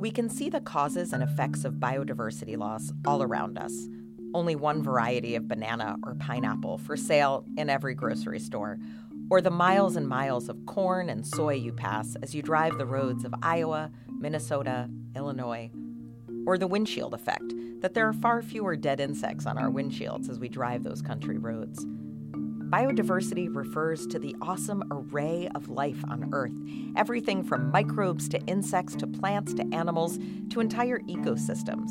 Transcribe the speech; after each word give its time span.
We 0.00 0.10
can 0.10 0.30
see 0.30 0.48
the 0.48 0.62
causes 0.62 1.12
and 1.12 1.22
effects 1.22 1.66
of 1.66 1.74
biodiversity 1.74 2.56
loss 2.56 2.90
all 3.06 3.22
around 3.22 3.58
us. 3.58 3.86
Only 4.32 4.56
one 4.56 4.82
variety 4.82 5.34
of 5.34 5.46
banana 5.46 5.98
or 6.02 6.14
pineapple 6.14 6.78
for 6.78 6.96
sale 6.96 7.44
in 7.58 7.68
every 7.68 7.94
grocery 7.94 8.40
store, 8.40 8.78
or 9.28 9.42
the 9.42 9.50
miles 9.50 9.96
and 9.96 10.08
miles 10.08 10.48
of 10.48 10.64
corn 10.64 11.10
and 11.10 11.26
soy 11.26 11.52
you 11.52 11.74
pass 11.74 12.16
as 12.22 12.34
you 12.34 12.40
drive 12.40 12.78
the 12.78 12.86
roads 12.86 13.26
of 13.26 13.34
Iowa, 13.42 13.90
Minnesota, 14.08 14.88
Illinois, 15.14 15.70
or 16.46 16.56
the 16.56 16.66
windshield 16.66 17.12
effect 17.12 17.52
that 17.82 17.92
there 17.92 18.08
are 18.08 18.14
far 18.14 18.40
fewer 18.40 18.76
dead 18.76 19.00
insects 19.00 19.44
on 19.44 19.58
our 19.58 19.68
windshields 19.68 20.30
as 20.30 20.38
we 20.38 20.48
drive 20.48 20.82
those 20.82 21.02
country 21.02 21.36
roads. 21.36 21.84
Biodiversity 22.70 23.52
refers 23.52 24.06
to 24.06 24.20
the 24.20 24.36
awesome 24.40 24.84
array 24.92 25.48
of 25.56 25.68
life 25.68 26.04
on 26.08 26.30
Earth 26.32 26.52
everything 26.94 27.42
from 27.42 27.72
microbes 27.72 28.28
to 28.28 28.38
insects 28.46 28.94
to 28.94 29.08
plants 29.08 29.52
to 29.54 29.66
animals 29.72 30.20
to 30.50 30.60
entire 30.60 31.00
ecosystems. 31.00 31.90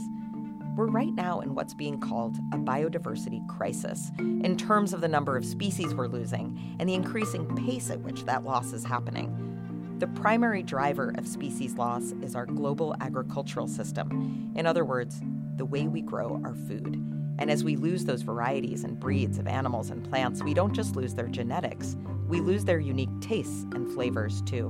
We're 0.77 0.87
right 0.87 1.13
now 1.13 1.41
in 1.41 1.53
what's 1.53 1.73
being 1.73 1.99
called 1.99 2.37
a 2.53 2.57
biodiversity 2.57 3.45
crisis 3.49 4.09
in 4.19 4.55
terms 4.55 4.93
of 4.93 5.01
the 5.01 5.09
number 5.09 5.35
of 5.35 5.43
species 5.43 5.93
we're 5.93 6.07
losing 6.07 6.57
and 6.79 6.87
the 6.87 6.93
increasing 6.93 7.53
pace 7.57 7.89
at 7.89 7.99
which 7.99 8.23
that 8.23 8.45
loss 8.45 8.71
is 8.71 8.85
happening. 8.85 9.97
The 9.99 10.07
primary 10.07 10.63
driver 10.63 11.13
of 11.17 11.27
species 11.27 11.75
loss 11.75 12.13
is 12.21 12.35
our 12.35 12.45
global 12.45 12.95
agricultural 13.01 13.67
system. 13.67 14.53
In 14.55 14.65
other 14.65 14.85
words, 14.85 15.19
the 15.57 15.65
way 15.65 15.89
we 15.89 15.99
grow 15.99 16.39
our 16.45 16.55
food. 16.55 17.18
And 17.39 17.49
as 17.49 17.63
we 17.63 17.77
lose 17.77 18.03
those 18.03 18.21
varieties 18.21 18.83
and 18.83 18.99
breeds 18.99 19.39
of 19.39 19.47
animals 19.47 19.89
and 19.89 20.03
plants, 20.07 20.43
we 20.43 20.53
don't 20.53 20.73
just 20.73 20.97
lose 20.97 21.15
their 21.15 21.29
genetics, 21.29 21.95
we 22.27 22.41
lose 22.41 22.65
their 22.65 22.79
unique 22.79 23.09
tastes 23.21 23.65
and 23.73 23.91
flavors 23.91 24.41
too. 24.43 24.67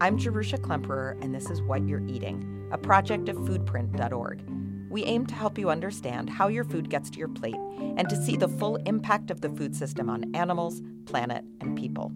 I'm 0.00 0.18
Jerusha 0.18 0.58
Klemperer, 0.58 1.22
and 1.22 1.34
this 1.34 1.50
is 1.50 1.62
What 1.62 1.86
You're 1.86 2.04
Eating, 2.06 2.68
a 2.72 2.78
project 2.78 3.28
of 3.28 3.36
foodprint.org. 3.36 4.42
We 4.90 5.04
aim 5.04 5.26
to 5.26 5.34
help 5.34 5.58
you 5.58 5.68
understand 5.68 6.30
how 6.30 6.48
your 6.48 6.64
food 6.64 6.88
gets 6.88 7.10
to 7.10 7.18
your 7.18 7.28
plate 7.28 7.54
and 7.54 8.08
to 8.08 8.16
see 8.16 8.36
the 8.36 8.48
full 8.48 8.76
impact 8.86 9.30
of 9.30 9.42
the 9.42 9.50
food 9.50 9.76
system 9.76 10.08
on 10.08 10.34
animals, 10.34 10.80
planet, 11.04 11.44
and 11.60 11.76
people. 11.76 12.12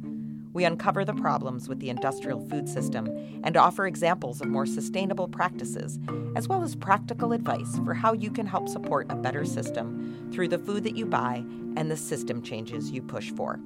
We 0.52 0.64
uncover 0.64 1.04
the 1.04 1.14
problems 1.14 1.68
with 1.68 1.78
the 1.78 1.90
industrial 1.90 2.40
food 2.48 2.68
system 2.68 3.06
and 3.44 3.56
offer 3.56 3.86
examples 3.86 4.40
of 4.40 4.48
more 4.48 4.66
sustainable 4.66 5.28
practices, 5.28 5.98
as 6.34 6.48
well 6.48 6.62
as 6.62 6.74
practical 6.74 7.32
advice 7.32 7.78
for 7.84 7.94
how 7.94 8.12
you 8.12 8.30
can 8.30 8.46
help 8.46 8.68
support 8.68 9.06
a 9.10 9.14
better 9.14 9.44
system 9.44 10.30
through 10.32 10.48
the 10.48 10.58
food 10.58 10.82
that 10.84 10.96
you 10.96 11.06
buy 11.06 11.44
and 11.76 11.90
the 11.90 11.96
system 11.96 12.42
changes 12.42 12.90
you 12.90 13.02
push 13.02 13.30
for. 13.32 13.60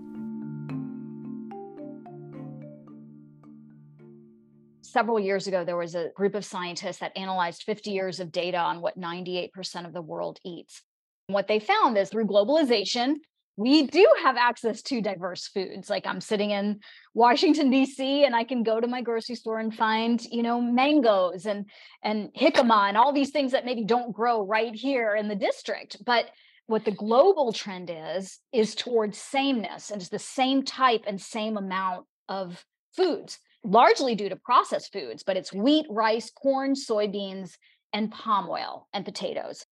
Several 4.83 5.19
years 5.19 5.47
ago, 5.47 5.65
there 5.65 5.77
was 5.77 5.95
a 5.95 6.11
group 6.15 6.35
of 6.35 6.45
scientists 6.45 6.99
that 6.99 7.17
analyzed 7.17 7.65
50 7.65 7.91
years 7.91 8.21
of 8.21 8.31
data 8.31 8.59
on 8.59 8.81
what 8.81 8.97
98% 8.97 9.87
of 9.87 9.93
the 9.93 10.03
world 10.03 10.39
eats. 10.45 10.83
What 11.27 11.49
they 11.49 11.59
found 11.59 11.97
is 11.97 12.11
through 12.11 12.27
globalization, 12.27 13.15
we 13.57 13.87
do 13.87 14.07
have 14.23 14.37
access 14.37 14.83
to 14.83 15.01
diverse 15.01 15.47
foods. 15.49 15.89
Like 15.89 16.07
I'm 16.07 16.21
sitting 16.21 16.51
in 16.51 16.81
Washington 17.15 17.71
D.C. 17.71 18.25
and 18.25 18.35
I 18.35 18.45
can 18.45 18.63
go 18.63 18.81
to 18.81 18.87
my 18.87 19.01
grocery 19.01 19.37
store 19.37 19.61
and 19.61 19.75
find, 19.75 20.23
you 20.25 20.43
know, 20.43 20.61
mangoes 20.61 21.47
and 21.47 21.67
and 22.03 22.31
jicama 22.35 22.89
and 22.89 22.97
all 22.97 23.13
these 23.13 23.31
things 23.31 23.53
that 23.53 23.65
maybe 23.65 23.85
don't 23.85 24.13
grow 24.13 24.45
right 24.45 24.75
here 24.75 25.15
in 25.15 25.29
the 25.29 25.37
district. 25.37 26.05
But 26.05 26.31
what 26.67 26.85
the 26.85 26.91
global 26.91 27.53
trend 27.53 27.91
is 27.93 28.39
is 28.53 28.75
towards 28.75 29.19
sameness 29.19 29.91
and 29.91 30.01
it's 30.01 30.11
the 30.11 30.19
same 30.19 30.65
type 30.65 31.05
and 31.07 31.21
same 31.21 31.57
amount 31.57 32.07
of 32.29 32.65
foods, 32.97 33.39
largely 33.63 34.15
due 34.15 34.29
to 34.31 34.37
processed 34.37 34.93
foods, 34.93 35.23
but 35.23 35.37
it's 35.37 35.53
wheat, 35.53 35.87
rice, 35.91 36.31
corn, 36.31 36.75
soybeans, 36.75 37.57
and 37.93 38.11
palm 38.11 38.49
oil 38.49 38.89
and 38.93 39.05
potatoes. 39.05 39.65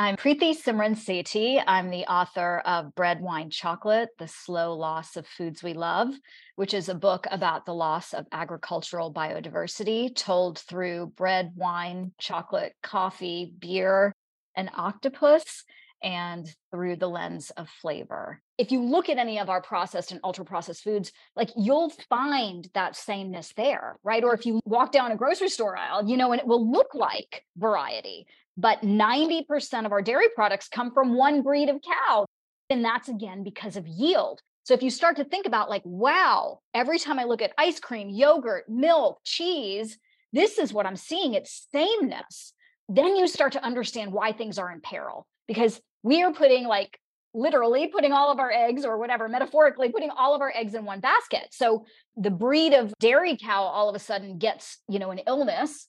I'm 0.00 0.16
Preeti 0.16 0.56
Simran 0.56 0.96
Sethi. 0.96 1.62
I'm 1.66 1.90
the 1.90 2.10
author 2.10 2.62
of 2.64 2.94
Bread, 2.94 3.20
Wine, 3.20 3.50
Chocolate 3.50 4.08
The 4.18 4.28
Slow 4.28 4.72
Loss 4.72 5.18
of 5.18 5.26
Foods 5.26 5.62
We 5.62 5.74
Love, 5.74 6.08
which 6.56 6.72
is 6.72 6.88
a 6.88 6.94
book 6.94 7.26
about 7.30 7.66
the 7.66 7.74
loss 7.74 8.14
of 8.14 8.24
agricultural 8.32 9.12
biodiversity 9.12 10.16
told 10.16 10.58
through 10.58 11.12
bread, 11.18 11.52
wine, 11.54 12.12
chocolate, 12.18 12.72
coffee, 12.82 13.52
beer, 13.58 14.14
and 14.56 14.70
octopus, 14.74 15.64
and 16.02 16.50
through 16.70 16.96
the 16.96 17.06
lens 17.06 17.50
of 17.58 17.68
flavor. 17.68 18.40
If 18.56 18.72
you 18.72 18.82
look 18.82 19.10
at 19.10 19.18
any 19.18 19.38
of 19.38 19.50
our 19.50 19.60
processed 19.60 20.12
and 20.12 20.20
ultra 20.24 20.46
processed 20.46 20.82
foods, 20.82 21.12
like 21.36 21.50
you'll 21.58 21.90
find 22.08 22.66
that 22.72 22.96
sameness 22.96 23.52
there, 23.54 23.98
right? 24.02 24.24
Or 24.24 24.32
if 24.32 24.46
you 24.46 24.60
walk 24.64 24.92
down 24.92 25.12
a 25.12 25.16
grocery 25.16 25.50
store 25.50 25.76
aisle, 25.76 26.08
you 26.08 26.16
know, 26.16 26.32
and 26.32 26.40
it 26.40 26.46
will 26.46 26.70
look 26.70 26.94
like 26.94 27.44
variety 27.58 28.26
but 28.56 28.82
90% 28.82 29.86
of 29.86 29.92
our 29.92 30.02
dairy 30.02 30.28
products 30.34 30.68
come 30.68 30.92
from 30.92 31.14
one 31.14 31.42
breed 31.42 31.68
of 31.68 31.80
cow. 31.82 32.26
And 32.68 32.84
that's 32.84 33.08
again 33.08 33.42
because 33.42 33.76
of 33.76 33.86
yield. 33.86 34.40
So 34.64 34.74
if 34.74 34.82
you 34.82 34.90
start 34.90 35.16
to 35.16 35.24
think 35.24 35.46
about, 35.46 35.70
like, 35.70 35.82
wow, 35.84 36.60
every 36.74 36.98
time 36.98 37.18
I 37.18 37.24
look 37.24 37.42
at 37.42 37.52
ice 37.58 37.80
cream, 37.80 38.08
yogurt, 38.08 38.68
milk, 38.68 39.18
cheese, 39.24 39.98
this 40.32 40.58
is 40.58 40.72
what 40.72 40.86
I'm 40.86 40.96
seeing 40.96 41.34
it's 41.34 41.66
sameness. 41.72 42.52
Then 42.88 43.16
you 43.16 43.26
start 43.26 43.52
to 43.52 43.64
understand 43.64 44.12
why 44.12 44.32
things 44.32 44.58
are 44.58 44.70
in 44.70 44.80
peril 44.80 45.26
because 45.48 45.80
we 46.02 46.22
are 46.22 46.32
putting, 46.32 46.66
like, 46.66 46.98
literally 47.32 47.86
putting 47.88 48.12
all 48.12 48.30
of 48.30 48.38
our 48.38 48.50
eggs 48.50 48.84
or 48.84 48.98
whatever, 48.98 49.28
metaphorically 49.28 49.90
putting 49.90 50.10
all 50.10 50.34
of 50.34 50.40
our 50.40 50.52
eggs 50.54 50.74
in 50.74 50.84
one 50.84 51.00
basket. 51.00 51.48
So 51.52 51.86
the 52.16 52.30
breed 52.30 52.72
of 52.72 52.92
dairy 52.98 53.36
cow 53.36 53.62
all 53.62 53.88
of 53.88 53.94
a 53.94 54.00
sudden 54.00 54.38
gets, 54.38 54.78
you 54.88 54.98
know, 54.98 55.10
an 55.10 55.20
illness 55.26 55.86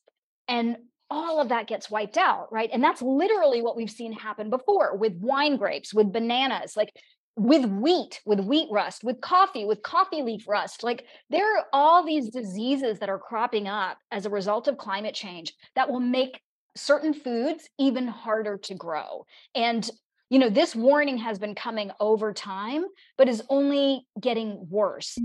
and 0.48 0.78
all 1.12 1.42
of 1.42 1.50
that 1.50 1.68
gets 1.68 1.92
wiped 1.92 2.18
out, 2.18 2.52
right? 2.52 2.70
And 2.72 2.84
that's 2.84 3.02
literally 3.02 3.62
what 3.62 3.76
we've 3.76 3.92
seen 3.92 4.14
happen 4.14 4.50
before 4.50 4.96
with 4.96 5.14
wine 5.18 5.58
grapes, 5.58 5.94
with 5.94 6.12
bananas, 6.12 6.78
like 6.78 6.92
with 7.36 7.66
wheat, 7.66 8.22
with 8.26 8.40
wheat 8.40 8.70
rust, 8.72 9.04
with 9.04 9.20
coffee, 9.20 9.66
with 9.66 9.84
coffee 9.84 10.22
leaf 10.22 10.48
rust. 10.48 10.84
Like 10.84 11.06
there 11.30 11.58
are 11.58 11.66
all 11.74 12.06
these 12.06 12.30
diseases 12.30 13.00
that 13.00 13.10
are 13.10 13.20
cropping 13.20 13.68
up 13.68 13.98
as 14.10 14.26
a 14.26 14.30
result 14.30 14.70
of 14.70 14.78
climate 14.78 15.14
change 15.14 15.54
that 15.76 15.90
will 15.90 16.00
make 16.00 16.42
certain 16.76 17.14
foods 17.14 17.68
even 17.78 18.08
harder 18.08 18.58
to 18.58 18.74
grow. 18.74 19.26
And 19.54 19.88
you 20.32 20.40
know, 20.40 20.50
this 20.50 20.74
warning 20.74 21.18
has 21.18 21.38
been 21.38 21.54
coming 21.54 21.92
over 22.00 22.32
time, 22.32 22.86
but 23.18 23.28
is 23.28 23.44
only 23.50 24.08
getting 24.22 24.66
worse. 24.70 25.18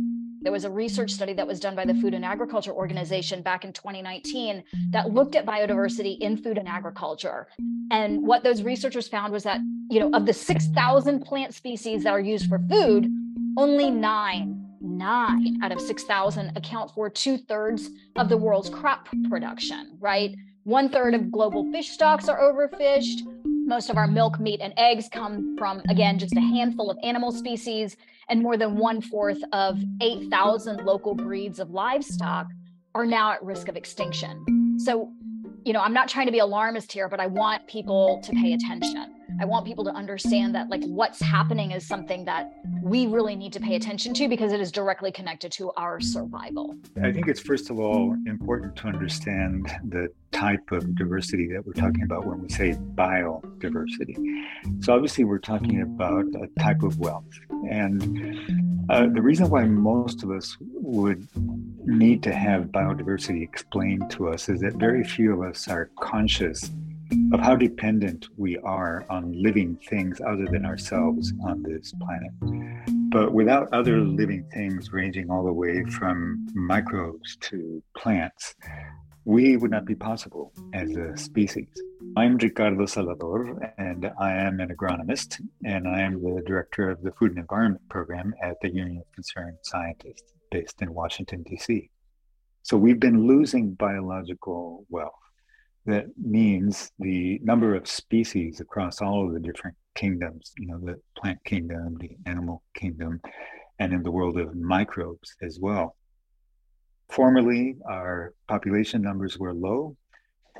There 0.42 0.50
was 0.50 0.64
a 0.64 0.70
research 0.70 1.12
study 1.12 1.32
that 1.34 1.46
was 1.46 1.60
done 1.60 1.76
by 1.76 1.84
the 1.84 1.94
Food 1.94 2.12
and 2.12 2.24
Agriculture 2.24 2.72
Organization 2.72 3.40
back 3.40 3.64
in 3.64 3.72
2019 3.72 4.64
that 4.90 5.12
looked 5.12 5.36
at 5.36 5.46
biodiversity 5.46 6.18
in 6.18 6.36
food 6.36 6.58
and 6.58 6.66
agriculture. 6.66 7.46
And 7.92 8.26
what 8.26 8.42
those 8.42 8.64
researchers 8.64 9.06
found 9.06 9.32
was 9.32 9.44
that, 9.44 9.60
you 9.88 10.00
know, 10.00 10.10
of 10.12 10.26
the 10.26 10.32
6,000 10.32 11.20
plant 11.20 11.54
species 11.54 12.02
that 12.02 12.10
are 12.10 12.20
used 12.20 12.48
for 12.48 12.58
food, 12.68 13.08
only 13.56 13.90
nine 13.92 14.64
nine 14.80 15.58
out 15.62 15.72
of 15.72 15.80
6,000 15.80 16.56
account 16.56 16.90
for 16.92 17.10
two 17.10 17.38
thirds 17.38 17.90
of 18.16 18.28
the 18.28 18.36
world's 18.36 18.70
crop 18.70 19.08
production, 19.28 19.96
right? 19.98 20.36
One 20.64 20.88
third 20.88 21.14
of 21.14 21.30
global 21.30 21.70
fish 21.72 21.90
stocks 21.90 22.28
are 22.28 22.38
overfished. 22.38 23.22
Most 23.66 23.90
of 23.90 23.96
our 23.96 24.06
milk, 24.06 24.38
meat, 24.38 24.60
and 24.60 24.72
eggs 24.76 25.08
come 25.10 25.56
from, 25.58 25.82
again, 25.88 26.20
just 26.20 26.36
a 26.36 26.40
handful 26.40 26.88
of 26.88 26.96
animal 27.02 27.32
species, 27.32 27.96
and 28.28 28.40
more 28.40 28.56
than 28.56 28.76
one 28.76 29.00
fourth 29.00 29.40
of 29.52 29.82
8,000 30.00 30.84
local 30.84 31.16
breeds 31.16 31.58
of 31.58 31.70
livestock 31.70 32.46
are 32.94 33.04
now 33.04 33.32
at 33.32 33.42
risk 33.42 33.66
of 33.66 33.76
extinction. 33.76 34.78
So, 34.78 35.10
you 35.64 35.72
know, 35.72 35.80
I'm 35.80 35.92
not 35.92 36.08
trying 36.08 36.26
to 36.26 36.32
be 36.32 36.38
alarmist 36.38 36.92
here, 36.92 37.08
but 37.08 37.18
I 37.18 37.26
want 37.26 37.66
people 37.66 38.20
to 38.22 38.32
pay 38.34 38.52
attention. 38.52 39.15
I 39.40 39.44
want 39.44 39.66
people 39.66 39.84
to 39.84 39.90
understand 39.90 40.54
that 40.54 40.68
like 40.68 40.84
what's 40.84 41.20
happening 41.20 41.72
is 41.72 41.86
something 41.86 42.24
that 42.24 42.52
we 42.82 43.06
really 43.06 43.36
need 43.36 43.52
to 43.54 43.60
pay 43.60 43.76
attention 43.76 44.14
to 44.14 44.28
because 44.28 44.52
it 44.52 44.60
is 44.60 44.72
directly 44.72 45.12
connected 45.12 45.52
to 45.52 45.72
our 45.76 46.00
survival. 46.00 46.74
I 47.02 47.12
think 47.12 47.28
it's 47.28 47.40
first 47.40 47.70
of 47.70 47.78
all 47.78 48.16
important 48.26 48.76
to 48.76 48.88
understand 48.88 49.70
the 49.88 50.08
type 50.32 50.70
of 50.72 50.94
diversity 50.94 51.48
that 51.52 51.66
we're 51.66 51.72
talking 51.72 52.02
about 52.02 52.26
when 52.26 52.40
we 52.40 52.48
say 52.48 52.72
biodiversity. 52.72 54.16
So 54.80 54.94
obviously 54.94 55.24
we're 55.24 55.38
talking 55.38 55.82
about 55.82 56.26
a 56.26 56.48
type 56.60 56.82
of 56.82 56.98
wealth. 56.98 57.24
And 57.70 58.86
uh, 58.90 59.06
the 59.12 59.22
reason 59.22 59.50
why 59.50 59.64
most 59.64 60.22
of 60.22 60.30
us 60.30 60.56
would 60.60 61.26
need 61.84 62.22
to 62.22 62.32
have 62.32 62.66
biodiversity 62.66 63.42
explained 63.42 64.10
to 64.10 64.28
us 64.28 64.48
is 64.48 64.60
that 64.60 64.74
very 64.74 65.04
few 65.04 65.32
of 65.32 65.48
us 65.48 65.68
are 65.68 65.90
conscious 65.98 66.70
of 67.32 67.40
how 67.40 67.56
dependent 67.56 68.28
we 68.36 68.58
are 68.58 69.04
on 69.10 69.32
living 69.32 69.76
things 69.88 70.20
other 70.20 70.46
than 70.50 70.64
ourselves 70.64 71.32
on 71.44 71.62
this 71.62 71.92
planet. 72.00 72.32
But 73.10 73.32
without 73.32 73.72
other 73.72 74.00
living 74.00 74.44
things, 74.52 74.92
ranging 74.92 75.30
all 75.30 75.44
the 75.44 75.52
way 75.52 75.84
from 75.84 76.46
microbes 76.54 77.36
to 77.42 77.82
plants, 77.96 78.54
we 79.24 79.56
would 79.56 79.70
not 79.70 79.84
be 79.84 79.94
possible 79.94 80.52
as 80.72 80.94
a 80.96 81.16
species. 81.16 81.68
I'm 82.16 82.36
Ricardo 82.36 82.86
Salvador, 82.86 83.72
and 83.76 84.10
I 84.20 84.32
am 84.32 84.60
an 84.60 84.68
agronomist, 84.68 85.40
and 85.64 85.88
I 85.88 86.00
am 86.00 86.22
the 86.22 86.42
director 86.46 86.88
of 86.90 87.02
the 87.02 87.10
Food 87.12 87.30
and 87.32 87.40
Environment 87.40 87.82
Program 87.88 88.34
at 88.40 88.60
the 88.60 88.72
Union 88.72 88.98
of 88.98 89.12
Concerned 89.12 89.58
Scientists 89.62 90.32
based 90.50 90.80
in 90.80 90.94
Washington, 90.94 91.42
D.C. 91.42 91.90
So 92.62 92.76
we've 92.76 93.00
been 93.00 93.26
losing 93.26 93.74
biological 93.74 94.86
wealth. 94.88 95.12
That 95.86 96.06
means 96.20 96.90
the 96.98 97.40
number 97.42 97.74
of 97.74 97.86
species 97.86 98.60
across 98.60 99.00
all 99.00 99.26
of 99.26 99.32
the 99.32 99.40
different 99.40 99.76
kingdoms, 99.94 100.52
you 100.58 100.66
know, 100.66 100.78
the 100.78 101.00
plant 101.16 101.38
kingdom, 101.44 101.96
the 102.00 102.16
animal 102.26 102.62
kingdom, 102.74 103.20
and 103.78 103.92
in 103.92 104.02
the 104.02 104.10
world 104.10 104.38
of 104.38 104.54
microbes 104.56 105.36
as 105.42 105.58
well. 105.60 105.96
Formerly, 107.08 107.76
our 107.88 108.34
population 108.48 109.00
numbers 109.00 109.38
were 109.38 109.54
low, 109.54 109.96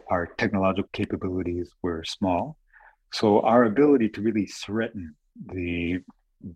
our 0.08 0.26
technological 0.38 0.88
capabilities 0.92 1.70
were 1.82 2.04
small. 2.04 2.56
So, 3.12 3.40
our 3.40 3.64
ability 3.64 4.10
to 4.10 4.20
really 4.20 4.46
threaten 4.46 5.16
the 5.44 5.98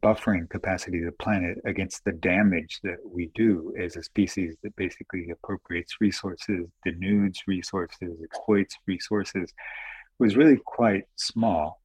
buffering 0.02 0.48
capacity 0.48 0.98
of 1.00 1.06
the 1.06 1.12
planet 1.12 1.58
against 1.64 2.04
the 2.04 2.12
damage 2.12 2.80
that 2.82 2.98
we 3.04 3.30
do 3.34 3.72
as 3.78 3.96
a 3.96 4.02
species 4.02 4.56
that 4.62 4.76
basically 4.76 5.30
appropriates 5.30 5.96
resources, 6.00 6.66
denudes 6.86 7.38
resources, 7.46 8.20
exploits 8.22 8.76
resources, 8.86 9.52
was 10.18 10.36
really 10.36 10.58
quite 10.64 11.04
small 11.16 11.80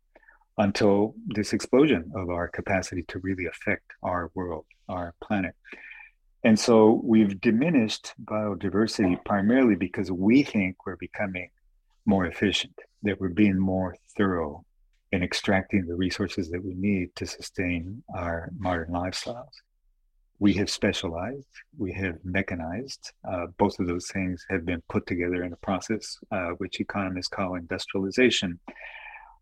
until 0.57 1.15
this 1.27 1.53
explosion 1.53 2.11
of 2.15 2.29
our 2.29 2.47
capacity 2.47 3.03
to 3.07 3.19
really 3.19 3.45
affect 3.45 3.85
our 4.03 4.31
world, 4.35 4.65
our 4.87 5.13
planet. 5.21 5.53
And 6.43 6.59
so 6.59 7.01
we've 7.03 7.41
diminished 7.41 8.13
biodiversity 8.23 9.23
primarily 9.25 9.75
because 9.75 10.11
we 10.11 10.43
think 10.43 10.75
we're 10.85 10.95
becoming 10.97 11.49
more 12.05 12.25
efficient, 12.27 12.75
that 13.03 13.19
we're 13.19 13.29
being 13.29 13.57
more 13.57 13.95
thorough 14.15 14.63
in 15.11 15.23
extracting 15.23 15.85
the 15.85 15.95
resources 15.95 16.49
that 16.49 16.63
we 16.63 16.73
need 16.73 17.15
to 17.15 17.25
sustain 17.25 18.03
our 18.15 18.49
modern 18.57 18.91
lifestyles. 18.91 19.53
We 20.39 20.53
have 20.55 20.69
specialized, 20.69 21.47
we 21.77 21.93
have 21.93 22.17
mechanized. 22.25 23.13
Uh, 23.29 23.47
both 23.57 23.79
of 23.79 23.87
those 23.87 24.07
things 24.07 24.45
have 24.49 24.65
been 24.65 24.83
put 24.89 25.07
together 25.07 25.43
in 25.43 25.53
a 25.53 25.57
process 25.57 26.17
uh, 26.31 26.49
which 26.57 26.81
economists 26.81 27.29
call 27.29 27.55
industrialization, 27.55 28.59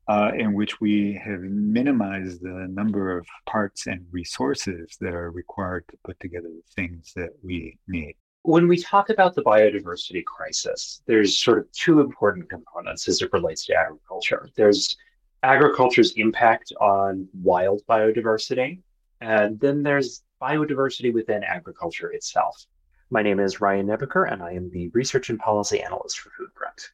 uh, 0.08 0.32
in 0.38 0.54
which 0.54 0.80
we 0.80 1.20
have 1.24 1.40
minimized 1.40 2.42
the 2.42 2.68
number 2.70 3.18
of 3.18 3.26
parts 3.48 3.88
and 3.88 4.06
resources 4.12 4.96
that 5.02 5.14
are 5.14 5.32
required 5.32 5.84
to 5.90 5.98
put 6.04 6.20
together 6.20 6.50
the 6.50 6.74
things 6.76 7.12
that 7.16 7.32
we 7.42 7.80
need. 7.88 8.16
When 8.44 8.68
we 8.68 8.78
talk 8.78 9.10
about 9.10 9.34
the 9.34 9.44
biodiversity 9.44 10.24
crisis, 10.26 11.02
there's 11.08 11.40
sort 11.40 11.60
of 11.60 11.72
two 11.72 12.02
important 12.02 12.50
components 12.50 13.08
as 13.08 13.22
it 13.22 13.32
relates 13.32 13.66
to 13.66 13.74
agriculture. 13.74 14.50
There's 14.56 14.98
agriculture's 15.44 16.14
impact 16.14 16.72
on 16.80 17.28
wild 17.34 17.82
biodiversity. 17.88 18.80
And 19.22 19.60
then 19.60 19.84
there's 19.84 20.24
biodiversity 20.42 21.14
within 21.14 21.44
agriculture 21.44 22.12
itself. 22.12 22.66
My 23.10 23.22
name 23.22 23.40
is 23.40 23.62
Ryan 23.62 23.88
Nebeker, 23.88 24.32
and 24.32 24.42
I 24.42 24.54
am 24.54 24.72
the 24.72 24.88
research 24.90 25.30
and 25.30 25.38
policy 25.38 25.84
analyst 25.84 26.20
for 26.20 26.30
Foodprint. 26.30 26.90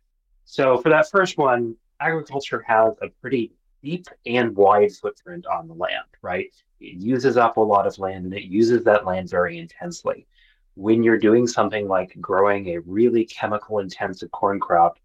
So, 0.46 0.78
for 0.80 0.90
that 0.90 1.10
first 1.10 1.38
one, 1.38 1.75
agriculture 2.00 2.63
has 2.68 2.94
a 3.01 3.10
pretty 3.22 3.54
deep 3.84 4.07
and 4.25 4.56
wide 4.56 4.92
footprint 4.92 5.45
on 5.45 5.68
the 5.68 5.74
land, 5.74 6.06
right? 6.22 6.52
It 6.81 6.98
uses 6.98 7.38
up 7.38 7.57
a 7.57 7.62
lot 7.62 7.88
of 7.88 7.98
land 8.00 8.25
and 8.25 8.34
it 8.34 8.44
uses 8.44 8.84
that 8.84 9.06
land 9.06 9.30
very 9.30 9.60
intensely. 9.60 10.28
When 10.75 11.04
you're 11.04 11.19
doing 11.19 11.45
something 11.45 11.88
like 11.88 12.18
growing 12.19 12.69
a 12.69 12.80
really 12.80 13.25
chemical 13.25 13.80
intensive 13.80 14.31
corn 14.31 14.60
crop, 14.60 14.98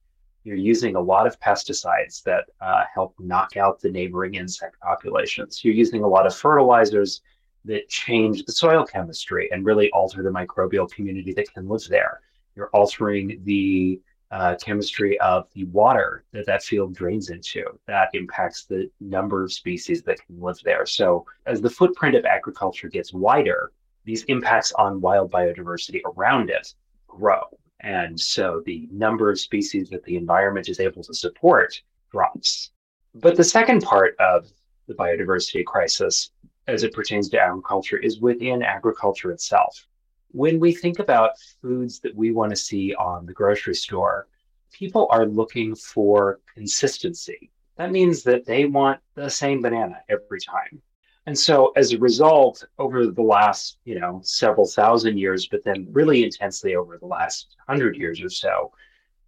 you're 0.44 0.56
using 0.56 0.94
a 0.94 1.00
lot 1.00 1.26
of 1.26 1.40
pesticides 1.40 2.22
that 2.22 2.44
uh, 2.60 2.84
help 2.92 3.14
knock 3.18 3.56
out 3.56 3.80
the 3.80 3.90
neighboring 3.90 4.34
insect 4.34 4.78
populations. 4.80 5.64
You're 5.64 5.74
using 5.74 6.04
a 6.04 6.08
lot 6.08 6.26
of 6.26 6.34
fertilizers 6.34 7.22
that 7.64 7.88
change 7.88 8.44
the 8.44 8.52
soil 8.52 8.84
chemistry 8.84 9.48
and 9.50 9.64
really 9.64 9.90
alter 9.92 10.22
the 10.22 10.30
microbial 10.30 10.90
community 10.90 11.32
that 11.32 11.52
can 11.52 11.66
live 11.66 11.88
there. 11.88 12.20
You're 12.54 12.68
altering 12.68 13.40
the 13.44 14.00
uh, 14.30 14.56
chemistry 14.56 15.18
of 15.20 15.48
the 15.54 15.64
water 15.66 16.24
that 16.32 16.44
that 16.44 16.62
field 16.62 16.94
drains 16.94 17.30
into. 17.30 17.64
That 17.86 18.10
impacts 18.12 18.64
the 18.64 18.90
number 19.00 19.44
of 19.44 19.52
species 19.52 20.02
that 20.02 20.18
can 20.26 20.40
live 20.40 20.58
there. 20.62 20.84
So, 20.84 21.24
as 21.46 21.60
the 21.60 21.70
footprint 21.70 22.16
of 22.16 22.24
agriculture 22.24 22.88
gets 22.88 23.14
wider, 23.14 23.72
these 24.04 24.24
impacts 24.24 24.72
on 24.72 25.00
wild 25.00 25.30
biodiversity 25.30 26.00
around 26.04 26.50
it 26.50 26.74
grow. 27.06 27.44
And 27.84 28.18
so 28.18 28.62
the 28.64 28.88
number 28.90 29.30
of 29.30 29.38
species 29.38 29.90
that 29.90 30.02
the 30.04 30.16
environment 30.16 30.70
is 30.70 30.80
able 30.80 31.02
to 31.02 31.12
support 31.12 31.82
drops. 32.10 32.70
But 33.14 33.36
the 33.36 33.44
second 33.44 33.82
part 33.82 34.16
of 34.18 34.50
the 34.88 34.94
biodiversity 34.94 35.66
crisis, 35.66 36.30
as 36.66 36.82
it 36.82 36.94
pertains 36.94 37.28
to 37.28 37.38
agriculture, 37.38 37.98
is 37.98 38.20
within 38.20 38.62
agriculture 38.62 39.30
itself. 39.30 39.86
When 40.30 40.58
we 40.58 40.72
think 40.72 40.98
about 40.98 41.38
foods 41.60 42.00
that 42.00 42.16
we 42.16 42.32
want 42.32 42.50
to 42.50 42.56
see 42.56 42.94
on 42.94 43.26
the 43.26 43.34
grocery 43.34 43.74
store, 43.74 44.28
people 44.72 45.06
are 45.10 45.26
looking 45.26 45.74
for 45.74 46.40
consistency. 46.54 47.50
That 47.76 47.92
means 47.92 48.22
that 48.22 48.46
they 48.46 48.64
want 48.64 49.00
the 49.14 49.28
same 49.28 49.60
banana 49.60 50.00
every 50.08 50.40
time. 50.40 50.80
And 51.26 51.38
so 51.38 51.72
as 51.76 51.92
a 51.92 51.98
result, 51.98 52.64
over 52.78 53.06
the 53.06 53.22
last, 53.22 53.78
you 53.84 53.98
know, 53.98 54.20
several 54.22 54.66
thousand 54.66 55.18
years, 55.18 55.46
but 55.46 55.64
then 55.64 55.86
really 55.90 56.22
intensely 56.22 56.76
over 56.76 56.98
the 56.98 57.06
last 57.06 57.56
hundred 57.66 57.96
years 57.96 58.20
or 58.20 58.28
so, 58.28 58.72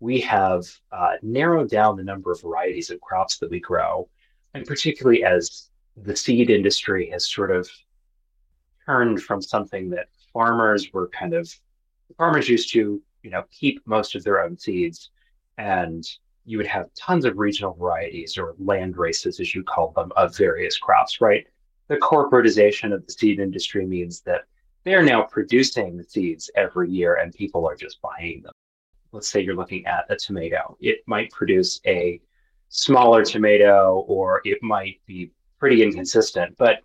we 0.00 0.20
have 0.20 0.64
uh, 0.92 1.14
narrowed 1.22 1.70
down 1.70 1.96
the 1.96 2.04
number 2.04 2.30
of 2.30 2.42
varieties 2.42 2.90
of 2.90 3.00
crops 3.00 3.38
that 3.38 3.50
we 3.50 3.60
grow. 3.60 4.08
And 4.52 4.66
particularly 4.66 5.24
as 5.24 5.70
the 5.96 6.14
seed 6.14 6.50
industry 6.50 7.08
has 7.10 7.30
sort 7.30 7.50
of 7.50 7.68
turned 8.84 9.22
from 9.22 9.40
something 9.40 9.88
that 9.90 10.08
farmers 10.34 10.92
were 10.92 11.08
kind 11.08 11.32
of, 11.32 11.50
farmers 12.18 12.48
used 12.48 12.70
to, 12.72 13.02
you 13.22 13.30
know, 13.30 13.44
keep 13.50 13.80
most 13.86 14.14
of 14.14 14.22
their 14.22 14.42
own 14.42 14.58
seeds. 14.58 15.10
And 15.56 16.06
you 16.44 16.58
would 16.58 16.66
have 16.66 16.92
tons 16.94 17.24
of 17.24 17.38
regional 17.38 17.72
varieties 17.72 18.36
or 18.36 18.54
land 18.58 18.98
races, 18.98 19.40
as 19.40 19.54
you 19.54 19.64
call 19.64 19.92
them, 19.92 20.12
of 20.14 20.36
various 20.36 20.76
crops, 20.76 21.22
right? 21.22 21.46
The 21.88 21.96
corporatization 21.96 22.92
of 22.92 23.04
the 23.06 23.12
seed 23.12 23.38
industry 23.38 23.86
means 23.86 24.20
that 24.22 24.42
they're 24.84 25.02
now 25.02 25.22
producing 25.22 25.96
the 25.96 26.04
seeds 26.04 26.50
every 26.56 26.90
year 26.90 27.16
and 27.16 27.32
people 27.32 27.66
are 27.66 27.76
just 27.76 28.00
buying 28.02 28.42
them. 28.42 28.52
Let's 29.12 29.28
say 29.28 29.40
you're 29.40 29.56
looking 29.56 29.86
at 29.86 30.04
a 30.08 30.16
tomato. 30.16 30.76
It 30.80 30.98
might 31.06 31.30
produce 31.30 31.80
a 31.86 32.20
smaller 32.68 33.24
tomato 33.24 34.04
or 34.08 34.42
it 34.44 34.62
might 34.62 35.00
be 35.06 35.30
pretty 35.58 35.82
inconsistent, 35.82 36.56
but 36.56 36.80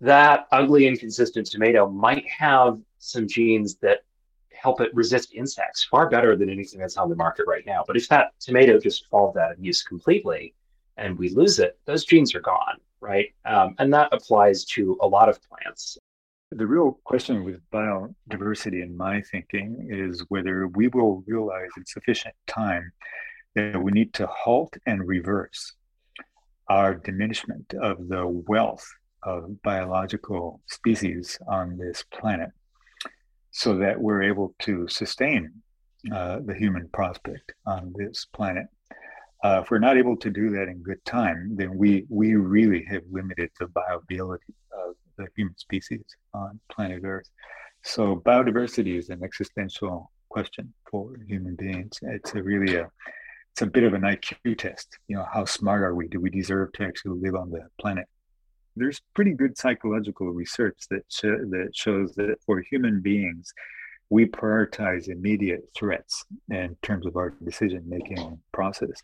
that 0.00 0.46
ugly, 0.52 0.86
inconsistent 0.86 1.50
tomato 1.50 1.88
might 1.88 2.28
have 2.28 2.78
some 2.98 3.26
genes 3.26 3.76
that 3.76 4.04
help 4.52 4.80
it 4.80 4.94
resist 4.94 5.32
insects 5.34 5.84
far 5.84 6.08
better 6.08 6.36
than 6.36 6.50
anything 6.50 6.80
that's 6.80 6.96
on 6.96 7.08
the 7.08 7.16
market 7.16 7.46
right 7.46 7.64
now. 7.66 7.84
But 7.86 7.96
if 7.96 8.08
that 8.08 8.32
tomato 8.40 8.78
just 8.78 9.06
falls 9.06 9.36
out 9.36 9.52
of 9.52 9.64
use 9.64 9.82
completely 9.82 10.54
and 10.96 11.16
we 11.16 11.30
lose 11.30 11.60
it, 11.60 11.78
those 11.86 12.04
genes 12.04 12.34
are 12.34 12.40
gone 12.40 12.78
right? 13.00 13.28
Um, 13.44 13.74
and 13.78 13.92
that 13.94 14.08
applies 14.12 14.64
to 14.66 14.98
a 15.00 15.06
lot 15.06 15.28
of 15.28 15.40
plants. 15.42 15.98
The 16.50 16.66
real 16.66 16.98
question 17.04 17.44
with 17.44 17.60
biodiversity, 17.70 18.82
in 18.82 18.96
my 18.96 19.20
thinking, 19.20 19.88
is 19.90 20.24
whether 20.28 20.66
we 20.68 20.88
will 20.88 21.22
realize 21.26 21.68
in 21.76 21.84
sufficient 21.84 22.34
time 22.46 22.90
that 23.54 23.80
we 23.80 23.92
need 23.92 24.14
to 24.14 24.26
halt 24.26 24.76
and 24.86 25.06
reverse 25.06 25.74
our 26.68 26.94
diminishment 26.94 27.74
of 27.74 28.08
the 28.08 28.26
wealth 28.26 28.86
of 29.22 29.60
biological 29.62 30.60
species 30.66 31.38
on 31.48 31.76
this 31.76 32.04
planet 32.12 32.50
so 33.50 33.76
that 33.76 34.00
we're 34.00 34.22
able 34.22 34.54
to 34.60 34.86
sustain 34.88 35.52
uh, 36.12 36.38
the 36.44 36.54
human 36.54 36.88
prospect 36.92 37.52
on 37.66 37.92
this 37.96 38.26
planet. 38.32 38.66
Uh, 39.44 39.60
if 39.62 39.70
we're 39.70 39.78
not 39.78 39.96
able 39.96 40.16
to 40.16 40.30
do 40.30 40.50
that 40.50 40.68
in 40.68 40.82
good 40.82 41.04
time, 41.04 41.54
then 41.54 41.76
we 41.76 42.04
we 42.08 42.34
really 42.34 42.84
have 42.84 43.02
limited 43.10 43.50
the 43.60 43.66
viability 43.66 44.54
of 44.72 44.94
the 45.16 45.26
human 45.36 45.56
species 45.56 46.04
on 46.34 46.58
planet 46.70 47.02
Earth. 47.04 47.28
So 47.84 48.16
biodiversity 48.16 48.98
is 48.98 49.10
an 49.10 49.22
existential 49.22 50.10
question 50.28 50.72
for 50.90 51.16
human 51.26 51.54
beings. 51.54 51.98
It's 52.02 52.34
a 52.34 52.42
really 52.42 52.76
a 52.76 52.90
it's 53.52 53.62
a 53.62 53.66
bit 53.66 53.84
of 53.84 53.94
an 53.94 54.02
IQ 54.02 54.58
test. 54.58 54.98
You 55.08 55.16
know, 55.16 55.26
how 55.32 55.44
smart 55.44 55.82
are 55.82 55.94
we? 55.94 56.08
Do 56.08 56.20
we 56.20 56.30
deserve 56.30 56.72
to 56.74 56.84
actually 56.84 57.20
live 57.20 57.34
on 57.34 57.50
the 57.50 57.66
planet? 57.80 58.06
There's 58.76 59.00
pretty 59.14 59.32
good 59.32 59.56
psychological 59.58 60.28
research 60.28 60.78
that 60.90 61.04
sh- 61.08 61.46
that 61.50 61.70
shows 61.74 62.14
that 62.14 62.36
for 62.44 62.60
human 62.60 63.00
beings, 63.00 63.52
we 64.10 64.26
prioritize 64.26 65.08
immediate 65.08 65.68
threats 65.76 66.24
in 66.50 66.76
terms 66.82 67.06
of 67.06 67.16
our 67.16 67.30
decision 67.44 67.82
making 67.86 68.38
process. 68.52 69.02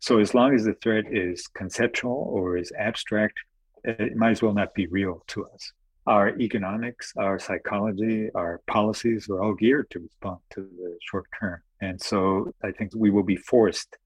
So, 0.00 0.18
as 0.18 0.34
long 0.34 0.54
as 0.54 0.64
the 0.64 0.74
threat 0.74 1.04
is 1.10 1.46
conceptual 1.48 2.28
or 2.30 2.56
is 2.56 2.72
abstract, 2.78 3.38
it 3.84 4.16
might 4.16 4.32
as 4.32 4.42
well 4.42 4.52
not 4.52 4.74
be 4.74 4.86
real 4.86 5.22
to 5.28 5.46
us. 5.46 5.72
Our 6.06 6.36
economics, 6.38 7.12
our 7.16 7.38
psychology, 7.38 8.28
our 8.34 8.60
policies 8.66 9.28
are 9.30 9.42
all 9.42 9.54
geared 9.54 9.88
to 9.90 10.00
respond 10.00 10.38
to 10.50 10.62
the 10.62 10.98
short 11.00 11.26
term. 11.38 11.62
And 11.80 12.00
so, 12.00 12.52
I 12.62 12.72
think 12.72 12.92
we 12.94 13.10
will 13.10 13.22
be 13.22 13.36
forced 13.36 13.96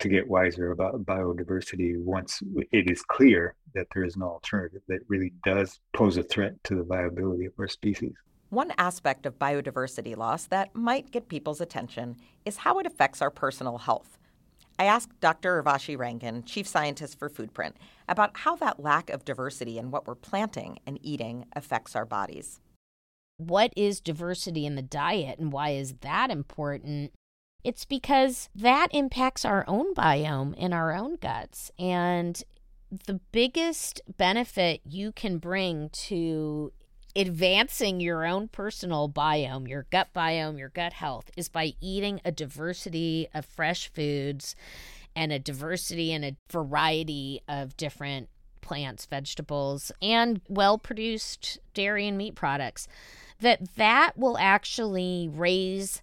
to 0.00 0.08
get 0.08 0.26
wiser 0.26 0.72
about 0.72 1.04
biodiversity 1.04 1.96
once 1.96 2.42
it 2.72 2.90
is 2.90 3.02
clear 3.02 3.54
that 3.74 3.86
there 3.94 4.04
is 4.04 4.16
no 4.16 4.26
alternative 4.26 4.82
that 4.88 4.98
really 5.06 5.32
does 5.44 5.78
pose 5.92 6.16
a 6.16 6.24
threat 6.24 6.54
to 6.64 6.74
the 6.74 6.82
viability 6.82 7.44
of 7.44 7.52
our 7.58 7.68
species. 7.68 8.14
One 8.52 8.74
aspect 8.76 9.24
of 9.24 9.38
biodiversity 9.38 10.14
loss 10.14 10.44
that 10.48 10.76
might 10.76 11.10
get 11.10 11.30
people's 11.30 11.62
attention 11.62 12.16
is 12.44 12.58
how 12.58 12.78
it 12.80 12.84
affects 12.84 13.22
our 13.22 13.30
personal 13.30 13.78
health. 13.78 14.18
I 14.78 14.84
asked 14.84 15.18
Dr. 15.22 15.62
Urvashi 15.62 15.96
Rangan, 15.96 16.44
Chief 16.44 16.68
Scientist 16.68 17.18
for 17.18 17.30
Foodprint, 17.30 17.72
about 18.06 18.36
how 18.40 18.56
that 18.56 18.78
lack 18.78 19.08
of 19.08 19.24
diversity 19.24 19.78
in 19.78 19.90
what 19.90 20.06
we're 20.06 20.14
planting 20.14 20.78
and 20.86 20.98
eating 21.00 21.46
affects 21.56 21.96
our 21.96 22.04
bodies. 22.04 22.60
What 23.38 23.72
is 23.74 24.02
diversity 24.02 24.66
in 24.66 24.74
the 24.74 24.82
diet 24.82 25.38
and 25.38 25.50
why 25.50 25.70
is 25.70 25.94
that 26.02 26.30
important? 26.30 27.14
It's 27.64 27.86
because 27.86 28.50
that 28.54 28.88
impacts 28.90 29.46
our 29.46 29.64
own 29.66 29.94
biome 29.94 30.54
in 30.56 30.74
our 30.74 30.92
own 30.92 31.16
guts. 31.16 31.70
And 31.78 32.42
the 33.06 33.18
biggest 33.32 34.02
benefit 34.18 34.82
you 34.84 35.10
can 35.10 35.38
bring 35.38 35.88
to 35.88 36.70
advancing 37.14 38.00
your 38.00 38.24
own 38.24 38.48
personal 38.48 39.08
biome, 39.08 39.68
your 39.68 39.86
gut 39.90 40.08
biome, 40.14 40.58
your 40.58 40.70
gut 40.70 40.94
health 40.94 41.30
is 41.36 41.48
by 41.48 41.72
eating 41.80 42.20
a 42.24 42.32
diversity 42.32 43.28
of 43.34 43.44
fresh 43.44 43.92
foods 43.92 44.56
and 45.14 45.32
a 45.32 45.38
diversity 45.38 46.12
and 46.12 46.24
a 46.24 46.36
variety 46.50 47.40
of 47.48 47.76
different 47.76 48.28
plants, 48.60 49.04
vegetables, 49.06 49.92
and 50.00 50.40
well-produced 50.48 51.58
dairy 51.74 52.08
and 52.08 52.16
meat 52.16 52.34
products. 52.34 52.88
That 53.40 53.74
that 53.76 54.16
will 54.16 54.38
actually 54.38 55.28
raise 55.30 56.00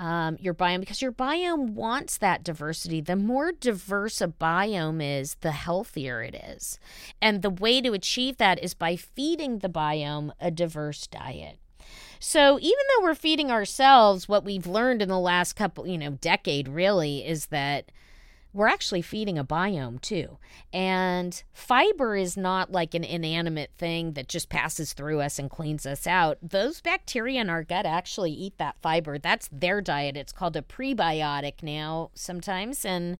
um, 0.00 0.38
your 0.40 0.54
biome 0.54 0.80
because 0.80 1.02
your 1.02 1.12
biome 1.12 1.74
wants 1.74 2.16
that 2.18 2.42
diversity. 2.42 3.02
The 3.02 3.16
more 3.16 3.52
diverse 3.52 4.22
a 4.22 4.28
biome 4.28 5.02
is, 5.02 5.36
the 5.42 5.52
healthier 5.52 6.22
it 6.22 6.34
is. 6.34 6.78
And 7.20 7.42
the 7.42 7.50
way 7.50 7.82
to 7.82 7.92
achieve 7.92 8.38
that 8.38 8.58
is 8.64 8.72
by 8.72 8.96
feeding 8.96 9.58
the 9.58 9.68
biome 9.68 10.32
a 10.40 10.50
diverse 10.50 11.06
diet. 11.06 11.58
So 12.18 12.58
even 12.58 12.78
though 12.88 13.04
we're 13.04 13.14
feeding 13.14 13.50
ourselves, 13.50 14.26
what 14.26 14.42
we've 14.44 14.66
learned 14.66 15.02
in 15.02 15.10
the 15.10 15.18
last 15.18 15.52
couple, 15.52 15.86
you 15.86 15.98
know, 15.98 16.12
decade 16.12 16.66
really 16.66 17.26
is 17.26 17.46
that 17.46 17.92
we're 18.52 18.68
actually 18.68 19.02
feeding 19.02 19.38
a 19.38 19.44
biome 19.44 20.00
too. 20.00 20.38
And 20.72 21.42
fiber 21.52 22.16
is 22.16 22.36
not 22.36 22.72
like 22.72 22.94
an 22.94 23.04
inanimate 23.04 23.70
thing 23.78 24.12
that 24.14 24.28
just 24.28 24.48
passes 24.48 24.92
through 24.92 25.20
us 25.20 25.38
and 25.38 25.48
cleans 25.48 25.86
us 25.86 26.06
out. 26.06 26.38
Those 26.42 26.80
bacteria 26.80 27.40
in 27.40 27.50
our 27.50 27.62
gut 27.62 27.86
actually 27.86 28.32
eat 28.32 28.58
that 28.58 28.76
fiber. 28.82 29.18
That's 29.18 29.48
their 29.52 29.80
diet. 29.80 30.16
It's 30.16 30.32
called 30.32 30.56
a 30.56 30.62
prebiotic 30.62 31.62
now 31.62 32.10
sometimes. 32.14 32.84
And 32.84 33.16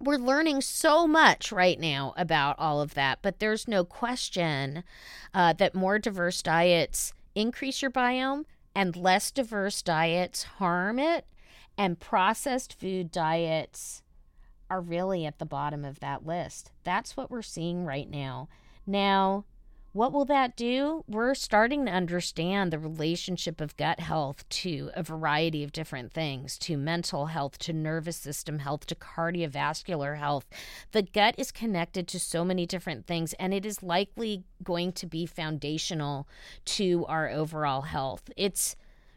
we're 0.00 0.16
learning 0.16 0.60
so 0.60 1.06
much 1.06 1.50
right 1.50 1.80
now 1.80 2.12
about 2.16 2.56
all 2.58 2.82
of 2.82 2.94
that. 2.94 3.20
But 3.22 3.38
there's 3.38 3.66
no 3.66 3.84
question 3.84 4.84
uh, 5.32 5.54
that 5.54 5.74
more 5.74 5.98
diverse 5.98 6.42
diets 6.42 7.14
increase 7.34 7.80
your 7.80 7.90
biome 7.90 8.44
and 8.74 8.96
less 8.96 9.30
diverse 9.30 9.82
diets 9.82 10.42
harm 10.42 10.98
it. 10.98 11.26
And 11.76 11.98
processed 11.98 12.72
food 12.78 13.10
diets 13.10 14.03
are 14.70 14.80
really 14.80 15.26
at 15.26 15.38
the 15.38 15.46
bottom 15.46 15.84
of 15.84 16.00
that 16.00 16.26
list. 16.26 16.72
That's 16.82 17.16
what 17.16 17.30
we're 17.30 17.42
seeing 17.42 17.84
right 17.84 18.08
now. 18.08 18.48
Now, 18.86 19.44
what 19.94 20.12
will 20.12 20.24
that 20.24 20.56
do? 20.56 21.04
We're 21.06 21.36
starting 21.36 21.86
to 21.86 21.92
understand 21.92 22.72
the 22.72 22.80
relationship 22.80 23.60
of 23.60 23.76
gut 23.76 24.00
health 24.00 24.48
to 24.48 24.90
a 24.92 25.04
variety 25.04 25.62
of 25.62 25.70
different 25.70 26.12
things 26.12 26.58
to 26.58 26.76
mental 26.76 27.26
health, 27.26 27.58
to 27.58 27.72
nervous 27.72 28.16
system 28.16 28.58
health, 28.58 28.86
to 28.86 28.96
cardiovascular 28.96 30.18
health. 30.18 30.46
The 30.90 31.02
gut 31.02 31.36
is 31.38 31.52
connected 31.52 32.08
to 32.08 32.18
so 32.18 32.44
many 32.44 32.66
different 32.66 33.06
things, 33.06 33.34
and 33.34 33.54
it 33.54 33.64
is 33.64 33.84
likely 33.84 34.42
going 34.64 34.90
to 34.94 35.06
be 35.06 35.26
foundational 35.26 36.26
to 36.64 37.06
our 37.06 37.30
overall 37.30 37.82
health. 37.82 38.28
It's 38.36 38.74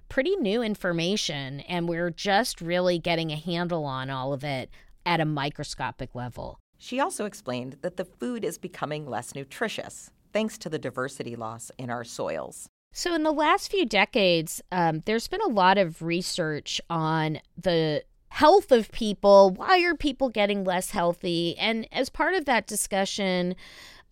pretty 0.09 0.35
new 0.35 0.61
information, 0.61 1.61
and 1.61 1.89
we're 1.89 2.11
just 2.11 2.61
really 2.61 2.99
getting 2.99 3.31
a 3.31 3.35
handle 3.35 3.85
on 3.85 4.11
all 4.11 4.31
of 4.31 4.43
it 4.43 4.69
at 5.07 5.19
a 5.19 5.25
microscopic 5.25 6.13
level. 6.13 6.59
She 6.77 6.99
also 6.99 7.25
explained 7.25 7.77
that 7.81 7.97
the 7.97 8.05
food 8.05 8.43
is 8.43 8.59
becoming 8.59 9.07
less 9.07 9.33
nutritious 9.33 10.11
thanks 10.33 10.57
to 10.59 10.69
the 10.69 10.77
diversity 10.77 11.35
loss 11.35 11.71
in 11.79 11.89
our 11.89 12.03
soils. 12.03 12.69
So, 12.93 13.15
in 13.15 13.23
the 13.23 13.31
last 13.31 13.71
few 13.71 13.85
decades, 13.85 14.61
um, 14.71 15.01
there's 15.05 15.27
been 15.27 15.41
a 15.41 15.49
lot 15.49 15.77
of 15.77 16.01
research 16.01 16.81
on 16.89 17.39
the 17.57 18.03
health 18.29 18.71
of 18.71 18.91
people. 18.91 19.51
Why 19.51 19.83
are 19.83 19.95
people 19.95 20.29
getting 20.29 20.63
less 20.63 20.91
healthy? 20.91 21.57
And 21.57 21.87
as 21.91 22.09
part 22.09 22.33
of 22.35 22.45
that 22.45 22.67
discussion, 22.67 23.55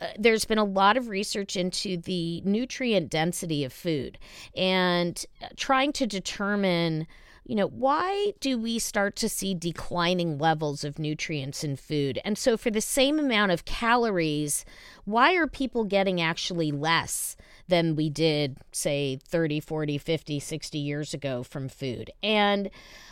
uh, 0.01 0.07
there's 0.17 0.45
been 0.45 0.57
a 0.57 0.63
lot 0.63 0.97
of 0.97 1.09
research 1.09 1.55
into 1.55 1.97
the 1.97 2.41
nutrient 2.41 3.09
density 3.09 3.63
of 3.63 3.71
food 3.71 4.17
and 4.55 5.25
uh, 5.41 5.47
trying 5.55 5.93
to 5.93 6.07
determine 6.07 7.07
you 7.45 7.55
know, 7.55 7.67
why 7.67 8.33
do 8.39 8.57
we 8.57 8.79
start 8.79 9.15
to 9.17 9.29
see 9.29 9.53
declining 9.53 10.39
levels 10.39 10.83
of 10.83 10.97
nutrients 10.97 11.63
in 11.63 11.75
food? 11.75 12.19
And 12.25 12.37
so, 12.37 12.57
for 12.57 12.71
the 12.71 12.81
same 12.81 13.19
amount 13.19 13.51
of 13.51 13.65
calories, 13.65 14.65
why 15.05 15.35
are 15.35 15.45
people 15.45 15.83
getting 15.83 16.19
actually 16.19 16.71
less 16.71 17.37
than 17.67 17.95
we 17.95 18.09
did, 18.09 18.57
say, 18.71 19.19
30, 19.27 19.59
40, 19.59 19.97
50, 19.97 20.39
60 20.39 20.77
years 20.77 21.13
ago 21.13 21.43
from 21.43 21.67
food? 21.67 22.11
And 22.21 22.69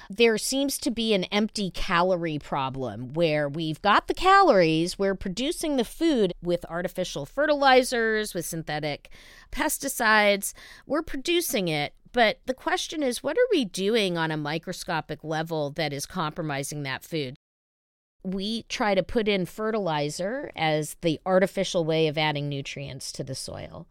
there 0.09 0.37
seems 0.37 0.77
to 0.79 0.91
be 0.91 1.13
an 1.13 1.23
empty 1.25 1.71
calorie 1.71 2.39
problem 2.39 3.13
where 3.13 3.47
we've 3.49 3.81
got 3.81 4.07
the 4.07 4.13
calories, 4.13 4.99
we're 4.99 5.15
producing 5.15 5.77
the 5.77 5.85
food 5.85 6.33
with 6.41 6.65
artificial 6.69 7.25
fertilizers, 7.25 8.33
with 8.33 8.45
synthetic 8.45 9.09
pesticides, 9.51 10.53
we're 10.85 11.01
producing 11.01 11.67
it, 11.67 11.93
but 12.13 12.39
the 12.45 12.53
question 12.53 13.01
is, 13.01 13.23
what 13.23 13.37
are 13.37 13.47
we 13.51 13.65
doing 13.65 14.17
on 14.17 14.29
a 14.31 14.37
microscopic 14.37 15.23
level 15.23 15.71
that 15.71 15.91
is 15.91 16.05
compromising 16.05 16.83
that 16.83 17.03
food? 17.03 17.35
We 18.23 18.63
try 18.63 18.95
to 18.95 19.03
put 19.03 19.27
in 19.27 19.45
fertilizer 19.45 20.51
as 20.55 20.95
the 21.01 21.19
artificial 21.25 21.83
way 21.83 22.07
of 22.07 22.17
adding 22.17 22.47
nutrients 22.47 23.11
to 23.13 23.23
the 23.23 23.35
soil. 23.35 23.87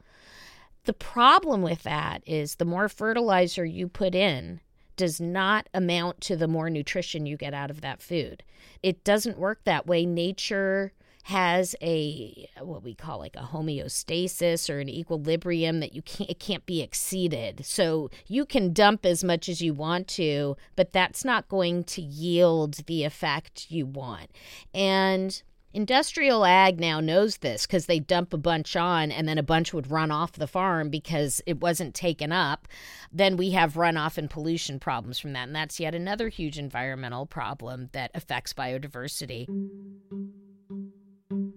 The 0.85 0.93
problem 0.93 1.63
with 1.63 1.85
that 1.85 2.23
is 2.27 2.57
the 2.57 2.65
more 2.65 2.89
fertilizer 2.89 3.65
you 3.65 3.87
put 3.87 4.15
in 4.15 4.61
does 4.97 5.21
not 5.21 5.69
amount 5.73 6.21
to 6.23 6.37
the 6.37 6.49
more 6.49 6.69
nutrition 6.69 7.25
you 7.25 7.37
get 7.37 7.55
out 7.55 7.71
of 7.71 7.81
that 7.83 8.03
food. 8.03 8.43
It 8.83 9.05
doesn't 9.05 9.39
work 9.39 9.61
that 9.65 9.87
way. 9.87 10.05
Nature 10.05 10.93
has 11.25 11.77
a 11.81 12.49
what 12.61 12.83
we 12.83 12.95
call 12.95 13.21
like 13.21 13.37
a 13.37 13.49
homeostasis 13.53 14.69
or 14.69 14.81
an 14.81 14.89
equilibrium 14.89 15.79
that 15.79 15.95
you 15.95 16.03
can't 16.03 16.29
it 16.29 16.41
can't 16.41 16.67
be 16.67 16.83
exceeded. 16.83 17.65
So 17.65 18.11
you 18.27 18.45
can 18.45 18.73
dump 18.73 19.07
as 19.07 19.23
much 19.23 19.49
as 19.49 19.63
you 19.63 19.73
want 19.73 20.09
to, 20.09 20.57
but 20.75 20.93
that's 20.93 21.25
not 21.25 21.49
going 21.49 21.85
to 21.85 22.03
yield 22.03 22.75
the 22.87 23.05
effect 23.05 23.71
you 23.71 23.87
want. 23.87 24.31
And 24.75 25.41
Industrial 25.75 26.45
ag 26.45 26.79
now 26.79 27.01
knows 27.01 27.39
this 27.39 27.67
because 27.67 27.87
they 27.87 27.99
dump 27.99 28.35
a 28.35 28.39
bunch 28.39 28.77
on 28.77 29.11
and 29.11 29.27
then 29.27 29.39
a 29.39 29.43
bunch 29.43 29.73
would 29.73 29.91
run 29.91 30.11
off 30.11 30.33
the 30.33 30.47
farm 30.47 30.91
because 30.91 31.41
it 31.47 31.61
wasn't 31.61 31.95
taken 31.95 32.31
up. 32.31 32.69
Then 33.11 33.39
we 33.39 33.53
have 33.53 33.75
runoff 33.75 34.19
and 34.19 34.29
pollution 34.29 34.79
problems 34.79 35.19
from 35.19 35.33
that. 35.33 35.47
And 35.47 35.57
that's 35.57 35.81
yet 35.81 35.95
another 35.95 36.29
huge 36.29 36.59
environmental 36.59 37.25
problem 37.25 37.89
that 37.93 38.11
affects 38.15 38.53
biodiversity. 38.53 39.47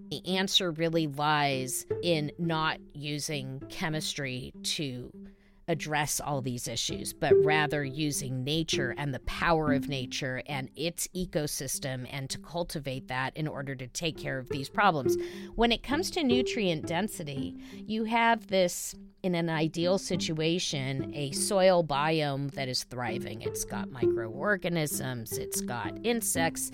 The 0.09 0.37
answer 0.37 0.71
really 0.71 1.07
lies 1.07 1.85
in 2.01 2.31
not 2.39 2.79
using 2.93 3.61
chemistry 3.69 4.53
to 4.63 5.11
address 5.67 6.19
all 6.19 6.41
these 6.41 6.67
issues, 6.67 7.13
but 7.13 7.33
rather 7.43 7.83
using 7.83 8.43
nature 8.43 8.93
and 8.97 9.13
the 9.13 9.19
power 9.21 9.73
of 9.73 9.87
nature 9.89 10.41
and 10.47 10.69
its 10.75 11.07
ecosystem 11.15 12.07
and 12.11 12.29
to 12.29 12.37
cultivate 12.37 13.07
that 13.07 13.35
in 13.35 13.47
order 13.47 13.75
to 13.75 13.87
take 13.87 14.17
care 14.17 14.37
of 14.37 14.49
these 14.49 14.69
problems. 14.69 15.17
When 15.55 15.71
it 15.71 15.83
comes 15.83 16.11
to 16.11 16.23
nutrient 16.23 16.85
density, 16.85 17.55
you 17.87 18.03
have 18.05 18.47
this 18.47 18.95
in 19.23 19.33
an 19.33 19.49
ideal 19.49 19.97
situation 19.97 21.11
a 21.15 21.31
soil 21.31 21.83
biome 21.83 22.51
that 22.51 22.67
is 22.67 22.83
thriving. 22.83 23.41
It's 23.41 23.65
got 23.65 23.89
microorganisms, 23.89 25.37
it's 25.37 25.61
got 25.61 25.93
insects 26.03 26.71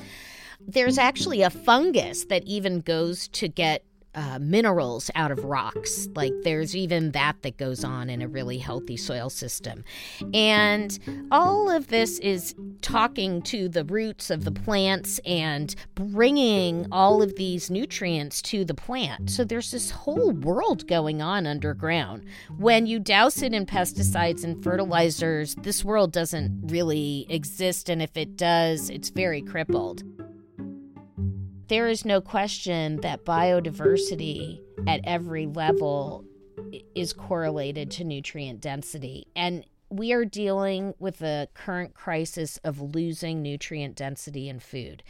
there's 0.68 0.98
actually 0.98 1.42
a 1.42 1.50
fungus 1.50 2.26
that 2.26 2.44
even 2.44 2.82
goes 2.82 3.28
to 3.30 3.48
get 3.48 3.84
uh, 4.14 4.40
minerals 4.40 5.10
out 5.16 5.32
of 5.32 5.44
rocks. 5.46 6.08
Like 6.16 6.34
there's 6.44 6.76
even 6.76 7.12
that 7.12 7.42
that 7.44 7.58
goes 7.58 7.84
on 7.84 8.10
in 8.10 8.22
a 8.22 8.28
really 8.28 8.58
healthy 8.58 8.98
soil 8.98 9.30
system. 9.30 9.84
And 10.34 10.98
all 11.32 11.70
of 11.70 11.88
this 11.88 12.20
is 12.20 12.56
talking 12.82 13.42
to 13.44 13.70
the 13.70 13.84
roots 13.86 14.30
of 14.30 14.44
the 14.44 14.52
plants 14.52 15.20
and 15.26 15.74
bringing 15.96 16.88
all 16.92 17.22
of 17.22 17.36
these 17.36 17.70
nutrients 17.70 18.42
to 18.44 18.66
the 18.66 18.74
plant. 18.74 19.30
So 19.30 19.44
there's 19.44 19.72
this 19.72 19.92
whole 19.92 20.32
world 20.32 20.88
going 20.88 21.22
on 21.22 21.48
underground. 21.48 22.26
When 22.58 22.86
you 22.86 23.00
douse 23.00 23.42
it 23.42 23.54
in 23.54 23.66
pesticides 23.66 24.44
and 24.44 24.64
fertilizers, 24.64 25.56
this 25.56 25.86
world 25.86 26.12
doesn't 26.12 26.68
really 26.72 27.26
exist. 27.30 27.90
And 27.90 28.02
if 28.02 28.18
it 28.18 28.36
does, 28.36 28.90
it's 28.90 29.10
very 29.10 29.42
crippled 29.42 30.04
there 31.72 31.88
is 31.88 32.04
no 32.04 32.20
question 32.20 32.98
that 32.98 33.24
biodiversity 33.24 34.60
at 34.86 35.00
every 35.06 35.46
level 35.46 36.26
is 36.96 37.14
correlated 37.14 37.90
to 37.90 38.04
nutrient 38.04 38.60
density. 38.60 39.26
And 39.38 39.64
we 39.90 40.12
are 40.12 40.26
dealing 40.26 40.94
with 41.00 41.20
the 41.20 41.48
current 41.54 41.94
crisis 41.94 42.60
of 42.66 42.82
losing 42.82 43.42
nutrient 43.42 43.96
density 43.96 44.50
in 44.50 44.60
food. 44.60 45.02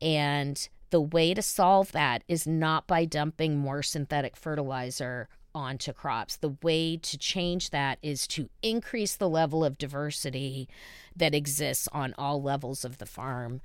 And 0.00 0.66
the 0.88 1.02
way 1.02 1.34
to 1.34 1.42
solve 1.42 1.92
that 1.92 2.24
is 2.26 2.46
not 2.46 2.86
by 2.86 3.04
dumping 3.04 3.58
more 3.58 3.82
synthetic 3.82 4.34
fertilizer 4.34 5.28
onto 5.54 5.92
crops. 5.92 6.36
The 6.36 6.56
way 6.62 6.96
to 6.96 7.18
change 7.18 7.68
that 7.68 7.98
is 8.00 8.26
to 8.28 8.48
increase 8.62 9.14
the 9.14 9.28
level 9.28 9.62
of 9.62 9.76
diversity 9.76 10.70
that 11.14 11.34
exists 11.34 11.86
on 11.92 12.14
all 12.16 12.40
levels 12.40 12.82
of 12.82 12.96
the 12.96 13.04
farm. 13.04 13.60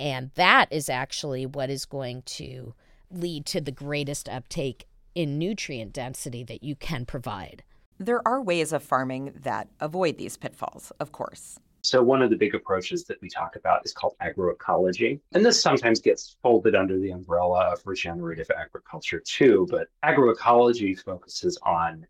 And 0.00 0.30
that 0.34 0.72
is 0.72 0.88
actually 0.88 1.46
what 1.46 1.70
is 1.70 1.84
going 1.84 2.22
to 2.22 2.74
lead 3.10 3.46
to 3.46 3.60
the 3.60 3.72
greatest 3.72 4.28
uptake 4.28 4.86
in 5.14 5.38
nutrient 5.38 5.92
density 5.92 6.44
that 6.44 6.62
you 6.62 6.76
can 6.76 7.04
provide. 7.04 7.62
There 7.98 8.26
are 8.26 8.40
ways 8.40 8.72
of 8.72 8.82
farming 8.82 9.32
that 9.42 9.68
avoid 9.80 10.18
these 10.18 10.36
pitfalls, 10.36 10.92
of 11.00 11.10
course. 11.10 11.58
So, 11.82 12.02
one 12.02 12.22
of 12.22 12.30
the 12.30 12.36
big 12.36 12.54
approaches 12.54 13.04
that 13.04 13.20
we 13.22 13.28
talk 13.28 13.56
about 13.56 13.84
is 13.84 13.92
called 13.92 14.14
agroecology. 14.22 15.20
And 15.32 15.44
this 15.44 15.62
sometimes 15.62 16.00
gets 16.00 16.36
folded 16.42 16.74
under 16.74 16.98
the 16.98 17.10
umbrella 17.10 17.72
of 17.72 17.80
regenerative 17.84 18.50
agriculture, 18.56 19.20
too. 19.24 19.66
But 19.70 19.88
agroecology 20.04 20.98
focuses 21.02 21.58
on 21.62 22.06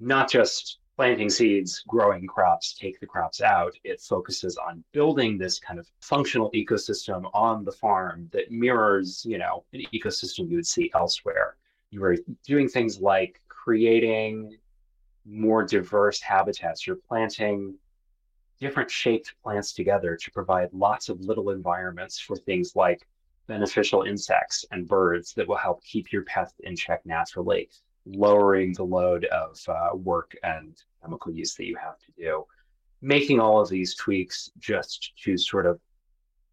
not 0.00 0.30
just 0.30 0.78
planting 0.96 1.28
seeds, 1.28 1.82
growing 1.88 2.26
crops, 2.26 2.72
take 2.74 3.00
the 3.00 3.06
crops 3.06 3.40
out. 3.40 3.74
It 3.82 4.00
focuses 4.00 4.56
on 4.56 4.84
building 4.92 5.36
this 5.36 5.58
kind 5.58 5.78
of 5.80 5.90
functional 6.00 6.50
ecosystem 6.52 7.28
on 7.34 7.64
the 7.64 7.72
farm 7.72 8.28
that 8.32 8.52
mirrors, 8.52 9.24
you 9.26 9.38
know, 9.38 9.64
an 9.72 9.82
ecosystem 9.92 10.48
you 10.48 10.56
would 10.56 10.66
see 10.66 10.90
elsewhere. 10.94 11.56
You 11.90 12.04
are 12.04 12.16
doing 12.46 12.68
things 12.68 13.00
like 13.00 13.40
creating 13.48 14.56
more 15.24 15.64
diverse 15.64 16.20
habitats. 16.20 16.86
You're 16.86 16.96
planting 16.96 17.74
different 18.60 18.90
shaped 18.90 19.34
plants 19.42 19.72
together 19.72 20.16
to 20.16 20.30
provide 20.30 20.72
lots 20.72 21.08
of 21.08 21.20
little 21.20 21.50
environments 21.50 22.20
for 22.20 22.36
things 22.36 22.76
like 22.76 23.06
beneficial 23.46 24.02
insects 24.02 24.64
and 24.70 24.88
birds 24.88 25.34
that 25.34 25.46
will 25.46 25.56
help 25.56 25.82
keep 25.82 26.12
your 26.12 26.22
pest 26.22 26.54
in 26.60 26.76
check 26.76 27.04
naturally, 27.04 27.68
lowering 28.06 28.72
the 28.74 28.84
load 28.84 29.24
of 29.26 29.58
uh, 29.68 29.96
work 29.96 30.36
and 30.42 30.76
chemical 31.02 31.32
use 31.32 31.54
that 31.54 31.66
you 31.66 31.76
have 31.76 31.98
to 31.98 32.12
do. 32.16 32.44
Making 33.00 33.40
all 33.40 33.60
of 33.60 33.68
these 33.68 33.94
tweaks 33.94 34.50
just 34.58 35.12
to 35.24 35.36
sort 35.36 35.66
of 35.66 35.80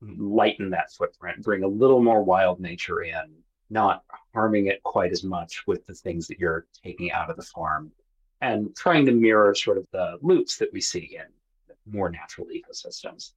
lighten 0.02 0.70
that 0.72 0.92
footprint, 0.92 1.44
bring 1.44 1.64
a 1.64 1.68
little 1.68 2.02
more 2.02 2.24
wild 2.24 2.60
nature 2.60 3.04
in, 3.04 3.36
not 3.70 4.04
harming 4.34 4.68
it 4.68 4.84
quite 4.84 5.12
as 5.12 5.24
much 5.24 5.64
with 5.68 5.86
the 5.86 5.94
things 5.94 6.28
that 6.28 6.40
you're 6.40 6.66
taking 6.84 7.12
out 7.12 7.30
of 7.30 7.38
the 7.38 7.44
farm, 7.44 7.92
and 8.42 8.76
trying 8.76 9.06
to 9.06 9.12
mirror 9.12 9.54
sort 9.54 9.78
of 9.78 9.86
the 9.92 10.18
loops 10.22 10.58
that 10.58 10.74
we 10.74 10.82
see 10.82 11.18
in 11.18 11.26
more 11.92 12.10
natural 12.10 12.48
ecosystems. 12.48 13.34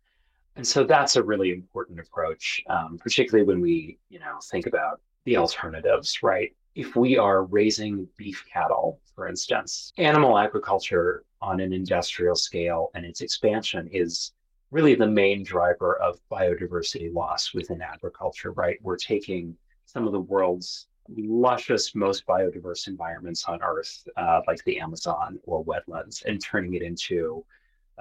And 0.57 0.67
so 0.67 0.85
that's 0.85 1.17
a 1.17 1.23
really 1.23 1.53
important 1.53 2.01
approach, 2.01 2.63
um, 2.69 2.99
particularly 2.99 3.47
when 3.47 3.61
we, 3.61 3.99
you 4.09 4.19
know, 4.21 4.39
think 4.51 4.67
about 4.67 5.01
the 5.25 5.37
alternatives, 5.37 6.23
right? 6.23 6.55
If 6.75 6.97
we 6.97 7.17
are 7.17 7.45
raising 7.45 8.09
beef 8.17 8.45
cattle, 8.53 9.01
for 9.15 9.29
instance, 9.29 9.93
animal 9.97 10.37
agriculture 10.39 11.25
on 11.41 11.61
an 11.61 11.73
industrial 11.73 12.35
scale 12.35 12.91
and 12.95 13.05
its 13.05 13.21
expansion 13.21 13.89
is 13.93 14.33
really 14.73 14.97
the 14.97 15.07
main 15.07 15.45
driver 15.45 15.97
of 15.99 16.19
biodiversity 16.33 17.15
loss 17.15 17.55
within 17.55 17.81
agriculture, 17.81 18.51
right? 18.53 18.79
We're 18.83 18.97
taking 18.97 19.57
some 19.87 20.07
of 20.07 20.13
the 20.13 20.21
world's 20.21 20.89
luscious, 21.17 21.95
most 21.95 22.27
biodiverse 22.27 22.89
environments 22.89 23.45
on 23.45 23.63
Earth, 23.63 24.09
uh, 24.17 24.41
like 24.49 24.65
the 24.65 24.81
Amazon 24.81 25.39
or 25.45 25.65
wetlands, 25.65 26.25
and 26.25 26.43
turning 26.43 26.75
it 26.75 26.83
into 26.83 27.45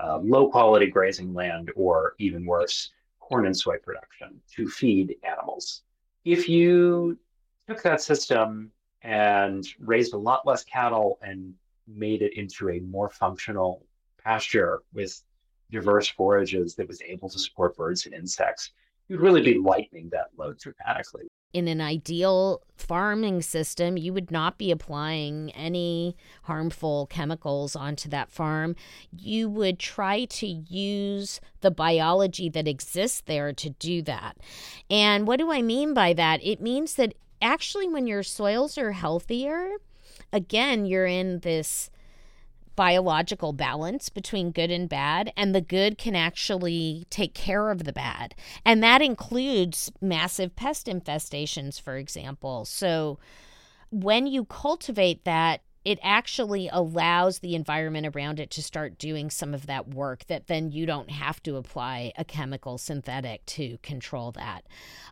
uh, 0.01 0.17
low 0.17 0.49
quality 0.49 0.87
grazing 0.87 1.33
land, 1.35 1.69
or 1.75 2.15
even 2.17 2.43
worse, 2.43 2.91
corn 3.19 3.45
and 3.45 3.55
soy 3.55 3.77
production 3.77 4.41
to 4.55 4.67
feed 4.67 5.15
animals. 5.23 5.83
If 6.25 6.49
you 6.49 7.19
took 7.67 7.82
that 7.84 8.02
system 8.02 8.71
and 9.02 9.65
raised 9.80 10.13
a 10.13 10.17
lot 10.17 10.45
less 10.45 10.63
cattle 10.63 11.19
and 11.21 11.54
made 11.88 12.21
it 12.21 12.34
into 12.38 12.69
a 12.69 12.80
more 12.80 13.10
functional 13.10 13.86
pasture 14.23 14.82
with 14.93 15.21
diverse 15.71 16.08
forages 16.08 16.76
that 16.76 16.88
was 16.88 17.02
able 17.02 17.30
to 17.30 17.39
support 17.39 17.76
birds 17.76 18.06
and 18.06 18.15
insects, 18.15 18.71
you'd 19.08 19.19
really 19.19 19.41
be 19.41 19.58
lightening 19.58 20.10
that 20.10 20.28
load 20.38 20.58
dramatically 20.60 21.28
in 21.54 21.67
an 21.67 21.80
ideal 21.80 22.62
farming 22.76 23.41
system, 23.43 23.95
you 23.95 24.12
would 24.12 24.32
not 24.32 24.58
be 24.58 24.71
applying 24.71 25.52
any 25.52 26.17
harmful 26.43 27.06
chemicals 27.08 27.76
onto 27.76 28.10
that 28.10 28.32
farm. 28.32 28.76
You 29.15 29.47
would 29.49 29.78
try 29.78 30.26
to 30.26 30.47
use 30.47 31.39
the 31.62 31.71
biology 31.71 32.49
that 32.49 32.67
exists 32.67 33.21
there 33.21 33.54
to 33.54 33.69
do 33.69 34.02
that. 34.02 34.38
And 34.89 35.28
what 35.28 35.38
do 35.38 35.52
I 35.52 35.62
mean 35.62 35.93
by 35.93 36.13
that? 36.13 36.43
It 36.43 36.60
means 36.60 36.95
that 36.95 37.13
actually, 37.43 37.88
when 37.88 38.08
your 38.08 38.23
soils 38.23 38.77
are 38.77 38.93
healthier, 38.93 39.73
again, 40.32 40.86
you're 40.86 41.06
in 41.06 41.39
this 41.39 41.89
biological 42.75 43.53
balance 43.53 44.10
between 44.10 44.51
good 44.51 44.71
and 44.71 44.89
bad, 44.89 45.32
and 45.38 45.53
the 45.53 45.62
good 45.62 45.97
can 45.97 46.15
actually 46.15 47.06
take 47.10 47.36
care 47.36 47.69
of 47.69 47.84
the 47.84 47.93
bad. 47.93 48.34
And 48.65 48.82
that 48.82 49.01
includes 49.01 49.91
massive 50.01 50.56
pest 50.56 50.88
infestations, 50.88 51.79
for 51.79 51.97
example. 51.97 52.65
So 52.65 53.19
when 53.91 54.25
you 54.25 54.45
cultivate 54.45 55.23
that, 55.25 55.62
it 55.86 56.00
actually 56.02 56.69
allows 56.72 57.39
the 57.39 57.56
environment 57.56 58.15
around 58.15 58.39
it 58.39 58.50
to 58.52 58.63
start 58.63 58.98
doing 58.98 59.30
some 59.30 59.54
of 59.54 59.65
that 59.65 59.88
work 59.89 60.26
that 60.28 60.48
then 60.48 60.72
you 60.72 60.86
don't 60.86 61.12
have 61.12 61.41
to 61.43 61.56
apply 61.56 62.13
a 62.17 62.24
chemical 62.24 62.78
synthetic 62.78 63.46
to 63.46 63.78
control 63.82 64.32
that. 64.32 64.65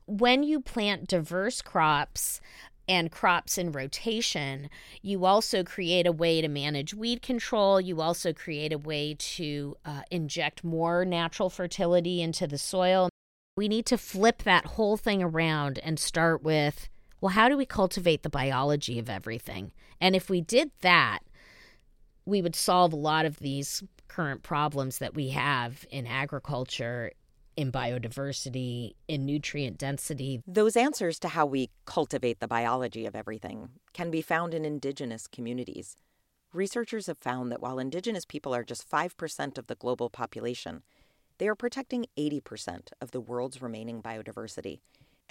When 0.06 0.44
you 0.44 0.62
plant 0.62 1.08
diverse 1.08 1.62
crops, 1.62 2.42
and 2.88 3.12
crops 3.12 3.58
in 3.58 3.72
rotation, 3.72 4.70
you 5.02 5.24
also 5.24 5.64
create 5.64 6.06
a 6.06 6.12
way 6.12 6.42
to 6.42 6.48
manage 6.50 6.94
weed 6.94 7.22
control. 7.22 7.80
You 7.80 8.02
also 8.02 8.34
create 8.34 8.74
a 8.74 8.78
way 8.78 9.16
to 9.18 9.78
uh, 9.86 10.02
inject 10.12 10.64
more 10.64 11.06
natural 11.06 11.50
fertility 11.50 12.22
into 12.22 12.48
the 12.48 12.58
soil. 12.58 13.10
We 13.56 13.70
need 13.70 13.86
to 13.86 13.98
flip 13.98 14.44
that 14.44 14.66
whole 14.66 14.98
thing 14.98 15.24
around 15.24 15.80
and 15.80 16.00
start 16.00 16.44
with 16.44 16.90
well, 17.22 17.34
how 17.34 17.48
do 17.48 17.56
we 17.56 17.66
cultivate 17.66 18.24
the 18.24 18.30
biology 18.30 19.00
of 19.00 19.10
everything? 19.10 19.72
And 20.02 20.16
if 20.16 20.30
we 20.30 20.42
did 20.42 20.72
that, 20.82 21.20
we 22.26 22.42
would 22.42 22.56
solve 22.56 22.92
a 22.92 22.98
lot 22.98 23.26
of 23.26 23.40
these 23.40 23.84
current 24.08 24.44
problems 24.44 24.98
that 24.98 25.14
we 25.14 25.30
have 25.30 25.86
in 25.90 26.06
agriculture 26.06 27.12
in 27.56 27.72
biodiversity, 27.72 28.94
in 29.08 29.26
nutrient 29.26 29.78
density. 29.78 30.42
Those 30.48 30.76
answers 30.76 31.20
to 31.20 31.30
how 31.30 31.46
we 31.46 31.70
cultivate 31.86 32.40
the 32.40 32.48
biology 32.48 33.06
of 33.06 33.16
everything 33.16 33.70
can 33.94 34.10
be 34.10 34.22
found 34.22 34.54
in 34.54 34.66
indigenous 34.66 35.28
communities. 35.28 35.96
Researchers 36.54 37.08
have 37.08 37.18
found 37.18 37.52
that 37.52 37.62
while 37.62 37.78
indigenous 37.78 38.26
people 38.26 38.56
are 38.56 38.64
just 38.64 38.90
5% 38.90 39.58
of 39.58 39.68
the 39.68 39.76
global 39.76 40.10
population, 40.10 40.84
they 41.38 41.48
are 41.48 41.56
protecting 41.56 42.06
80% 42.18 42.90
of 43.00 43.12
the 43.12 43.22
world's 43.22 43.62
remaining 43.62 44.02
biodiversity, 44.02 44.80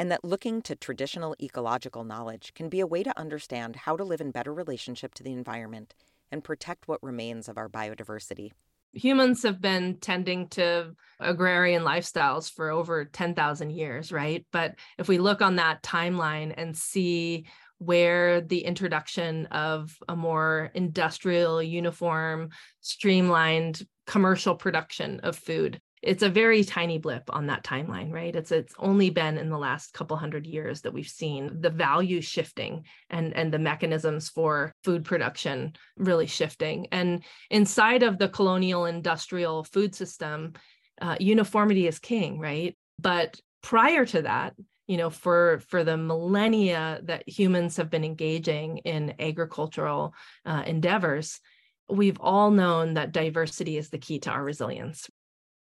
and 0.01 0.11
that 0.11 0.25
looking 0.25 0.63
to 0.63 0.75
traditional 0.75 1.37
ecological 1.43 2.05
knowledge 2.05 2.55
can 2.55 2.71
be 2.71 2.81
a 2.81 2.87
way 2.87 3.03
to 3.03 3.19
understand 3.19 3.77
how 3.77 3.99
to 3.99 4.03
live 4.03 4.23
in 4.23 4.31
better 4.31 4.55
relationship 4.55 5.13
to 5.13 5.23
the 5.23 5.31
environment 5.31 5.93
and 6.33 6.43
protect 6.43 6.89
what 6.89 7.03
remains 7.03 7.51
of 7.51 7.59
our 7.59 7.69
biodiversity 7.69 8.53
humans 8.93 9.43
have 9.43 9.61
been 9.61 9.99
tending 10.01 10.49
to 10.49 10.93
agrarian 11.21 11.85
lifestyles 11.85 12.51
for 12.51 12.71
over 12.71 13.05
10,000 13.05 13.71
years, 13.71 14.11
right? 14.11 14.45
But 14.51 14.75
if 14.99 15.07
we 15.07 15.19
look 15.19 15.43
on 15.43 15.57
that 15.57 15.83
timeline 15.85 16.53
and 16.57 16.77
see 16.77 17.47
where 17.79 18.41
the 18.41 18.65
introduction 18.65 19.47
of 19.47 19.97
a 20.09 20.17
more 20.17 20.73
industrial, 20.75 21.63
uniform, 21.63 22.51
streamlined 22.81 23.87
commercial 24.07 24.57
production 24.57 25.21
of 25.21 25.37
food 25.37 25.81
it's 26.03 26.23
a 26.23 26.31
very 26.31 26.65
tiny 26.65 26.99
blip 26.99 27.25
on 27.29 27.47
that 27.49 27.63
timeline 27.63 28.11
right? 28.13 28.35
It's 28.35 28.53
it's 28.53 28.75
only 28.79 29.11
been 29.11 29.37
in 29.37 29.51
the 29.51 29.59
last 29.59 29.93
couple 29.93 30.17
hundred 30.17 30.47
years 30.47 30.83
that 30.83 30.93
we've 30.93 31.09
seen 31.09 31.61
the 31.61 31.71
value 31.71 32.21
shifting 32.21 32.85
and 33.11 33.35
and 33.35 33.53
the 33.53 33.59
mechanisms 33.59 34.29
for 34.29 34.73
food 34.83 35.05
production 35.05 35.75
really 35.97 36.27
shifting. 36.27 36.87
And 36.93 37.23
inside 37.51 38.03
of 38.03 38.19
the 38.19 38.29
colonial 38.29 38.87
industrial 38.87 39.65
food 39.65 39.95
system 39.95 40.55
uh, 41.01 41.17
uniformity 41.21 41.87
is 41.87 41.99
king 41.99 42.39
right? 42.39 42.77
But 42.99 43.41
prior 43.63 44.07
to 44.07 44.23
that 44.23 44.55
you 44.87 44.97
know 44.97 45.11
for 45.11 45.61
for 45.69 45.85
the 45.85 45.97
millennia 45.97 47.01
that 47.05 47.29
humans 47.29 47.77
have 47.77 47.91
been 47.91 48.05
engaging 48.05 48.79
in 48.79 49.15
agricultural 49.21 50.15
uh, 50.47 50.63
endeavors 50.67 51.41
we've 51.91 52.21
all 52.21 52.51
known 52.51 52.95
that 52.95 53.13
diversity 53.13 53.77
is 53.77 53.91
the 53.91 53.99
key 53.99 54.19
to 54.21 54.31
our 54.31 54.43
resilience 54.43 55.09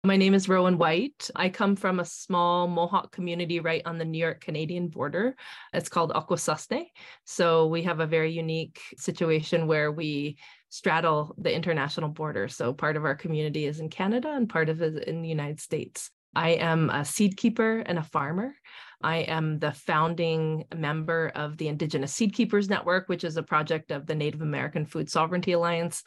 My 0.03 0.17
name 0.17 0.33
is 0.33 0.47
Rowen 0.47 0.79
White. 0.79 1.31
I 1.37 1.51
come 1.51 1.77
from 1.77 2.01
a 2.01 2.07
small 2.07 2.67
Mohawk 2.67 3.13
community 3.13 3.61
right 3.61 3.83
on 3.85 3.99
the 3.99 4.05
New 4.07 4.19
York 4.19 4.41
Canadian 4.41 4.89
border. 4.89 5.37
It's 5.75 5.91
called 5.91 6.13
Akwesasne. 6.13 6.87
So 7.27 7.67
we 7.67 7.83
have 7.83 8.01
a 8.01 8.07
very 8.07 8.33
unique 8.33 8.81
situation 8.97 9.67
where 9.67 9.93
we 9.93 10.39
straddle 10.71 11.35
the 11.37 11.55
international 11.55 12.09
border. 12.09 12.49
So 12.49 12.73
part 12.73 12.97
of 12.97 13.05
our 13.05 13.15
community 13.15 13.67
is 13.67 13.79
in 13.79 13.91
Canada 13.91 14.31
and 14.31 14.49
part 14.49 14.71
of 14.71 14.81
it 14.81 14.95
is 14.95 15.03
in 15.03 15.21
the 15.21 15.29
United 15.29 15.61
States. 15.61 16.11
I 16.35 16.51
am 16.51 16.89
a 16.89 17.05
seed 17.05 17.37
keeper 17.37 17.81
and 17.81 17.99
a 17.99 18.03
farmer. 18.03 18.55
I 19.03 19.19
am 19.19 19.59
the 19.59 19.73
founding 19.73 20.65
member 20.75 21.31
of 21.35 21.59
the 21.59 21.69
Indigenous 21.69 22.15
Seed 22.15 22.33
Keepers 22.33 22.71
Network, 22.71 23.11
which 23.11 23.25
is 23.25 23.37
a 23.37 23.43
project 23.43 23.91
of 23.91 24.07
the 24.07 24.15
Native 24.15 24.41
American 24.41 24.87
Food 24.87 25.11
Sovereignty 25.11 25.53
Alliance 25.53 26.05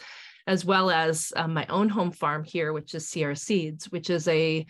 as 0.48 0.66
well 0.66 0.90
as 0.90 1.32
um, 1.36 1.54
my 1.54 1.66
own 1.68 1.90
home 1.90 2.12
farm 2.12 2.44
here, 2.44 2.74
which 2.74 2.94
is 2.96 3.08
Sierra 3.08 3.36
Seeds, 3.36 3.92
which 3.92 4.10
is 4.10 4.28
a 4.28 4.66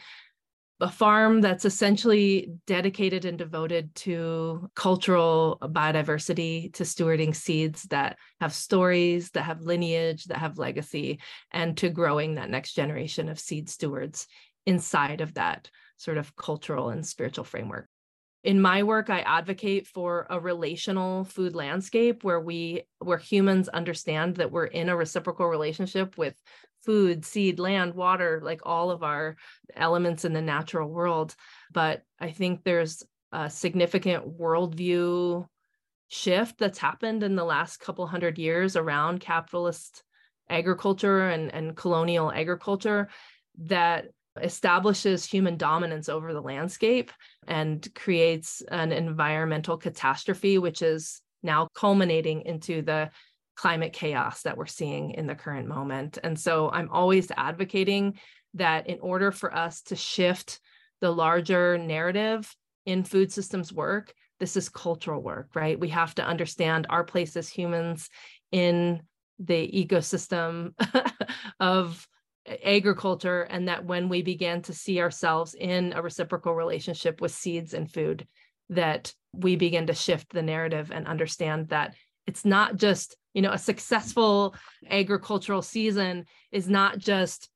a 0.83 0.89
farm 0.89 1.39
that's 1.39 1.63
essentially 1.63 2.51
dedicated 2.67 3.23
and 3.23 3.37
devoted 3.37 3.93
to 3.95 4.69
cultural 4.75 5.57
biodiversity, 5.61 6.73
to 6.73 6.83
stewarding 6.83 7.33
seeds 7.33 7.83
that 7.83 8.17
have 8.41 8.53
stories, 8.53 9.29
that 9.31 9.43
have 9.43 9.61
lineage, 9.61 10.25
that 10.25 10.39
have 10.39 10.57
legacy, 10.57 11.19
and 11.51 11.77
to 11.77 11.89
growing 11.89 12.35
that 12.35 12.49
next 12.49 12.73
generation 12.73 13.29
of 13.29 13.39
seed 13.39 13.69
stewards 13.69 14.27
inside 14.65 15.21
of 15.21 15.35
that 15.35 15.69
sort 15.97 16.17
of 16.17 16.35
cultural 16.35 16.89
and 16.89 17.05
spiritual 17.05 17.45
framework 17.45 17.87
in 18.43 18.61
my 18.61 18.83
work 18.83 19.09
i 19.09 19.21
advocate 19.21 19.87
for 19.87 20.27
a 20.29 20.39
relational 20.39 21.23
food 21.23 21.55
landscape 21.55 22.23
where 22.23 22.39
we 22.39 22.83
where 22.99 23.17
humans 23.17 23.69
understand 23.69 24.35
that 24.35 24.51
we're 24.51 24.65
in 24.65 24.89
a 24.89 24.95
reciprocal 24.95 25.47
relationship 25.47 26.17
with 26.17 26.35
food 26.83 27.25
seed 27.25 27.59
land 27.59 27.93
water 27.93 28.41
like 28.43 28.61
all 28.63 28.91
of 28.91 29.03
our 29.03 29.37
elements 29.75 30.25
in 30.25 30.33
the 30.33 30.41
natural 30.41 30.89
world. 30.89 31.35
But 31.71 32.03
i 32.19 32.31
think 32.31 32.63
there's 32.63 33.03
a 33.31 33.49
significant 33.49 34.37
worldview 34.37 35.47
shift 36.09 36.59
that's 36.59 36.77
happened 36.77 37.23
in 37.23 37.35
the 37.35 37.43
last 37.43 37.79
couple 37.79 38.05
hundred 38.05 38.37
years 38.37 38.75
around 38.75 39.19
capitalist 39.19 40.03
agriculture 40.49 41.29
and, 41.29 41.51
and 41.51 41.75
colonial 41.75 42.31
agriculture 42.31 43.09
that 43.57 44.05
establishes 44.41 45.25
human 45.25 45.57
dominance 45.57 46.09
over 46.09 46.33
the 46.33 46.41
landscape 46.41 47.11
and 47.47 47.87
creates 47.93 48.61
an 48.69 48.91
environmental 48.91 49.77
catastrophe, 49.77 50.57
which 50.57 50.81
is 50.81 51.21
now 51.43 51.67
culminating 51.75 52.41
into 52.45 52.81
the 52.81 53.09
climate 53.55 53.93
chaos 53.93 54.41
that 54.41 54.57
we're 54.57 54.65
seeing 54.65 55.11
in 55.11 55.27
the 55.27 55.35
current 55.35 55.67
moment. 55.67 56.17
And 56.23 56.39
so 56.39 56.69
I'm 56.71 56.89
always 56.89 57.31
advocating 57.35 58.19
that 58.55 58.87
in 58.87 58.99
order 58.99 59.31
for 59.31 59.55
us 59.55 59.81
to 59.83 59.95
shift 59.95 60.59
the 61.01 61.11
larger 61.11 61.77
narrative 61.77 62.51
in 62.85 63.03
food 63.03 63.31
systems 63.31 63.71
work, 63.71 64.13
this 64.39 64.57
is 64.57 64.69
cultural 64.69 65.21
work, 65.21 65.49
right? 65.53 65.79
We 65.79 65.89
have 65.89 66.15
to 66.15 66.25
understand 66.25 66.87
our 66.89 67.03
place 67.03 67.37
as 67.37 67.49
humans 67.49 68.09
in 68.51 69.01
the 69.39 69.69
ecosystem 69.71 70.73
of 71.59 72.07
agriculture 72.45 73.43
and 73.43 73.67
that 73.67 73.85
when 73.85 74.09
we 74.09 74.21
began 74.21 74.61
to 74.61 74.73
see 74.73 74.99
ourselves 74.99 75.53
in 75.53 75.93
a 75.93 76.01
reciprocal 76.01 76.53
relationship 76.53 77.21
with 77.21 77.31
seeds 77.31 77.73
and 77.73 77.91
food 77.91 78.27
that 78.69 79.13
we 79.33 79.55
begin 79.55 79.87
to 79.87 79.93
shift 79.93 80.31
the 80.31 80.41
narrative 80.41 80.91
and 80.91 81.07
understand 81.07 81.69
that 81.69 81.95
it's 82.27 82.45
not 82.45 82.75
just 82.75 83.15
you 83.33 83.41
know 83.41 83.51
a 83.51 83.57
successful 83.57 84.55
agricultural 84.89 85.61
season 85.61 86.25
is 86.51 86.67
not 86.67 86.97
just 86.97 87.49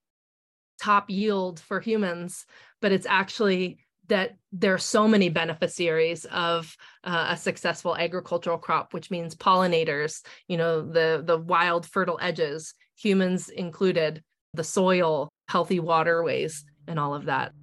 top 0.82 1.10
yield 1.10 1.60
for 1.60 1.80
humans 1.80 2.46
but 2.82 2.92
it's 2.92 3.08
actually 3.08 3.80
that 4.08 4.38
there 4.54 4.74
are 4.74 4.78
so 4.80 5.06
many 5.06 5.28
beneficiaries 5.28 6.24
of 6.26 6.78
uh, 7.04 7.28
a 7.32 7.38
successful 7.38 7.96
agricultural 7.96 8.58
crop 8.58 8.94
which 8.94 9.12
means 9.12 9.36
pollinators 9.36 10.22
you 10.48 10.56
know 10.58 10.82
the 10.82 11.22
the 11.26 11.38
wild 11.38 11.86
fertile 11.86 12.20
edges 12.22 12.74
humans 12.96 13.50
included 13.50 14.24
the 14.58 14.64
soil, 14.64 15.30
healthy 15.48 15.80
waterways, 15.80 16.66
and 16.88 17.00
all 17.00 17.14
of 17.14 17.26
that. 17.26 17.54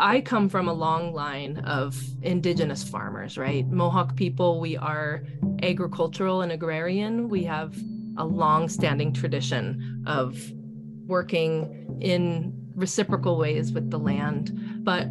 I 0.00 0.22
come 0.22 0.48
from 0.48 0.66
a 0.66 0.72
long 0.72 1.12
line 1.12 1.58
of 1.58 2.02
indigenous 2.22 2.82
farmers, 2.82 3.36
right? 3.36 3.68
Mohawk 3.68 4.16
people, 4.16 4.58
we 4.58 4.78
are 4.78 5.24
agricultural 5.62 6.40
and 6.40 6.50
agrarian. 6.50 7.28
We 7.28 7.44
have 7.44 7.76
a 8.16 8.24
long 8.24 8.70
standing 8.70 9.12
tradition 9.12 10.02
of 10.06 10.40
working 11.06 11.98
in 12.00 12.54
reciprocal 12.74 13.36
ways 13.36 13.72
with 13.72 13.90
the 13.90 13.98
land. 13.98 14.52
But 14.82 15.08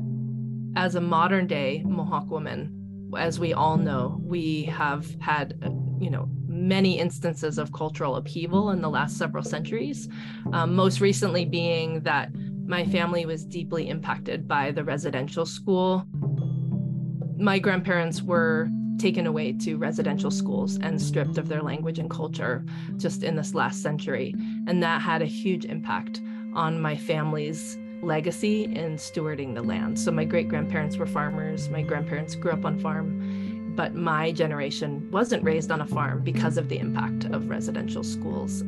as 0.75 0.95
a 0.95 1.01
modern 1.01 1.45
day 1.45 1.83
Mohawk 1.85 2.31
woman, 2.31 2.78
as 3.17 3.39
we 3.39 3.53
all 3.53 3.77
know, 3.77 4.19
we 4.23 4.63
have 4.63 5.15
had, 5.19 5.57
uh, 5.63 5.69
you 5.99 6.09
know, 6.09 6.29
many 6.47 6.99
instances 6.99 7.57
of 7.57 7.71
cultural 7.71 8.15
upheaval 8.15 8.71
in 8.71 8.81
the 8.81 8.89
last 8.89 9.17
several 9.17 9.43
centuries. 9.43 10.09
Um, 10.53 10.75
most 10.75 11.01
recently, 11.01 11.45
being 11.45 12.01
that 12.01 12.31
my 12.65 12.85
family 12.85 13.25
was 13.25 13.45
deeply 13.45 13.89
impacted 13.89 14.47
by 14.47 14.71
the 14.71 14.83
residential 14.83 15.45
school. 15.45 16.05
My 17.37 17.57
grandparents 17.57 18.21
were 18.21 18.69
taken 18.99 19.25
away 19.25 19.53
to 19.53 19.77
residential 19.77 20.29
schools 20.29 20.77
and 20.77 21.01
stripped 21.01 21.37
of 21.37 21.47
their 21.47 21.63
language 21.63 21.99
and 21.99 22.09
culture 22.09 22.65
just 22.97 23.23
in 23.23 23.35
this 23.35 23.55
last 23.55 23.81
century. 23.81 24.35
And 24.67 24.83
that 24.83 25.01
had 25.01 25.21
a 25.21 25.25
huge 25.25 25.65
impact 25.65 26.21
on 26.53 26.81
my 26.81 26.95
family's 26.95 27.77
legacy 28.01 28.63
in 28.65 28.95
stewarding 28.97 29.53
the 29.53 29.61
land. 29.61 29.99
So 29.99 30.11
my 30.11 30.25
great 30.25 30.47
grandparents 30.47 30.97
were 30.97 31.05
farmers, 31.05 31.69
my 31.69 31.81
grandparents 31.81 32.35
grew 32.35 32.51
up 32.51 32.65
on 32.65 32.79
farm, 32.79 33.73
but 33.75 33.95
my 33.95 34.31
generation 34.31 35.09
wasn't 35.11 35.43
raised 35.43 35.71
on 35.71 35.81
a 35.81 35.85
farm 35.85 36.23
because 36.23 36.57
of 36.57 36.69
the 36.69 36.79
impact 36.79 37.25
of 37.25 37.49
residential 37.49 38.03
schools. 38.03 38.63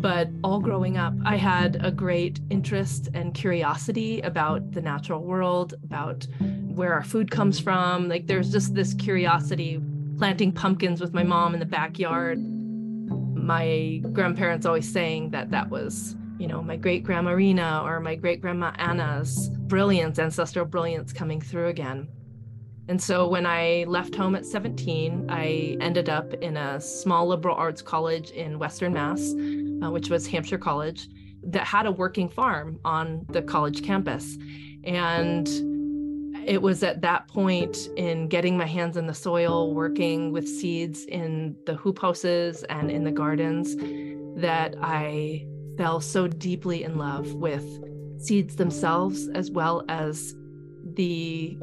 But 0.00 0.30
all 0.42 0.60
growing 0.60 0.96
up, 0.96 1.12
I 1.26 1.36
had 1.36 1.84
a 1.84 1.90
great 1.90 2.40
interest 2.48 3.10
and 3.12 3.34
curiosity 3.34 4.22
about 4.22 4.72
the 4.72 4.80
natural 4.80 5.22
world, 5.22 5.74
about 5.84 6.26
where 6.74 6.94
our 6.94 7.04
food 7.04 7.30
comes 7.30 7.60
from. 7.60 8.08
Like 8.08 8.26
there's 8.26 8.50
just 8.50 8.74
this 8.74 8.94
curiosity 8.94 9.80
planting 10.16 10.52
pumpkins 10.52 11.00
with 11.00 11.12
my 11.12 11.22
mom 11.22 11.52
in 11.52 11.60
the 11.60 11.66
backyard. 11.66 12.38
My 13.34 14.00
grandparents 14.12 14.64
always 14.64 14.90
saying 14.90 15.30
that 15.30 15.50
that 15.50 15.68
was 15.68 16.16
you 16.40 16.46
know, 16.46 16.62
my 16.62 16.74
great 16.74 17.04
grandma 17.04 17.32
Rena 17.32 17.82
or 17.84 18.00
my 18.00 18.14
great 18.14 18.40
grandma 18.40 18.72
Anna's 18.76 19.50
brilliance, 19.50 20.18
ancestral 20.18 20.64
brilliance 20.64 21.12
coming 21.12 21.38
through 21.38 21.68
again. 21.68 22.08
And 22.88 23.00
so 23.00 23.28
when 23.28 23.44
I 23.44 23.84
left 23.86 24.14
home 24.14 24.34
at 24.34 24.46
17, 24.46 25.26
I 25.28 25.76
ended 25.82 26.08
up 26.08 26.32
in 26.32 26.56
a 26.56 26.80
small 26.80 27.26
liberal 27.28 27.54
arts 27.54 27.82
college 27.82 28.30
in 28.30 28.58
Western 28.58 28.94
Mass, 28.94 29.34
uh, 29.84 29.90
which 29.90 30.08
was 30.08 30.26
Hampshire 30.26 30.56
College, 30.56 31.08
that 31.42 31.66
had 31.66 31.84
a 31.84 31.92
working 31.92 32.28
farm 32.28 32.80
on 32.86 33.26
the 33.28 33.42
college 33.42 33.84
campus. 33.84 34.38
And 34.84 35.46
it 36.48 36.62
was 36.62 36.82
at 36.82 37.02
that 37.02 37.28
point 37.28 37.90
in 37.98 38.28
getting 38.28 38.56
my 38.56 38.66
hands 38.66 38.96
in 38.96 39.06
the 39.06 39.14
soil, 39.14 39.74
working 39.74 40.32
with 40.32 40.48
seeds 40.48 41.04
in 41.04 41.54
the 41.66 41.74
hoop 41.74 42.00
houses 42.00 42.64
and 42.64 42.90
in 42.90 43.04
the 43.04 43.12
gardens, 43.12 43.76
that 44.40 44.74
I 44.80 45.46
fell 45.80 45.98
so 45.98 46.28
deeply 46.28 46.84
in 46.84 46.98
love 46.98 47.32
with 47.32 47.64
seeds 48.18 48.56
themselves 48.56 49.28
as 49.28 49.50
well 49.50 49.82
as 49.88 50.34
the 50.92 51.56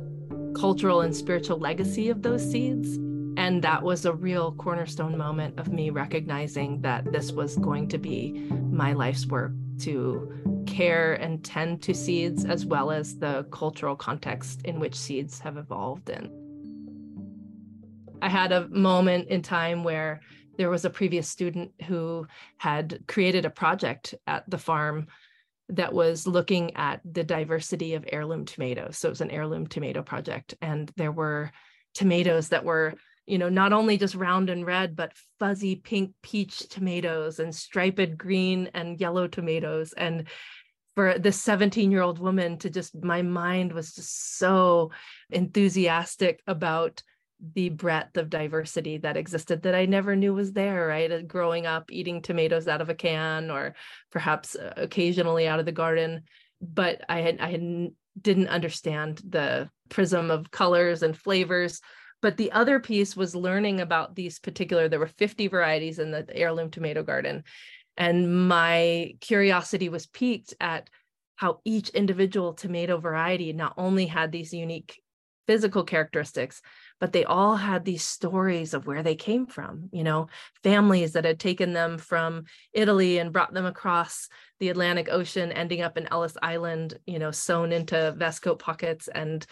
cultural 0.55 1.01
and 1.01 1.15
spiritual 1.15 1.59
legacy 1.59 2.09
of 2.09 2.23
those 2.23 2.43
seeds. 2.43 2.95
And 3.37 3.61
that 3.61 3.83
was 3.83 4.05
a 4.05 4.13
real 4.13 4.53
cornerstone 4.53 5.15
moment 5.15 5.59
of 5.59 5.71
me 5.71 5.91
recognizing 5.91 6.81
that 6.81 7.11
this 7.11 7.31
was 7.31 7.57
going 7.57 7.89
to 7.89 7.99
be 7.99 8.31
my 8.71 8.93
life's 8.93 9.27
work 9.27 9.51
to 9.81 10.63
care 10.65 11.13
and 11.13 11.43
tend 11.43 11.83
to 11.83 11.93
seeds 11.93 12.43
as 12.43 12.65
well 12.65 12.89
as 12.89 13.19
the 13.19 13.45
cultural 13.51 13.95
context 13.95 14.63
in 14.63 14.79
which 14.79 14.95
seeds 14.95 15.37
have 15.41 15.57
evolved 15.57 16.09
in. 16.09 16.31
I 18.23 18.29
had 18.29 18.51
a 18.51 18.67
moment 18.69 19.27
in 19.27 19.43
time 19.43 19.83
where 19.83 20.21
there 20.57 20.69
was 20.69 20.85
a 20.85 20.89
previous 20.89 21.29
student 21.29 21.71
who 21.85 22.27
had 22.57 22.99
created 23.07 23.45
a 23.45 23.49
project 23.49 24.15
at 24.25 24.49
the 24.49 24.57
farm 24.57 25.07
that 25.69 25.93
was 25.93 26.25
looking 26.25 26.75
at 26.75 27.01
the 27.03 27.23
diversity 27.23 27.93
of 27.93 28.05
heirloom 28.11 28.45
tomatoes. 28.45 28.97
So 28.97 29.09
it 29.09 29.11
was 29.11 29.21
an 29.21 29.31
heirloom 29.31 29.67
tomato 29.67 30.01
project. 30.01 30.55
And 30.61 30.91
there 30.95 31.11
were 31.11 31.51
tomatoes 31.93 32.49
that 32.49 32.63
were, 32.63 32.93
you 33.25 33.37
know, 33.37 33.49
not 33.49 33.73
only 33.73 33.97
just 33.97 34.15
round 34.15 34.49
and 34.49 34.65
red, 34.65 34.95
but 34.95 35.13
fuzzy 35.39 35.75
pink 35.75 36.13
peach 36.21 36.69
tomatoes 36.69 37.39
and 37.39 37.53
striped 37.53 38.17
green 38.17 38.69
and 38.73 38.99
yellow 38.99 39.27
tomatoes. 39.27 39.93
And 39.93 40.27
for 40.95 41.19
this 41.19 41.39
17 41.41 41.91
year 41.91 42.01
old 42.01 42.19
woman 42.19 42.57
to 42.59 42.69
just, 42.69 42.95
my 43.03 43.21
mind 43.21 43.73
was 43.73 43.93
just 43.93 44.37
so 44.37 44.91
enthusiastic 45.29 46.41
about 46.47 47.03
the 47.53 47.69
breadth 47.69 48.17
of 48.17 48.29
diversity 48.29 48.97
that 48.97 49.17
existed 49.17 49.61
that 49.61 49.75
I 49.75 49.85
never 49.85 50.15
knew 50.15 50.33
was 50.33 50.53
there, 50.53 50.87
right? 50.87 51.11
Uh, 51.11 51.21
growing 51.21 51.65
up 51.65 51.91
eating 51.91 52.21
tomatoes 52.21 52.67
out 52.67 52.81
of 52.81 52.89
a 52.89 52.95
can 52.95 53.51
or 53.51 53.75
perhaps 54.11 54.55
uh, 54.55 54.73
occasionally 54.75 55.47
out 55.47 55.59
of 55.59 55.65
the 55.65 55.71
garden, 55.71 56.23
but 56.61 57.01
I 57.07 57.21
had 57.21 57.39
I 57.39 57.51
had 57.51 57.89
didn't 58.21 58.47
understand 58.47 59.21
the 59.27 59.69
prism 59.89 60.31
of 60.31 60.51
colors 60.51 61.03
and 61.03 61.15
flavors. 61.15 61.81
But 62.21 62.37
the 62.37 62.51
other 62.51 62.79
piece 62.79 63.15
was 63.15 63.35
learning 63.35 63.79
about 63.79 64.15
these 64.15 64.39
particular, 64.39 64.89
there 64.89 64.99
were 64.99 65.07
50 65.07 65.47
varieties 65.49 65.99
in 65.99 66.11
the 66.11 66.25
heirloom 66.35 66.71
tomato 66.71 67.03
garden. 67.03 67.43
And 67.95 68.47
my 68.47 69.13
curiosity 69.21 69.89
was 69.89 70.07
piqued 70.07 70.53
at 70.59 70.89
how 71.35 71.59
each 71.63 71.89
individual 71.89 72.53
tomato 72.53 72.97
variety 72.97 73.53
not 73.53 73.73
only 73.77 74.07
had 74.07 74.31
these 74.31 74.53
unique 74.53 74.99
physical 75.45 75.83
characteristics, 75.83 76.61
but 76.99 77.13
they 77.13 77.23
all 77.25 77.55
had 77.55 77.85
these 77.85 78.03
stories 78.03 78.73
of 78.73 78.87
where 78.87 79.03
they 79.03 79.15
came 79.15 79.45
from, 79.45 79.89
you 79.91 80.03
know, 80.03 80.27
families 80.63 81.13
that 81.13 81.25
had 81.25 81.39
taken 81.39 81.73
them 81.73 81.97
from 81.97 82.45
Italy 82.73 83.19
and 83.19 83.33
brought 83.33 83.53
them 83.53 83.65
across 83.65 84.29
the 84.59 84.69
Atlantic 84.69 85.07
Ocean, 85.11 85.51
ending 85.51 85.81
up 85.81 85.97
in 85.97 86.07
Ellis 86.11 86.37
Island, 86.41 86.97
you 87.05 87.19
know, 87.19 87.31
sewn 87.31 87.71
into 87.71 88.13
vest 88.17 88.41
coat 88.41 88.59
pockets 88.59 89.07
and 89.07 89.45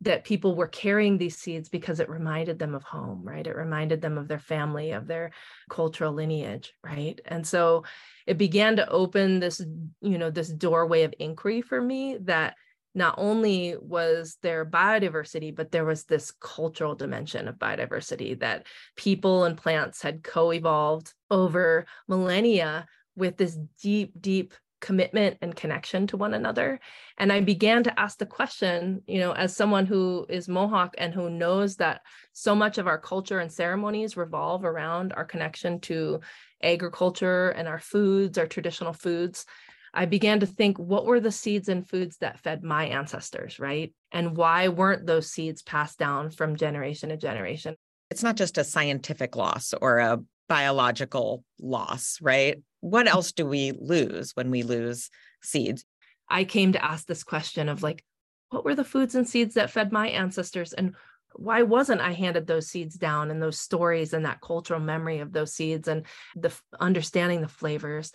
that 0.00 0.24
people 0.24 0.54
were 0.54 0.68
carrying 0.68 1.18
these 1.18 1.36
seeds 1.36 1.68
because 1.68 1.98
it 1.98 2.08
reminded 2.08 2.58
them 2.58 2.74
of 2.74 2.84
home, 2.84 3.20
right? 3.24 3.46
It 3.46 3.56
reminded 3.56 4.00
them 4.00 4.16
of 4.16 4.28
their 4.28 4.38
family, 4.38 4.92
of 4.92 5.08
their 5.08 5.32
cultural 5.68 6.12
lineage, 6.12 6.72
right? 6.84 7.20
And 7.24 7.44
so 7.44 7.84
it 8.26 8.38
began 8.38 8.76
to 8.76 8.88
open 8.88 9.40
this, 9.40 9.60
you 10.00 10.18
know, 10.18 10.30
this 10.30 10.48
doorway 10.48 11.02
of 11.02 11.14
inquiry 11.18 11.62
for 11.62 11.80
me 11.80 12.16
that 12.22 12.54
not 12.98 13.14
only 13.16 13.76
was 13.80 14.36
there 14.42 14.66
biodiversity, 14.66 15.54
but 15.54 15.70
there 15.70 15.84
was 15.84 16.04
this 16.04 16.30
cultural 16.32 16.94
dimension 16.94 17.48
of 17.48 17.58
biodiversity 17.58 18.38
that 18.40 18.66
people 18.96 19.44
and 19.44 19.56
plants 19.56 20.02
had 20.02 20.22
co 20.22 20.52
evolved 20.52 21.14
over 21.30 21.86
millennia 22.08 22.86
with 23.16 23.36
this 23.36 23.56
deep, 23.80 24.12
deep 24.20 24.52
commitment 24.80 25.36
and 25.42 25.56
connection 25.56 26.06
to 26.06 26.16
one 26.16 26.34
another. 26.34 26.78
And 27.16 27.32
I 27.32 27.40
began 27.40 27.82
to 27.84 27.98
ask 27.98 28.18
the 28.18 28.26
question, 28.26 29.02
you 29.06 29.18
know, 29.18 29.32
as 29.32 29.56
someone 29.56 29.86
who 29.86 30.26
is 30.28 30.48
Mohawk 30.48 30.94
and 30.98 31.12
who 31.12 31.30
knows 31.30 31.76
that 31.76 32.02
so 32.32 32.54
much 32.54 32.78
of 32.78 32.86
our 32.86 32.98
culture 32.98 33.40
and 33.40 33.50
ceremonies 33.50 34.16
revolve 34.16 34.64
around 34.64 35.12
our 35.12 35.24
connection 35.24 35.80
to 35.80 36.20
agriculture 36.62 37.50
and 37.50 37.66
our 37.66 37.78
foods, 37.78 38.38
our 38.38 38.46
traditional 38.46 38.92
foods. 38.92 39.46
I 39.94 40.06
began 40.06 40.40
to 40.40 40.46
think 40.46 40.78
what 40.78 41.06
were 41.06 41.20
the 41.20 41.32
seeds 41.32 41.68
and 41.68 41.88
foods 41.88 42.18
that 42.18 42.38
fed 42.38 42.62
my 42.62 42.86
ancestors, 42.86 43.58
right? 43.58 43.92
And 44.12 44.36
why 44.36 44.68
weren't 44.68 45.06
those 45.06 45.30
seeds 45.30 45.62
passed 45.62 45.98
down 45.98 46.30
from 46.30 46.56
generation 46.56 47.08
to 47.10 47.16
generation? 47.16 47.76
It's 48.10 48.22
not 48.22 48.36
just 48.36 48.58
a 48.58 48.64
scientific 48.64 49.36
loss 49.36 49.74
or 49.80 49.98
a 49.98 50.20
biological 50.48 51.44
loss, 51.60 52.18
right? 52.20 52.62
What 52.80 53.06
mm. 53.06 53.10
else 53.10 53.32
do 53.32 53.46
we 53.46 53.72
lose 53.72 54.32
when 54.34 54.50
we 54.50 54.62
lose 54.62 55.10
seeds? 55.42 55.84
I 56.28 56.44
came 56.44 56.72
to 56.72 56.84
ask 56.84 57.06
this 57.06 57.24
question 57.24 57.68
of 57.68 57.82
like, 57.82 58.04
what 58.50 58.64
were 58.64 58.74
the 58.74 58.84
foods 58.84 59.14
and 59.14 59.28
seeds 59.28 59.54
that 59.54 59.70
fed 59.70 59.92
my 59.92 60.08
ancestors? 60.08 60.72
And 60.72 60.94
why 61.34 61.62
wasn't 61.62 62.00
I 62.00 62.12
handed 62.12 62.46
those 62.46 62.68
seeds 62.68 62.96
down 62.96 63.30
and 63.30 63.42
those 63.42 63.58
stories 63.58 64.14
and 64.14 64.24
that 64.24 64.40
cultural 64.40 64.80
memory 64.80 65.18
of 65.18 65.32
those 65.32 65.52
seeds 65.52 65.86
and 65.86 66.06
the 66.34 66.52
understanding 66.80 67.42
the 67.42 67.48
flavors? 67.48 68.12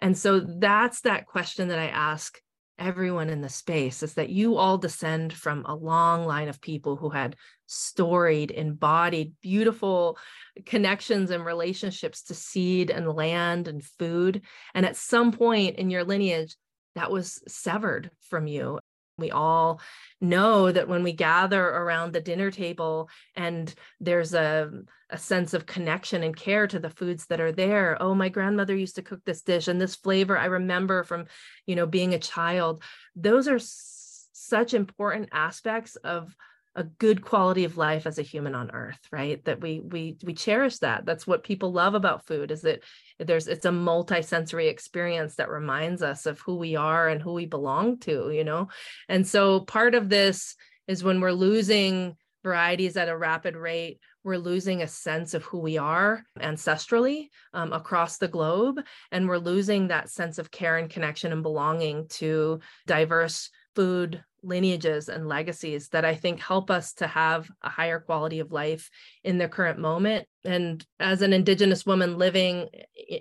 And 0.00 0.16
so 0.16 0.40
that's 0.40 1.02
that 1.02 1.26
question 1.26 1.68
that 1.68 1.78
I 1.78 1.88
ask 1.88 2.38
everyone 2.78 3.30
in 3.30 3.40
the 3.40 3.48
space 3.48 4.02
is 4.02 4.14
that 4.14 4.28
you 4.28 4.56
all 4.56 4.78
descend 4.78 5.32
from 5.32 5.64
a 5.64 5.74
long 5.74 6.26
line 6.26 6.48
of 6.48 6.60
people 6.60 6.96
who 6.96 7.08
had 7.08 7.36
storied, 7.66 8.50
embodied, 8.50 9.32
beautiful 9.40 10.18
connections 10.66 11.30
and 11.30 11.44
relationships 11.44 12.22
to 12.24 12.34
seed 12.34 12.90
and 12.90 13.08
land 13.08 13.68
and 13.68 13.82
food. 13.82 14.42
And 14.74 14.84
at 14.84 14.96
some 14.96 15.32
point 15.32 15.76
in 15.76 15.90
your 15.90 16.04
lineage, 16.04 16.56
that 16.94 17.10
was 17.10 17.42
severed 17.48 18.10
from 18.28 18.46
you. 18.46 18.78
We 19.18 19.30
all 19.30 19.80
know 20.20 20.70
that 20.70 20.88
when 20.88 21.02
we 21.02 21.12
gather 21.12 21.64
around 21.64 22.12
the 22.12 22.20
dinner 22.20 22.50
table 22.50 23.08
and 23.34 23.74
there's 23.98 24.34
a, 24.34 24.70
a 25.08 25.16
sense 25.16 25.54
of 25.54 25.64
connection 25.64 26.22
and 26.22 26.36
care 26.36 26.66
to 26.66 26.78
the 26.78 26.90
foods 26.90 27.26
that 27.26 27.40
are 27.40 27.52
there. 27.52 27.96
Oh, 28.00 28.14
my 28.14 28.28
grandmother 28.28 28.76
used 28.76 28.96
to 28.96 29.02
cook 29.02 29.24
this 29.24 29.42
dish 29.42 29.68
and 29.68 29.80
this 29.80 29.94
flavor 29.94 30.36
I 30.36 30.46
remember 30.46 31.02
from, 31.02 31.26
you 31.66 31.76
know, 31.76 31.86
being 31.86 32.12
a 32.12 32.18
child. 32.18 32.82
Those 33.14 33.48
are 33.48 33.58
such 33.58 34.74
important 34.74 35.30
aspects 35.32 35.96
of 35.96 36.34
a 36.76 36.84
good 36.84 37.22
quality 37.22 37.64
of 37.64 37.78
life 37.78 38.06
as 38.06 38.18
a 38.18 38.22
human 38.22 38.54
on 38.54 38.70
earth 38.70 39.00
right? 39.10 39.44
That 39.46 39.60
we 39.60 39.80
we 39.80 40.18
we 40.22 40.34
cherish 40.34 40.78
that. 40.78 41.06
That's 41.06 41.26
what 41.26 41.42
people 41.42 41.72
love 41.72 41.94
about 41.94 42.26
food 42.26 42.50
is 42.50 42.62
that 42.62 42.82
there's 43.18 43.48
it's 43.48 43.64
a 43.64 43.72
multi-sensory 43.72 44.68
experience 44.68 45.36
that 45.36 45.48
reminds 45.48 46.02
us 46.02 46.26
of 46.26 46.38
who 46.40 46.56
we 46.56 46.76
are 46.76 47.08
and 47.08 47.20
who 47.20 47.32
we 47.32 47.46
belong 47.46 47.98
to 48.00 48.30
you 48.30 48.44
know? 48.44 48.68
And 49.08 49.26
so 49.26 49.60
part 49.60 49.94
of 49.94 50.08
this 50.08 50.54
is 50.86 51.02
when 51.02 51.20
we're 51.20 51.32
losing 51.32 52.16
varieties 52.44 52.96
at 52.96 53.08
a 53.08 53.16
rapid 53.16 53.56
rate 53.56 53.98
we're 54.22 54.36
losing 54.36 54.82
a 54.82 54.88
sense 54.88 55.34
of 55.34 55.44
who 55.44 55.58
we 55.58 55.78
are 55.78 56.24
ancestrally 56.40 57.28
um, 57.54 57.72
across 57.72 58.18
the 58.18 58.26
globe 58.26 58.80
and 59.12 59.28
we're 59.28 59.38
losing 59.38 59.86
that 59.86 60.10
sense 60.10 60.38
of 60.38 60.50
care 60.50 60.78
and 60.78 60.90
connection 60.90 61.32
and 61.32 61.44
belonging 61.44 62.08
to 62.08 62.58
diverse 62.86 63.50
food 63.76 64.24
lineages 64.46 65.08
and 65.08 65.28
legacies 65.28 65.88
that 65.88 66.04
I 66.04 66.14
think 66.14 66.40
help 66.40 66.70
us 66.70 66.94
to 66.94 67.06
have 67.06 67.50
a 67.62 67.68
higher 67.68 67.98
quality 67.98 68.38
of 68.38 68.52
life 68.52 68.90
in 69.24 69.38
the 69.38 69.48
current 69.48 69.78
moment. 69.78 70.26
And 70.44 70.84
as 71.00 71.22
an 71.22 71.32
Indigenous 71.32 71.84
woman 71.84 72.16
living 72.16 72.68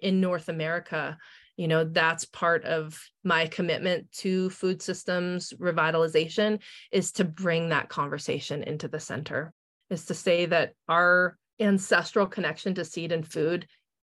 in 0.01 0.21
North 0.21 0.49
America, 0.49 1.17
you 1.57 1.67
know, 1.67 1.85
that's 1.85 2.25
part 2.25 2.65
of 2.65 3.01
my 3.23 3.47
commitment 3.47 4.11
to 4.11 4.49
food 4.49 4.81
systems 4.81 5.53
revitalization 5.59 6.59
is 6.91 7.13
to 7.13 7.23
bring 7.23 7.69
that 7.69 7.89
conversation 7.89 8.63
into 8.63 8.87
the 8.87 8.99
center, 8.99 9.53
is 9.89 10.05
to 10.05 10.13
say 10.13 10.45
that 10.45 10.73
our 10.87 11.37
ancestral 11.59 12.27
connection 12.27 12.75
to 12.75 12.85
seed 12.85 13.11
and 13.11 13.25
food 13.25 13.67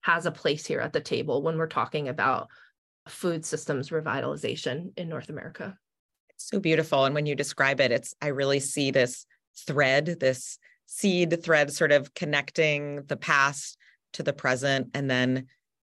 has 0.02 0.26
a 0.26 0.30
place 0.30 0.66
here 0.66 0.80
at 0.80 0.92
the 0.92 1.00
table 1.00 1.42
when 1.42 1.56
we're 1.56 1.66
talking 1.66 2.08
about 2.08 2.48
food 3.08 3.44
systems 3.44 3.90
revitalization 3.90 4.92
in 4.96 5.08
North 5.08 5.30
America 5.30 5.76
so 6.44 6.60
beautiful. 6.60 7.04
And 7.04 7.14
when 7.14 7.26
you 7.26 7.34
describe 7.34 7.80
it 7.80 7.92
it's 7.92 8.14
i 8.20 8.28
really 8.28 8.60
see 8.60 8.90
this 8.90 9.26
thread 9.66 10.16
this 10.20 10.58
seed 10.86 11.42
thread 11.42 11.72
sort 11.72 11.92
of 11.92 12.14
connecting 12.14 13.02
the 13.06 13.16
past 13.16 13.76
to 14.12 14.22
the 14.24 14.32
present 14.32 14.88
and 14.92 15.08
then 15.08 15.46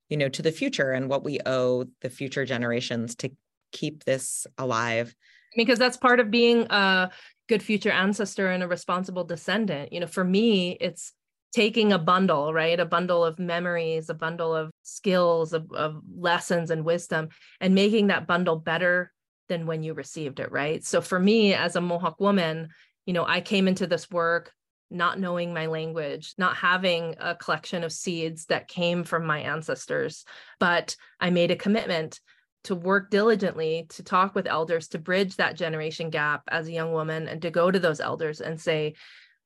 you 0.08 0.16
know 0.16 0.28
to 0.28 0.42
the 0.42 0.52
future 0.52 0.92
and 0.92 1.08
what 1.08 1.24
we 1.24 1.40
owe 1.44 1.84
the 2.02 2.10
future 2.10 2.44
generations 2.44 3.16
to 3.16 3.30
keep 3.72 4.04
this 4.04 4.46
alive. 4.58 5.14
Because 5.56 5.78
that's 5.78 5.96
part 5.96 6.20
of 6.20 6.30
being 6.30 6.66
a 6.70 7.10
good 7.48 7.62
future 7.62 7.90
ancestor 7.90 8.48
and 8.48 8.62
a 8.62 8.68
responsible 8.68 9.24
descendant. 9.24 9.92
You 9.92 10.00
know 10.00 10.06
for 10.06 10.24
me 10.24 10.76
it's 10.80 11.12
taking 11.52 11.92
a 11.92 11.98
bundle 11.98 12.54
right? 12.54 12.78
A 12.78 12.86
bundle 12.86 13.24
of 13.24 13.38
memories 13.38 14.08
a 14.08 14.14
bundle 14.14 14.54
of 14.54 14.70
skills 14.82 15.52
of, 15.52 15.70
of 15.72 16.00
lessons 16.16 16.70
and 16.70 16.84
wisdom 16.84 17.30
and 17.60 17.74
making 17.74 18.08
that 18.08 18.26
bundle 18.26 18.56
better 18.56 19.12
than 19.52 19.66
when 19.66 19.82
you 19.82 19.92
received 19.92 20.40
it, 20.40 20.50
right? 20.50 20.82
So 20.82 21.02
for 21.02 21.20
me 21.20 21.52
as 21.52 21.76
a 21.76 21.80
Mohawk 21.80 22.18
woman, 22.18 22.70
you 23.04 23.12
know, 23.12 23.26
I 23.26 23.42
came 23.42 23.68
into 23.68 23.86
this 23.86 24.10
work 24.10 24.50
not 24.90 25.20
knowing 25.20 25.52
my 25.52 25.66
language, 25.66 26.34
not 26.38 26.56
having 26.56 27.14
a 27.20 27.34
collection 27.34 27.84
of 27.84 27.92
seeds 27.92 28.46
that 28.46 28.68
came 28.68 29.04
from 29.04 29.26
my 29.26 29.40
ancestors, 29.40 30.24
but 30.58 30.96
I 31.20 31.30
made 31.30 31.50
a 31.50 31.56
commitment 31.56 32.18
to 32.64 32.74
work 32.74 33.10
diligently 33.10 33.86
to 33.90 34.02
talk 34.02 34.34
with 34.34 34.46
elders 34.46 34.88
to 34.88 34.98
bridge 34.98 35.36
that 35.36 35.56
generation 35.56 36.08
gap 36.08 36.42
as 36.48 36.66
a 36.66 36.72
young 36.72 36.92
woman 36.92 37.28
and 37.28 37.42
to 37.42 37.50
go 37.50 37.70
to 37.70 37.78
those 37.78 38.00
elders 38.00 38.40
and 38.40 38.58
say, 38.60 38.94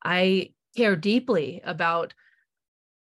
I 0.05 0.51
care 0.77 0.95
deeply 0.95 1.63
about 1.65 2.15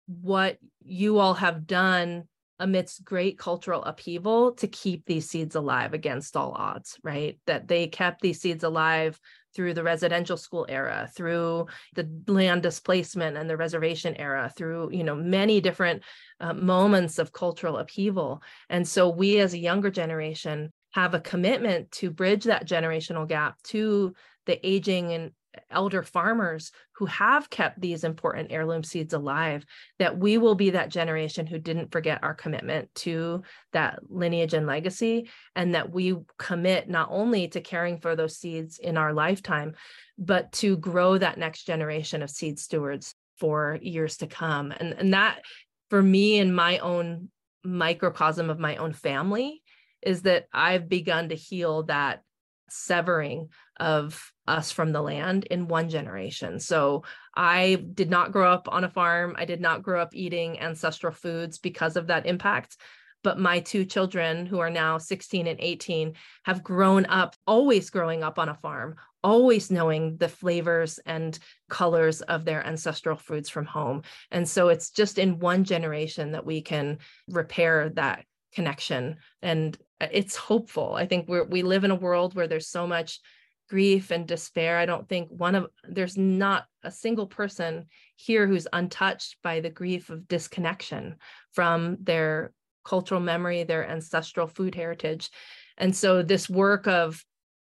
what 0.06 0.58
you 0.82 1.18
all 1.18 1.34
have 1.34 1.66
done 1.66 2.24
amidst 2.58 3.04
great 3.04 3.38
cultural 3.38 3.84
upheaval 3.84 4.52
to 4.52 4.66
keep 4.66 5.04
these 5.04 5.28
seeds 5.28 5.54
alive 5.54 5.92
against 5.92 6.36
all 6.36 6.52
odds, 6.52 6.98
right? 7.02 7.38
That 7.46 7.68
they 7.68 7.86
kept 7.86 8.20
these 8.22 8.40
seeds 8.40 8.64
alive 8.64 9.20
through 9.54 9.74
the 9.74 9.82
residential 9.82 10.36
school 10.36 10.66
era, 10.68 11.10
through 11.14 11.66
the 11.94 12.08
land 12.26 12.62
displacement 12.62 13.36
and 13.36 13.48
the 13.48 13.56
reservation 13.56 14.14
era, 14.16 14.52
through 14.56 14.90
you 14.92 15.04
know 15.04 15.14
many 15.14 15.60
different 15.60 16.02
uh, 16.40 16.52
moments 16.52 17.18
of 17.18 17.32
cultural 17.32 17.78
upheaval. 17.78 18.42
And 18.68 18.86
so 18.86 19.08
we 19.08 19.40
as 19.40 19.54
a 19.54 19.58
younger 19.58 19.90
generation 19.90 20.72
have 20.92 21.14
a 21.14 21.20
commitment 21.20 21.90
to 21.92 22.10
bridge 22.10 22.44
that 22.44 22.66
generational 22.66 23.28
gap 23.28 23.62
to 23.64 24.14
the 24.46 24.66
aging 24.66 25.12
and 25.12 25.32
elder 25.70 26.02
farmers 26.02 26.72
who 26.96 27.06
have 27.06 27.50
kept 27.50 27.80
these 27.80 28.04
important 28.04 28.50
heirloom 28.50 28.82
seeds 28.82 29.12
alive, 29.12 29.64
that 29.98 30.18
we 30.18 30.38
will 30.38 30.54
be 30.54 30.70
that 30.70 30.88
generation 30.88 31.46
who 31.46 31.58
didn't 31.58 31.92
forget 31.92 32.22
our 32.22 32.34
commitment 32.34 32.94
to 32.94 33.42
that 33.72 33.98
lineage 34.08 34.54
and 34.54 34.66
legacy, 34.66 35.28
and 35.54 35.74
that 35.74 35.90
we 35.90 36.16
commit 36.38 36.88
not 36.88 37.08
only 37.10 37.48
to 37.48 37.60
caring 37.60 37.98
for 37.98 38.16
those 38.16 38.38
seeds 38.38 38.78
in 38.78 38.96
our 38.96 39.12
lifetime, 39.12 39.74
but 40.18 40.50
to 40.52 40.76
grow 40.76 41.18
that 41.18 41.38
next 41.38 41.64
generation 41.64 42.22
of 42.22 42.30
seed 42.30 42.58
stewards 42.58 43.14
for 43.38 43.78
years 43.82 44.16
to 44.18 44.26
come. 44.26 44.72
And, 44.72 44.94
and 44.94 45.14
that, 45.14 45.42
for 45.90 46.02
me, 46.02 46.38
in 46.38 46.54
my 46.54 46.78
own 46.78 47.28
microcosm 47.62 48.48
of 48.48 48.58
my 48.58 48.76
own 48.76 48.92
family, 48.92 49.62
is 50.02 50.22
that 50.22 50.46
I've 50.52 50.88
begun 50.88 51.28
to 51.30 51.34
heal 51.34 51.82
that 51.84 52.22
severing 52.68 53.48
of 53.78 54.32
us 54.46 54.70
from 54.70 54.92
the 54.92 55.02
land 55.02 55.44
in 55.44 55.68
one 55.68 55.88
generation. 55.88 56.60
So 56.60 57.04
I 57.34 57.84
did 57.94 58.10
not 58.10 58.32
grow 58.32 58.50
up 58.50 58.68
on 58.70 58.84
a 58.84 58.88
farm. 58.88 59.34
I 59.38 59.44
did 59.44 59.60
not 59.60 59.82
grow 59.82 60.00
up 60.00 60.14
eating 60.14 60.60
ancestral 60.60 61.12
foods 61.12 61.58
because 61.58 61.96
of 61.96 62.08
that 62.08 62.26
impact. 62.26 62.76
But 63.22 63.40
my 63.40 63.60
two 63.60 63.84
children, 63.84 64.46
who 64.46 64.60
are 64.60 64.70
now 64.70 64.98
16 64.98 65.46
and 65.46 65.58
18, 65.60 66.14
have 66.44 66.62
grown 66.62 67.06
up, 67.06 67.34
always 67.46 67.90
growing 67.90 68.22
up 68.22 68.38
on 68.38 68.48
a 68.48 68.54
farm, 68.54 68.96
always 69.24 69.70
knowing 69.70 70.16
the 70.18 70.28
flavors 70.28 71.00
and 71.04 71.36
colors 71.68 72.20
of 72.22 72.44
their 72.44 72.64
ancestral 72.64 73.16
foods 73.16 73.48
from 73.48 73.64
home. 73.64 74.02
And 74.30 74.48
so 74.48 74.68
it's 74.68 74.90
just 74.90 75.18
in 75.18 75.40
one 75.40 75.64
generation 75.64 76.32
that 76.32 76.46
we 76.46 76.62
can 76.62 76.98
repair 77.26 77.88
that 77.90 78.24
connection 78.56 79.16
and 79.42 79.76
uh, 80.00 80.06
it's 80.10 80.34
hopeful 80.34 80.94
i 80.94 81.04
think 81.04 81.28
we 81.28 81.42
we 81.42 81.62
live 81.62 81.84
in 81.84 81.90
a 81.90 81.94
world 81.94 82.34
where 82.34 82.48
there's 82.48 82.68
so 82.68 82.86
much 82.86 83.20
grief 83.68 84.10
and 84.10 84.26
despair. 84.26 84.78
I 84.78 84.86
don't 84.86 85.08
think 85.08 85.28
one 85.30 85.54
of 85.54 85.66
there's 85.88 86.16
not 86.16 86.66
a 86.82 86.90
single 86.90 87.26
person 87.26 87.86
here 88.14 88.46
who's 88.46 88.66
untouched 88.72 89.36
by 89.42 89.60
the 89.60 89.70
grief 89.70 90.10
of 90.10 90.28
disconnection 90.28 91.16
from 91.52 91.96
their 92.00 92.52
cultural 92.84 93.20
memory 93.20 93.64
their 93.64 93.88
ancestral 93.88 94.46
food 94.46 94.74
heritage. 94.74 95.30
And 95.76 95.94
so 95.94 96.22
this 96.22 96.48
work 96.48 96.86
of 96.86 97.22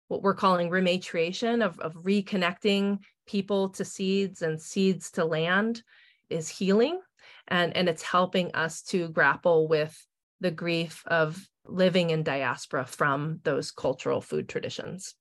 what 0.07 0.21
we're 0.21 0.35
calling 0.35 0.69
rematriation 0.69 1.65
of, 1.65 1.79
of 1.79 1.93
reconnecting 1.95 2.99
people 3.25 3.69
to 3.69 3.83
seeds 3.83 4.41
and 4.41 4.61
seeds 4.61 5.11
to 5.11 5.25
land 5.25 5.83
is 6.29 6.47
healing. 6.47 6.99
And 7.47 7.75
and 7.75 7.89
it's 7.89 8.03
helping 8.03 8.53
us 8.53 8.81
to 8.83 9.09
grapple 9.09 9.67
with 9.67 9.97
the 10.39 10.51
grief 10.51 11.03
of 11.07 11.47
living 11.65 12.11
in 12.11 12.23
diaspora 12.23 12.85
from 12.85 13.39
those 13.43 13.71
cultural 13.71 14.21
food 14.21 14.47
traditions. 14.47 15.15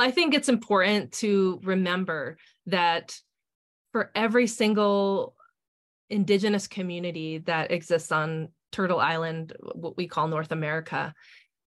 I 0.00 0.10
think 0.10 0.34
it's 0.34 0.48
important 0.48 1.12
to 1.12 1.60
remember 1.62 2.38
that 2.66 3.14
for 3.92 4.10
every 4.14 4.46
single 4.46 5.34
indigenous 6.08 6.66
community 6.66 7.38
that 7.38 7.70
exists 7.70 8.10
on 8.10 8.48
Turtle 8.72 8.98
Island, 8.98 9.52
what 9.60 9.96
we 9.96 10.06
call 10.06 10.28
North 10.28 10.52
America, 10.52 11.14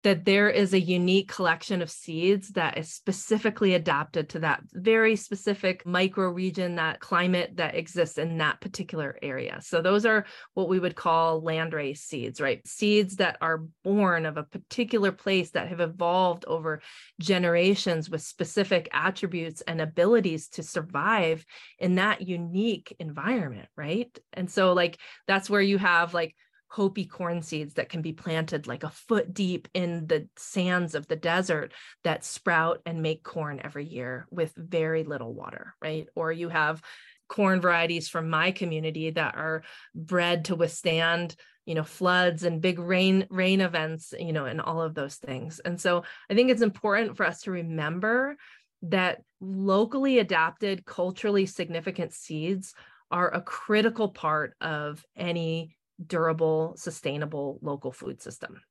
that 0.04 0.26
there 0.26 0.50
is 0.50 0.74
a 0.74 0.80
unique 0.80 1.30
collection 1.30 1.82
of 1.82 1.90
seeds 1.90 2.50
that 2.50 2.78
is 2.78 2.94
specifically 2.94 3.74
adapted 3.74 4.30
to 4.30 4.40
that 4.40 4.62
very 4.74 5.16
specific 5.16 5.86
micro 5.86 6.30
region, 6.30 6.76
that 6.76 7.00
climate 7.00 7.52
that 7.56 7.76
exists 7.76 8.18
in 8.18 8.38
that 8.38 8.60
particular 8.60 9.18
area. 9.22 9.60
So 9.62 9.82
those 9.82 10.06
are 10.06 10.26
what 10.54 10.68
we 10.68 10.80
would 10.80 10.96
call 10.96 11.42
landrace 11.42 12.00
seeds, 12.00 12.42
right? 12.42 12.66
Seeds 12.68 13.16
that 13.18 13.38
are 13.40 13.64
born 13.84 14.26
of 14.26 14.36
a 14.36 14.44
particular 14.44 15.14
place 15.14 15.52
that 15.52 15.70
have 15.70 15.80
evolved 15.80 16.44
over 16.48 16.82
generations 17.22 18.10
with 18.10 18.22
specific 18.22 18.90
attributes 18.92 19.62
and 19.62 19.80
abilities 19.80 20.50
to 20.50 20.64
survive 20.64 21.46
in 21.80 21.96
that 21.96 22.28
unique 22.28 22.94
environment, 23.00 23.70
right? 23.78 24.18
And 24.34 24.52
so 24.52 24.74
like 24.74 24.98
that's 25.28 25.50
where 25.50 25.62
you 25.62 25.78
have 25.78 26.14
like 26.14 26.36
Hopi 26.74 27.06
corn 27.06 27.44
seeds 27.44 27.76
that 27.76 27.90
can 27.90 28.02
be 28.02 28.14
planted 28.14 28.66
like 28.66 28.84
a 28.84 28.90
foot 28.90 29.32
deep 29.32 29.68
in 29.76 30.08
the 30.08 30.28
sands 30.38 30.96
of 30.96 31.08
the 31.08 31.16
desert 31.16 31.72
that 32.04 32.26
sprout 32.26 32.82
and 32.88 33.04
make 33.04 33.22
corn 33.22 33.62
every 33.64 33.86
year 33.86 34.26
with 34.32 34.56
very 34.56 35.04
little 35.04 35.36
water, 35.36 35.76
right? 35.84 36.08
Or 36.16 36.32
you 36.32 36.50
have 36.50 36.82
corn 37.30 37.62
varieties 37.62 38.10
from 38.10 38.28
my 38.28 38.50
community 38.50 39.12
that 39.12 39.36
are 39.36 39.62
bred 39.94 40.46
to 40.46 40.56
withstand 40.56 41.36
you 41.68 41.76
know 41.76 41.84
floods 41.84 42.44
and 42.44 42.60
big 42.60 42.80
rain 42.80 43.28
rain 43.30 43.62
events 43.62 44.14
you 44.20 44.34
know 44.34 44.46
and 44.46 44.60
all 44.60 44.82
of 44.82 44.94
those 44.94 45.16
things 45.16 45.60
and 45.60 45.80
so 45.80 46.04
i 46.30 46.34
think 46.34 46.52
it's 46.52 46.62
important 46.62 47.16
for 47.16 47.26
us 47.26 47.42
to 47.42 47.52
remember 47.52 48.36
that 48.82 49.22
locally 49.40 50.20
adapted 50.20 50.86
culturally 50.86 51.46
significant 51.46 52.14
seeds 52.14 52.74
are 53.10 53.34
a 53.34 53.42
critical 53.42 54.10
part 54.10 54.54
of 54.60 55.06
any 55.16 55.78
durable, 56.08 56.74
sustainable 56.78 57.60
local 57.62 57.92
food 57.92 58.22
system. 58.22 58.62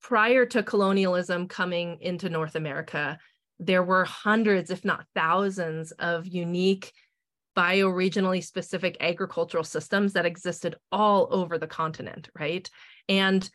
Prior 0.00 0.44
to 0.46 0.62
colonialism 0.62 1.48
coming 1.48 1.98
into 2.00 2.28
North 2.28 2.56
America, 2.56 3.18
there 3.58 3.82
were 3.82 4.04
hundreds, 4.04 4.70
if 4.70 4.84
not 4.84 5.06
thousands, 5.14 5.92
of 5.92 6.26
unique 6.26 6.92
bioregionally 7.56 8.42
specific 8.42 8.96
agricultural 9.00 9.64
systems 9.64 10.14
that 10.14 10.26
existed 10.26 10.74
all 10.90 11.28
over 11.30 11.58
the 11.58 11.66
continent, 11.66 12.28
right? 12.34 12.68
And 13.08 13.48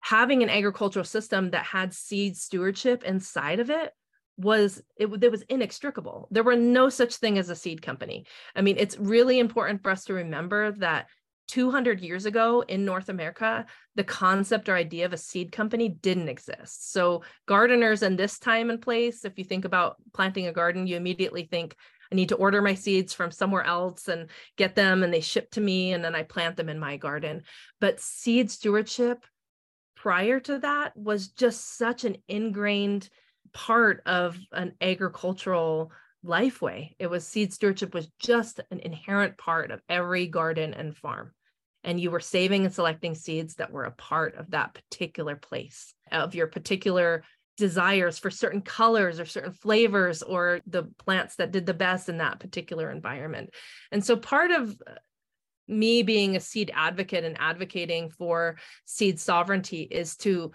having 0.00 0.42
an 0.42 0.50
agricultural 0.50 1.04
system 1.04 1.50
that 1.50 1.64
had 1.64 1.92
seed 1.92 2.36
stewardship 2.36 3.04
inside 3.04 3.60
of 3.60 3.70
it 3.70 3.92
was 4.38 4.82
it, 4.96 5.08
it 5.22 5.30
was 5.30 5.42
inextricable. 5.42 6.28
There 6.30 6.42
were 6.42 6.56
no 6.56 6.88
such 6.88 7.16
thing 7.16 7.38
as 7.38 7.48
a 7.48 7.56
seed 7.56 7.82
company. 7.82 8.26
I 8.54 8.62
mean, 8.62 8.76
it's 8.78 8.98
really 8.98 9.38
important 9.38 9.82
for 9.82 9.90
us 9.90 10.04
to 10.04 10.14
remember 10.14 10.72
that 10.72 11.06
200 11.48 12.00
years 12.00 12.26
ago 12.26 12.64
in 12.66 12.84
North 12.84 13.08
America, 13.08 13.66
the 13.94 14.04
concept 14.04 14.68
or 14.68 14.74
idea 14.74 15.06
of 15.06 15.12
a 15.12 15.18
seed 15.18 15.52
company 15.52 15.88
didn't 15.88 16.28
exist. 16.28 16.92
So, 16.92 17.22
gardeners 17.46 18.02
in 18.02 18.16
this 18.16 18.38
time 18.38 18.70
and 18.70 18.80
place, 18.80 19.24
if 19.24 19.38
you 19.38 19.44
think 19.44 19.64
about 19.64 19.96
planting 20.12 20.46
a 20.46 20.52
garden, 20.52 20.86
you 20.86 20.96
immediately 20.96 21.44
think, 21.44 21.76
I 22.10 22.14
need 22.14 22.28
to 22.28 22.36
order 22.36 22.62
my 22.62 22.74
seeds 22.74 23.12
from 23.12 23.30
somewhere 23.30 23.64
else 23.64 24.08
and 24.08 24.28
get 24.56 24.74
them, 24.74 25.02
and 25.02 25.12
they 25.12 25.20
ship 25.20 25.50
to 25.52 25.60
me, 25.60 25.92
and 25.92 26.04
then 26.04 26.14
I 26.14 26.22
plant 26.22 26.56
them 26.56 26.68
in 26.68 26.78
my 26.78 26.96
garden. 26.96 27.42
But 27.80 28.00
seed 28.00 28.50
stewardship 28.50 29.24
prior 29.96 30.38
to 30.40 30.58
that 30.58 30.96
was 30.96 31.28
just 31.28 31.76
such 31.76 32.04
an 32.04 32.16
ingrained 32.28 33.08
part 33.52 34.02
of 34.06 34.38
an 34.52 34.74
agricultural 34.80 35.90
lifeway. 36.24 36.94
It 36.98 37.08
was 37.08 37.26
seed 37.26 37.52
stewardship 37.52 37.94
was 37.94 38.08
just 38.18 38.60
an 38.70 38.80
inherent 38.80 39.38
part 39.38 39.70
of 39.70 39.80
every 39.88 40.26
garden 40.26 40.74
and 40.74 40.96
farm. 40.96 41.32
And 41.84 42.00
you 42.00 42.10
were 42.10 42.20
saving 42.20 42.64
and 42.64 42.74
selecting 42.74 43.14
seeds 43.14 43.56
that 43.56 43.70
were 43.70 43.84
a 43.84 43.92
part 43.92 44.36
of 44.36 44.50
that 44.50 44.74
particular 44.74 45.36
place, 45.36 45.94
of 46.10 46.34
your 46.34 46.48
particular 46.48 47.22
desires 47.56 48.18
for 48.18 48.30
certain 48.30 48.60
colors 48.60 49.18
or 49.18 49.24
certain 49.24 49.52
flavors 49.52 50.22
or 50.22 50.60
the 50.66 50.84
plants 50.98 51.36
that 51.36 51.52
did 51.52 51.64
the 51.64 51.74
best 51.74 52.08
in 52.08 52.18
that 52.18 52.40
particular 52.40 52.90
environment. 52.90 53.50
And 53.92 54.04
so 54.04 54.16
part 54.16 54.50
of 54.50 54.76
uh, 54.86 54.94
me 55.68 56.02
being 56.02 56.36
a 56.36 56.40
seed 56.40 56.70
advocate 56.74 57.24
and 57.24 57.36
advocating 57.40 58.10
for 58.10 58.56
seed 58.84 59.18
sovereignty 59.18 59.82
is 59.82 60.16
to 60.16 60.52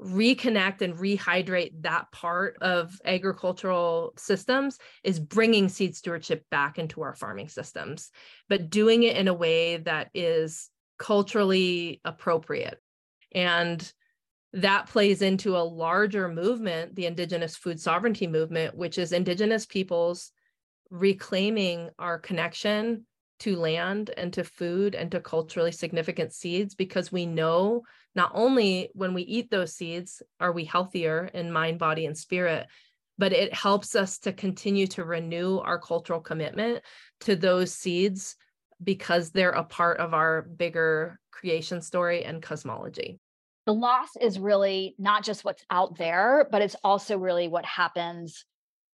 reconnect 0.00 0.82
and 0.82 0.94
rehydrate 0.94 1.72
that 1.80 2.10
part 2.12 2.58
of 2.60 3.00
agricultural 3.04 4.12
systems 4.18 4.78
is 5.02 5.18
bringing 5.18 5.68
seed 5.68 5.96
stewardship 5.96 6.44
back 6.50 6.78
into 6.78 7.00
our 7.00 7.14
farming 7.14 7.48
systems 7.48 8.10
but 8.48 8.68
doing 8.68 9.04
it 9.04 9.16
in 9.16 9.26
a 9.26 9.34
way 9.34 9.78
that 9.78 10.10
is 10.12 10.70
culturally 10.98 12.00
appropriate. 12.04 12.80
And 13.32 13.92
that 14.52 14.86
plays 14.88 15.22
into 15.22 15.56
a 15.56 15.58
larger 15.58 16.28
movement 16.28 16.94
the 16.94 17.06
indigenous 17.06 17.56
food 17.56 17.78
sovereignty 17.78 18.26
movement 18.26 18.74
which 18.74 18.96
is 18.96 19.12
indigenous 19.12 19.66
peoples 19.66 20.32
reclaiming 20.90 21.90
our 21.98 22.18
connection 22.18 23.04
to 23.40 23.56
land 23.56 24.10
and 24.16 24.32
to 24.32 24.44
food 24.44 24.94
and 24.94 25.10
to 25.10 25.20
culturally 25.20 25.72
significant 25.72 26.32
seeds 26.32 26.74
because 26.74 27.12
we 27.12 27.26
know 27.26 27.82
not 28.16 28.32
only 28.34 28.90
when 28.94 29.12
we 29.12 29.22
eat 29.22 29.50
those 29.50 29.74
seeds 29.74 30.22
are 30.40 30.50
we 30.50 30.64
healthier 30.64 31.30
in 31.34 31.52
mind, 31.52 31.78
body, 31.78 32.06
and 32.06 32.16
spirit, 32.16 32.66
but 33.18 33.32
it 33.32 33.52
helps 33.52 33.94
us 33.94 34.18
to 34.20 34.32
continue 34.32 34.86
to 34.88 35.04
renew 35.04 35.58
our 35.58 35.78
cultural 35.78 36.20
commitment 36.20 36.82
to 37.20 37.36
those 37.36 37.72
seeds 37.72 38.36
because 38.82 39.30
they're 39.30 39.50
a 39.50 39.64
part 39.64 39.98
of 39.98 40.14
our 40.14 40.42
bigger 40.42 41.20
creation 41.30 41.80
story 41.80 42.24
and 42.24 42.42
cosmology. 42.42 43.20
The 43.66 43.74
loss 43.74 44.16
is 44.20 44.38
really 44.38 44.94
not 44.98 45.22
just 45.24 45.44
what's 45.44 45.64
out 45.70 45.98
there, 45.98 46.48
but 46.50 46.62
it's 46.62 46.76
also 46.82 47.18
really 47.18 47.48
what 47.48 47.64
happens 47.64 48.44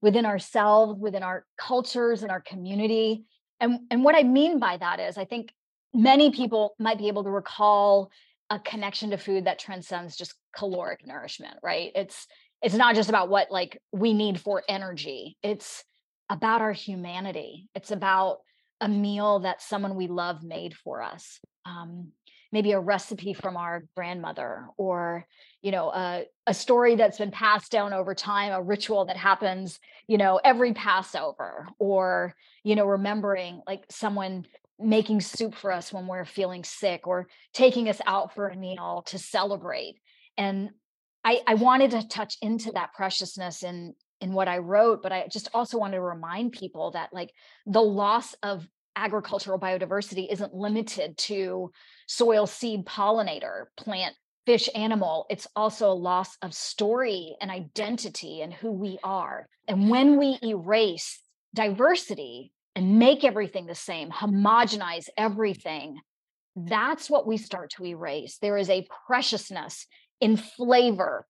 within 0.02 0.26
ourselves, 0.26 1.00
within 1.00 1.24
our 1.24 1.46
cultures 1.58 2.24
and 2.24 2.32
our 2.32 2.42
community. 2.42 3.26
And, 3.60 3.82
and 3.92 4.04
what 4.04 4.16
I 4.16 4.24
mean 4.24 4.60
by 4.60 4.78
that 4.78 5.00
is, 5.00 5.18
I 5.18 5.26
think 5.26 5.54
many 5.94 6.32
people 6.32 6.74
might 6.80 6.98
be 6.98 7.08
able 7.08 7.24
to 7.24 7.30
recall 7.30 8.10
a 8.52 8.60
connection 8.60 9.12
to 9.12 9.18
food 9.18 9.46
that 9.46 9.58
transcends 9.58 10.18
just 10.18 10.36
caloric 10.56 11.08
nourishment, 11.08 11.56
right? 11.64 11.92
It's 11.96 12.28
it's 12.62 12.76
not 12.76 12.96
just 12.96 13.10
about 13.10 13.30
what 13.30 13.50
like 13.50 13.82
we 13.94 14.14
need 14.14 14.40
for 14.40 14.62
energy. 14.68 15.38
It's 15.42 15.84
about 16.30 16.62
our 16.62 16.74
humanity. 16.74 17.70
It's 17.74 17.92
about 17.92 18.40
a 18.82 18.90
meal 18.90 19.40
that 19.40 19.62
someone 19.62 19.96
we 19.96 20.08
love 20.08 20.44
made 20.44 20.76
for 20.76 21.02
us. 21.02 21.40
Um, 21.66 22.12
maybe 22.52 22.74
a 22.74 22.80
recipe 22.80 23.34
from 23.34 23.56
our 23.56 23.86
grandmother 23.96 24.66
or 24.78 25.26
you 25.62 25.72
know 25.72 25.90
a, 25.90 26.26
a 26.48 26.54
story 26.54 26.96
that's 26.96 27.18
been 27.18 27.32
passed 27.32 27.72
down 27.72 27.94
over 27.94 28.14
time 28.14 28.52
a 28.52 28.62
ritual 28.62 29.06
that 29.06 29.16
happens 29.16 29.80
you 30.08 30.18
know 30.18 30.40
every 30.44 30.74
passover 30.74 31.68
or 31.80 32.36
you 32.64 32.76
know 32.76 32.86
remembering 32.86 33.62
like 33.66 33.86
someone 33.90 34.46
making 34.84 35.22
soup 35.22 35.56
for 35.56 35.72
us 35.72 35.92
when 35.92 36.08
we're 36.08 36.26
feeling 36.26 36.64
sick 36.64 37.08
or 37.08 37.28
taking 37.54 37.90
us 37.90 38.02
out 38.06 38.34
for 38.34 38.48
a 38.48 38.56
meal 38.56 39.04
to 39.08 39.18
celebrate. 39.18 39.96
And 40.38 40.72
i 41.24 41.42
i 41.48 41.54
wanted 41.54 41.92
to 41.92 42.08
touch 42.08 42.38
into 42.42 42.72
that 42.72 42.94
preciousness 42.94 43.62
in 43.62 43.94
in 44.22 44.34
what 44.34 44.48
i 44.48 44.58
wrote 44.58 45.04
but 45.04 45.12
i 45.12 45.28
just 45.32 45.50
also 45.54 45.78
wanted 45.78 45.98
to 45.98 46.02
remind 46.02 46.52
people 46.52 46.90
that 46.92 47.14
like 47.14 47.32
the 47.68 47.82
loss 47.82 48.34
of 48.42 48.68
agricultural 48.96 49.60
biodiversity 49.60 50.32
isn't 50.32 50.54
limited 50.54 51.18
to 51.18 51.72
soil 52.08 52.48
seed 52.48 52.86
pollinator 52.86 53.66
plant 53.78 54.16
fish 54.46 54.68
animal. 54.76 55.26
It's 55.30 55.48
also 55.56 55.92
a 55.92 55.94
loss 55.94 56.36
of 56.42 56.54
story 56.54 57.36
and 57.42 57.52
identity 57.52 58.42
and 58.42 58.54
who 58.54 58.72
we 58.72 58.98
are. 59.04 59.48
And 59.68 59.90
when 59.90 60.18
we 60.18 60.40
erase 60.44 61.20
diversity 61.54 62.52
and 62.76 63.00
make 63.00 63.24
everything 63.24 63.66
the 63.66 63.76
same 63.76 64.10
homogenize 64.10 65.06
mm-hmm. 65.10 65.26
everything 65.26 66.00
that's 66.56 67.10
what 67.10 67.26
we 67.26 67.38
start 67.38 67.72
to 67.72 67.86
erase. 67.86 68.38
There 68.42 68.58
is 68.58 68.70
a 68.70 68.88
preciousness 69.08 69.88
in 70.20 70.38
flavor 70.38 71.26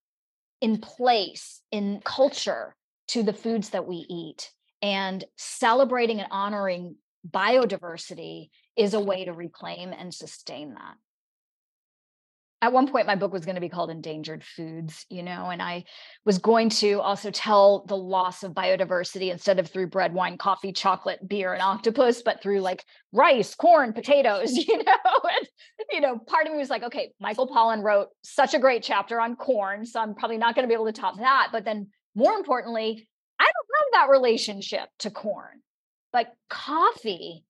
in 0.61 0.79
place 0.79 1.61
in 1.71 2.01
culture 2.03 2.75
to 3.09 3.23
the 3.23 3.33
foods 3.33 3.69
that 3.69 3.87
we 3.87 4.05
eat 4.09 4.51
and 4.81 5.23
celebrating 5.37 6.19
and 6.19 6.29
honoring 6.31 6.95
biodiversity 7.27 8.49
is 8.75 8.93
a 8.93 8.99
way 8.99 9.25
to 9.25 9.33
reclaim 9.33 9.91
and 9.91 10.13
sustain 10.13 10.73
that 10.73 10.95
at 12.61 12.71
one 12.71 12.87
point 12.87 13.07
my 13.07 13.15
book 13.15 13.33
was 13.33 13.45
going 13.45 13.55
to 13.55 13.61
be 13.61 13.69
called 13.69 13.89
endangered 13.89 14.43
foods 14.43 15.05
you 15.09 15.23
know 15.23 15.49
and 15.49 15.61
i 15.61 15.83
was 16.25 16.37
going 16.37 16.69
to 16.69 17.01
also 17.01 17.31
tell 17.31 17.83
the 17.87 17.97
loss 17.97 18.43
of 18.43 18.53
biodiversity 18.53 19.31
instead 19.31 19.59
of 19.59 19.67
through 19.67 19.87
bread 19.87 20.13
wine 20.13 20.37
coffee 20.37 20.71
chocolate 20.71 21.27
beer 21.27 21.53
and 21.53 21.61
octopus 21.61 22.21
but 22.21 22.41
through 22.41 22.61
like 22.61 22.85
rice 23.11 23.55
corn 23.55 23.93
potatoes 23.93 24.55
you 24.67 24.77
know 24.77 25.19
and 25.23 25.47
you 25.91 26.01
know 26.01 26.17
part 26.17 26.45
of 26.45 26.53
me 26.53 26.59
was 26.59 26.69
like 26.69 26.83
okay 26.83 27.11
michael 27.19 27.47
pollan 27.47 27.83
wrote 27.83 28.07
such 28.23 28.53
a 28.53 28.59
great 28.59 28.83
chapter 28.83 29.19
on 29.19 29.35
corn 29.35 29.85
so 29.85 29.99
i'm 29.99 30.13
probably 30.15 30.37
not 30.37 30.55
going 30.55 30.63
to 30.63 30.69
be 30.69 30.75
able 30.75 30.85
to 30.85 30.91
top 30.91 31.17
that 31.17 31.49
but 31.51 31.65
then 31.65 31.87
more 32.15 32.33
importantly 32.33 33.07
i 33.39 33.43
don't 33.43 33.53
have 33.53 34.07
that 34.07 34.11
relationship 34.11 34.87
to 34.99 35.09
corn 35.09 35.61
but 36.13 36.33
coffee 36.49 37.43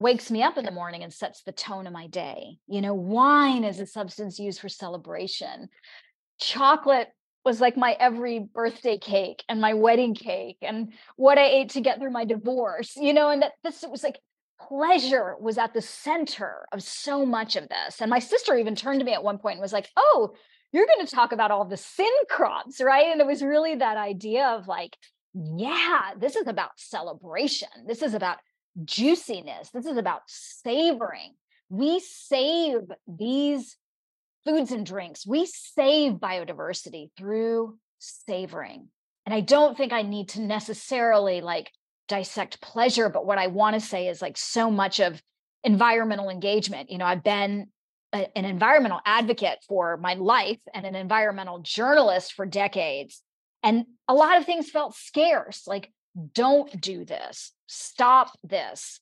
wakes 0.00 0.30
me 0.30 0.42
up 0.42 0.56
in 0.56 0.64
the 0.64 0.70
morning 0.70 1.02
and 1.02 1.12
sets 1.12 1.42
the 1.42 1.52
tone 1.52 1.86
of 1.86 1.92
my 1.92 2.06
day. 2.06 2.58
You 2.66 2.80
know, 2.80 2.94
wine 2.94 3.64
is 3.64 3.80
a 3.80 3.86
substance 3.86 4.38
used 4.38 4.60
for 4.60 4.68
celebration. 4.68 5.68
Chocolate 6.40 7.08
was 7.44 7.60
like 7.60 7.76
my 7.76 7.96
every 7.98 8.40
birthday 8.40 8.98
cake 8.98 9.42
and 9.48 9.60
my 9.60 9.74
wedding 9.74 10.14
cake 10.14 10.58
and 10.62 10.92
what 11.16 11.38
I 11.38 11.46
ate 11.46 11.70
to 11.70 11.80
get 11.80 11.98
through 11.98 12.10
my 12.10 12.24
divorce, 12.24 12.94
you 12.96 13.12
know, 13.12 13.30
and 13.30 13.42
that 13.42 13.52
this 13.64 13.84
was 13.88 14.02
like 14.02 14.20
pleasure 14.60 15.36
was 15.40 15.56
at 15.56 15.72
the 15.72 15.80
center 15.82 16.66
of 16.72 16.82
so 16.82 17.24
much 17.24 17.56
of 17.56 17.68
this. 17.68 18.00
And 18.00 18.10
my 18.10 18.18
sister 18.18 18.56
even 18.56 18.74
turned 18.74 19.00
to 19.00 19.06
me 19.06 19.14
at 19.14 19.22
one 19.22 19.38
point 19.38 19.54
and 19.54 19.62
was 19.62 19.72
like, 19.72 19.88
Oh, 19.96 20.34
you're 20.72 20.86
going 20.86 21.06
to 21.06 21.14
talk 21.14 21.32
about 21.32 21.50
all 21.50 21.64
the 21.64 21.76
sin 21.76 22.10
crops, 22.28 22.80
right? 22.80 23.06
And 23.06 23.20
it 23.20 23.26
was 23.26 23.42
really 23.42 23.76
that 23.76 23.96
idea 23.96 24.46
of 24.46 24.68
like, 24.68 24.96
yeah, 25.34 26.10
this 26.18 26.36
is 26.36 26.46
about 26.46 26.70
celebration. 26.76 27.68
This 27.86 28.02
is 28.02 28.14
about 28.14 28.38
juiciness. 28.84 29.70
This 29.70 29.86
is 29.86 29.96
about 29.96 30.22
savoring. 30.26 31.34
We 31.68 32.00
save 32.00 32.80
these 33.06 33.76
foods 34.44 34.72
and 34.72 34.86
drinks. 34.86 35.26
We 35.26 35.46
save 35.46 36.14
biodiversity 36.14 37.10
through 37.16 37.78
savoring. 37.98 38.88
And 39.26 39.34
I 39.34 39.40
don't 39.40 39.76
think 39.76 39.92
I 39.92 40.02
need 40.02 40.30
to 40.30 40.40
necessarily 40.40 41.40
like 41.40 41.70
dissect 42.08 42.60
pleasure, 42.60 43.08
but 43.08 43.26
what 43.26 43.38
I 43.38 43.48
want 43.48 43.74
to 43.74 43.80
say 43.80 44.08
is 44.08 44.22
like 44.22 44.38
so 44.38 44.70
much 44.70 45.00
of 45.00 45.22
environmental 45.64 46.30
engagement. 46.30 46.90
You 46.90 46.98
know, 46.98 47.04
I've 47.04 47.22
been 47.22 47.66
a, 48.12 48.26
an 48.36 48.44
environmental 48.44 49.00
advocate 49.04 49.58
for 49.68 49.98
my 49.98 50.14
life 50.14 50.60
and 50.72 50.86
an 50.86 50.94
environmental 50.94 51.58
journalist 51.58 52.32
for 52.32 52.46
decades. 52.46 53.22
And 53.62 53.84
a 54.06 54.14
lot 54.14 54.38
of 54.38 54.46
things 54.46 54.70
felt 54.70 54.94
scarce. 54.94 55.66
Like 55.66 55.92
don't 56.32 56.80
do 56.80 57.04
this, 57.04 57.52
stop 57.68 58.32
this. 58.42 59.00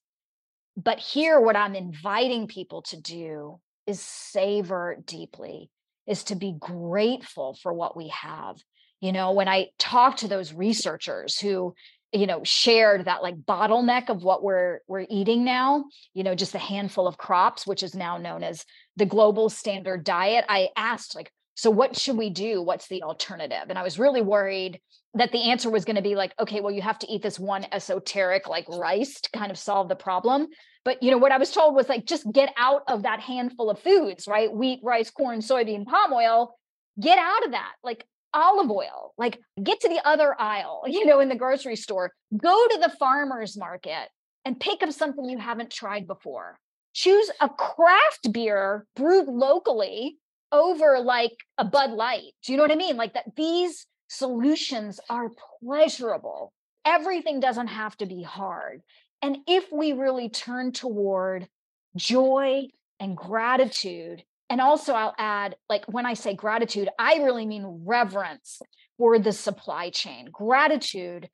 But 0.77 0.99
here, 0.99 1.41
what 1.41 1.57
I'm 1.57 1.75
inviting 1.75 2.49
people 2.49 2.83
to 2.83 3.01
do 3.01 3.61
is 3.87 4.01
savor 4.01 4.99
deeply, 5.07 5.71
is 6.07 6.25
to 6.25 6.35
be 6.35 6.55
grateful 6.59 7.57
for 7.63 7.73
what 7.73 7.97
we 7.97 8.09
have. 8.09 8.57
You 9.01 9.13
know, 9.13 9.33
when 9.33 9.49
I 9.49 9.69
talk 9.79 10.19
to 10.19 10.29
those 10.29 10.53
researchers 10.53 11.39
who, 11.39 11.75
you 12.13 12.27
know, 12.27 12.43
shared 12.45 13.07
that 13.07 13.23
like 13.23 13.37
bottleneck 13.37 14.09
of 14.09 14.23
what 14.23 14.43
we're 14.43 14.81
we're 14.87 15.07
eating 15.09 15.45
now, 15.45 15.85
you 16.13 16.25
know, 16.25 16.35
just 16.35 16.55
a 16.55 16.59
handful 16.59 17.07
of 17.07 17.17
crops, 17.19 17.67
which 17.67 17.83
is 17.83 17.95
now 17.95 18.19
known 18.19 18.43
as 18.43 18.65
the 18.97 19.07
global 19.07 19.49
standard 19.49 20.05
diet. 20.05 20.45
I 20.49 20.69
asked 20.77 21.15
like, 21.15 21.33
so 21.55 21.71
what 21.71 21.97
should 21.97 22.19
we 22.19 22.29
do? 22.29 22.61
What's 22.61 22.89
the 22.89 23.03
alternative? 23.03 23.67
And 23.69 23.79
I 23.79 23.83
was 23.83 23.99
really 23.99 24.23
worried 24.23 24.81
that 25.17 25.33
the 25.33 25.51
answer 25.51 25.71
was 25.71 25.85
going 25.85 25.97
to 25.97 26.03
be 26.03 26.15
like, 26.15 26.35
okay, 26.39 26.61
well, 26.61 26.73
you 26.73 26.83
have 26.83 26.99
to 27.01 27.11
eat 27.11 27.23
this 27.23 27.39
one 27.39 27.67
esoteric 27.73 28.49
like 28.49 28.69
rice 28.69 29.21
to 29.23 29.31
kind 29.31 29.51
of 29.51 29.59
solve 29.59 29.89
the 29.89 29.97
problem. 29.97 30.49
But 30.85 31.03
you 31.03 31.11
know 31.11 31.19
what 31.19 31.33
I 31.33 31.39
was 31.39 31.51
told 31.51 31.75
was 31.75 31.89
like, 31.89 32.07
just 32.07 32.31
get 32.33 32.53
out 32.57 32.83
of 32.87 33.03
that 33.03 33.21
handful 33.21 33.71
of 33.71 33.81
foods, 33.81 34.29
right? 34.29 34.53
Wheat, 34.53 34.81
rice, 34.83 35.11
corn, 35.11 35.41
soybean, 35.41 35.87
palm 35.87 36.13
oil. 36.13 36.57
Get 37.01 37.19
out 37.19 37.45
of 37.45 37.53
that. 37.53 37.73
Like 37.83 38.05
olive 38.35 38.71
oil. 38.71 39.15
Like 39.17 39.41
get 39.63 39.81
to 39.81 39.89
the 39.89 40.07
other 40.07 40.39
aisle, 40.39 40.85
you 40.87 41.07
know, 41.07 41.21
in 41.21 41.29
the 41.29 41.35
grocery 41.35 41.77
store. 41.77 42.13
Go 42.37 42.69
to 42.69 42.79
the 42.81 42.95
farmer's 42.99 43.57
market 43.57 44.09
and 44.45 44.61
pick 44.61 44.83
up 44.83 44.93
something 44.93 45.29
you 45.29 45.39
haven't 45.39 45.73
tried 45.73 46.07
before. 46.07 46.59
Choose 46.95 47.31
a 47.41 47.49
craft 47.49 48.33
beer 48.33 48.87
brewed 48.95 49.29
locally 49.29 50.19
over 50.53 51.01
like 51.01 51.33
a 51.59 51.65
Bud 51.65 51.91
Light. 51.91 52.33
Do 52.45 52.53
you 52.53 52.57
know 52.57 52.65
what 52.65 52.73
I 52.73 52.77
mean? 52.77 52.97
Like 52.97 53.15
that 53.15 53.35
these 53.37 53.87
solutions 54.09 55.01
are 55.11 55.31
pleasurable. 55.61 56.53
Everything 56.85 57.41
doesn't 57.41 57.69
have 57.69 57.97
to 57.99 58.07
be 58.07 58.23
hard. 58.23 58.83
And 59.23 59.39
if 59.47 59.71
we 59.73 59.93
really 59.93 60.29
turn 60.29 60.73
toward 60.73 61.49
joy 61.97 62.69
and 63.01 63.17
gratitude, 63.17 64.23
and 64.49 64.61
also 64.61 64.95
I'll 64.95 65.15
add, 65.19 65.57
like 65.69 65.85
when 65.87 66.07
I 66.07 66.15
say 66.15 66.35
gratitude, 66.35 66.89
I 66.99 67.17
really 67.17 67.47
mean 67.47 67.83
reverence 67.85 68.61
for 68.99 69.19
the 69.19 69.33
supply 69.33 69.91
chain, 69.91 70.29
gratitude 70.31 71.29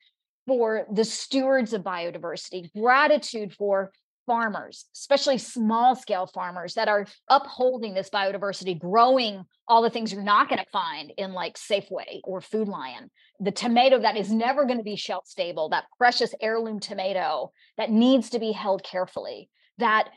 for 0.46 0.86
the 0.92 1.04
stewards 1.04 1.72
of 1.72 1.82
biodiversity, 1.82 2.72
gratitude 2.72 3.52
for 3.52 3.92
farmers, 4.26 4.86
especially 4.94 5.38
small 5.38 5.94
scale 5.94 6.26
farmers 6.26 6.74
that 6.74 6.88
are 6.88 7.06
upholding 7.28 7.94
this 7.94 8.10
biodiversity, 8.10 8.78
growing 8.78 9.44
all 9.68 9.82
the 9.82 9.90
things 9.90 10.12
you're 10.12 10.22
not 10.22 10.48
going 10.48 10.58
to 10.58 10.70
find 10.70 11.12
in 11.16 11.32
like 11.32 11.56
Safeway 11.56 12.20
or 12.24 12.40
Food 12.40 12.68
Lion. 12.68 13.10
The 13.40 13.50
tomato 13.50 14.00
that 14.00 14.16
is 14.16 14.30
never 14.30 14.64
going 14.64 14.78
to 14.78 14.84
be 14.84 14.96
shelf 14.96 15.26
stable, 15.26 15.68
that 15.70 15.84
precious 15.98 16.34
heirloom 16.40 16.80
tomato 16.80 17.52
that 17.76 17.90
needs 17.90 18.30
to 18.30 18.38
be 18.38 18.52
held 18.52 18.82
carefully, 18.82 19.48
that 19.78 20.08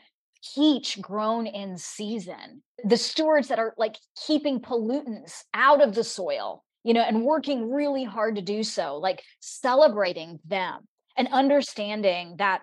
peach 0.54 1.00
grown 1.00 1.46
in 1.46 1.76
season, 1.76 2.62
the 2.84 2.96
stewards 2.96 3.48
that 3.48 3.58
are 3.58 3.74
like 3.76 3.96
keeping 4.26 4.60
pollutants 4.60 5.42
out 5.54 5.82
of 5.82 5.94
the 5.94 6.04
soil, 6.04 6.62
you 6.84 6.94
know, 6.94 7.02
and 7.02 7.24
working 7.24 7.70
really 7.70 8.04
hard 8.04 8.36
to 8.36 8.42
do 8.42 8.62
so, 8.62 8.96
like 8.98 9.22
celebrating 9.40 10.38
them 10.44 10.86
and 11.16 11.28
understanding 11.32 12.36
that 12.38 12.60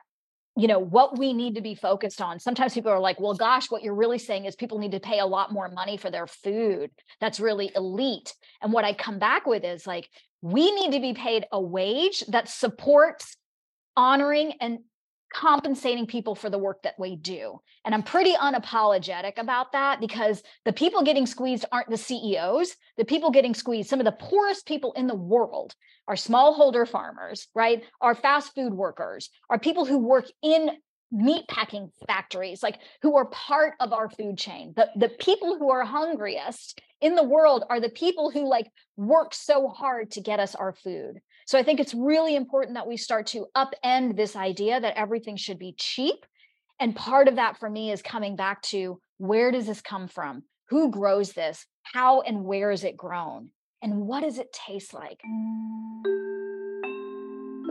you 0.56 0.68
know 0.68 0.80
what 0.80 1.18
we 1.18 1.34
need 1.34 1.56
to 1.56 1.62
be 1.62 1.76
focused 1.76 2.22
on. 2.22 2.40
Sometimes 2.40 2.74
people 2.74 2.92
are 2.92 3.00
like 3.00 3.20
well 3.20 3.34
gosh 3.34 3.72
what 3.72 3.84
you're 3.84 3.96
really 3.96 4.20
saying 4.20 4.46
is 4.46 4.56
people 4.56 4.80
need 4.80 4.92
to 4.92 5.00
pay 5.00 5.20
a 5.20 5.26
lot 5.26 5.52
more 5.52 5.70
money 5.70 5.98
for 5.98 6.12
their 6.12 6.28
food. 6.28 6.92
That's 7.20 7.40
really 7.40 7.72
elite. 7.76 8.34
And 8.62 8.72
what 8.72 8.86
i 8.86 8.94
come 8.94 9.20
back 9.20 9.46
with 9.46 9.64
is 9.64 9.88
like 9.88 10.10
we 10.42 10.72
need 10.72 10.92
to 10.92 11.00
be 11.00 11.14
paid 11.14 11.46
a 11.52 11.62
wage 11.62 12.24
that 12.28 12.50
supports 12.50 13.38
honoring 13.96 14.54
and 14.60 14.80
compensating 15.34 16.06
people 16.06 16.36
for 16.36 16.50
the 16.50 16.58
work 16.58 16.84
that 16.84 16.96
we 16.98 17.16
do. 17.16 17.60
And 17.86 17.94
I'm 17.94 18.04
pretty 18.04 18.34
unapologetic 18.34 19.38
about 19.38 19.72
that 19.74 20.00
because 20.00 20.44
the 20.66 20.74
people 20.74 21.04
getting 21.04 21.26
squeezed 21.26 21.66
aren't 21.72 21.90
the 21.90 21.98
CEOs. 21.98 22.76
The 22.98 23.06
people 23.06 23.32
getting 23.32 23.54
squeezed, 23.54 23.90
some 23.90 24.00
of 24.00 24.06
the 24.06 24.12
poorest 24.12 24.66
people 24.66 24.94
in 24.94 25.08
the 25.08 25.16
world 25.16 25.76
are 26.08 26.16
smallholder 26.16 26.88
farmers, 26.88 27.48
right? 27.56 27.84
Are 28.02 28.16
fast 28.16 28.54
food 28.56 28.74
workers, 28.74 29.30
are 29.50 29.60
people 29.60 29.86
who 29.86 29.98
work 29.98 30.26
in 30.42 30.72
meat 31.14 31.48
packing 31.48 31.92
factories, 32.08 32.64
like 32.64 32.80
who 33.04 33.16
are 33.16 33.26
part 33.26 33.74
of 33.80 33.94
our 33.94 34.10
food 34.10 34.38
chain. 34.38 34.74
The, 34.76 34.90
the 34.96 35.10
people 35.10 35.58
who 35.58 35.70
are 35.70 35.86
hungriest 35.86 36.82
in 37.02 37.16
the 37.16 37.24
world 37.24 37.64
are 37.70 37.80
the 37.80 37.90
people 37.90 38.32
who 38.32 38.50
like 38.50 38.68
work 38.98 39.34
so 39.34 39.68
hard 39.68 40.12
to 40.12 40.22
get 40.22 40.40
us 40.40 40.56
our 40.56 40.74
food. 40.74 41.20
So 41.46 41.58
I 41.58 41.64
think 41.64 41.80
it's 41.80 41.94
really 41.94 42.36
important 42.36 42.76
that 42.76 42.88
we 42.88 42.98
start 42.98 43.28
to 43.28 43.48
upend 43.56 44.16
this 44.16 44.36
idea 44.36 44.80
that 44.80 44.98
everything 44.98 45.36
should 45.36 45.60
be 45.60 45.76
cheap. 45.78 46.26
And 46.80 46.96
part 46.96 47.28
of 47.28 47.36
that 47.36 47.60
for 47.60 47.70
me 47.70 47.92
is 47.92 48.02
coming 48.02 48.36
back 48.36 48.62
to 48.64 49.00
where 49.18 49.52
does 49.52 49.68
this 49.68 49.82
come 49.82 50.08
from? 50.08 50.44
Who 50.70 50.90
grows 50.90 51.34
this? 51.34 51.66
How 51.84 52.22
and 52.22 52.46
where 52.46 52.72
is 52.72 52.84
it 52.84 52.98
grown? 52.98 53.50
And 53.82 54.08
what 54.08 54.24
does 54.24 54.40
it 54.40 54.52
taste 54.54 54.94
like? 54.94 55.20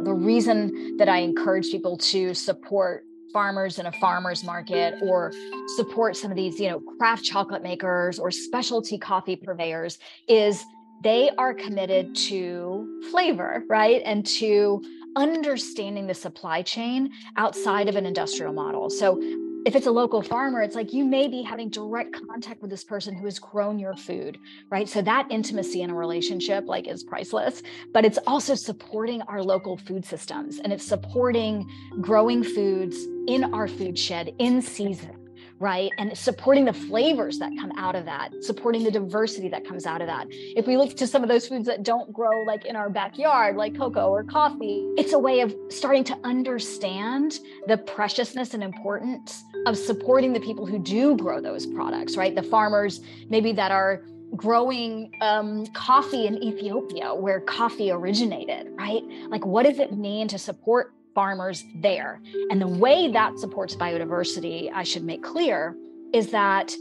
The 0.05 0.13
reason 0.13 0.97
that 0.99 1.09
I 1.09 1.19
encourage 1.19 1.71
people 1.71 1.97
to 1.99 2.35
support 2.35 3.05
farmers 3.33 3.79
in 3.79 3.87
a 3.87 3.93
farmers 3.93 4.45
market 4.45 4.95
or 5.03 5.33
support 5.77 6.17
some 6.17 6.31
of 6.31 6.37
these 6.37 6.61
you 6.61 6.69
know 6.69 6.81
craft 6.99 7.25
chocolate 7.25 7.63
makers 7.63 8.19
or 8.19 8.31
specialty 8.31 8.99
coffee 8.99 9.37
purveyors 9.37 9.99
is 10.29 10.63
they 11.03 11.31
are 11.39 11.55
committed 11.55 12.15
to 12.15 13.01
flavor 13.11 13.65
right 13.69 14.03
and 14.05 14.25
to 14.27 14.83
understanding 15.17 16.07
the 16.07 16.15
supply 16.15 16.63
chain 16.63 17.11
outside 17.37 17.89
of 17.89 17.97
an 17.97 18.07
industrial 18.07 18.53
model 18.53 18.89
so 18.89 19.21
if 19.65 19.77
it's 19.77 19.87
a 19.87 19.93
local 19.93 20.23
farmer, 20.23 20.61
it's 20.61 20.75
like 20.75 20.93
you 20.93 21.05
may 21.05 21.29
be 21.29 21.43
having 21.43 21.69
direct 21.69 22.17
contact 22.27 22.63
with 22.63 22.71
this 22.71 22.83
person 22.83 23.15
who 23.15 23.27
has 23.27 23.39
grown 23.39 23.79
your 23.79 23.95
food, 23.95 24.39
right? 24.71 24.89
So 24.89 25.03
that 25.03 25.31
intimacy 25.31 25.83
in 25.83 25.91
a 25.91 25.95
relationship 25.95 26.65
like 26.67 26.89
is 26.89 27.05
priceless, 27.05 27.63
but 27.93 28.05
it's 28.05 28.19
also 28.27 28.57
supporting 28.57 29.23
our 29.23 29.43
local 29.43 29.77
food 29.77 30.05
systems 30.05 30.59
and 30.59 30.73
it's 30.73 30.85
supporting 30.85 31.71
growing 32.01 32.43
foods 32.43 32.97
in 33.29 33.55
our 33.55 33.69
food 33.69 33.97
shed 33.97 34.35
in 34.39 34.61
season 34.63 35.22
right? 35.63 35.93
And 35.97 36.19
supporting 36.19 36.65
the 36.65 36.73
flavors 36.73 37.39
that 37.39 37.53
come 37.57 37.71
out 37.79 37.95
of 37.95 38.05
that, 38.07 38.31
supporting 38.43 38.83
the 38.83 38.91
diversity 38.91 39.49
that 39.51 39.65
comes 39.65 39.87
out 39.87 40.01
of 40.01 40.09
that. 40.09 40.27
If 40.31 40.67
we 40.67 40.77
look 40.77 40.97
to 40.97 41.07
some 41.07 41.23
of 41.23 41.29
those 41.29 41.47
foods 41.47 41.67
that 41.67 41.85
don't 41.85 42.13
grow 42.13 42.43
like 42.43 42.65
in 42.65 42.75
our 42.75 42.91
backyard, 42.91 43.57
like 43.57 43.77
cocoa 43.79 44.09
or 44.09 44.25
coffee, 44.25 44.85
it's 44.99 45.13
a 45.13 45.19
way 45.19 45.39
of 45.39 45.55
starting 45.69 46.03
to 46.05 46.19
understand 46.25 47.39
the 47.69 47.79
preciousness 47.79 48.55
and 48.55 48.63
importance 48.65 49.45
of 49.67 49.79
supporting 49.79 50.33
the 50.33 50.41
people 50.41 50.67
who 50.67 50.81
do 50.81 51.17
grow 51.17 51.41
those 51.41 51.65
products, 51.65 52.17
right? 52.17 52.35
The 52.35 52.43
farmers 52.43 53.01
maybe 53.29 53.53
that 53.53 53.71
are 53.71 54.03
growing 54.35 55.13
um, 55.21 55.67
coffee 55.69 56.27
in 56.27 56.43
Ethiopia, 56.43 57.15
where 57.15 57.39
coffee 57.41 57.93
originated, 57.93 58.67
right? 58.73 59.03
Like, 59.29 59.47
what 59.47 59.65
does 59.65 59.79
it 59.79 59.93
mean 59.93 60.27
to 60.29 60.39
support 60.39 60.93
farmers 61.15 61.65
there. 61.77 62.21
And 62.51 62.61
the 62.61 62.69
way 62.69 63.11
that 63.11 63.39
supports 63.39 63.75
biodiversity, 63.77 64.71
I 64.73 64.83
should 64.83 65.05
make 65.05 65.23
clear, 65.23 65.77
is 66.13 66.31
that, 66.31 66.75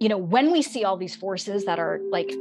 you 0.00 0.08
know, 0.08 0.18
when 0.18 0.52
we 0.52 0.62
see 0.62 0.84
all 0.84 0.96
these 0.96 1.16
forces 1.16 1.64
that 1.64 1.78
are 1.78 2.00
like 2.10 2.32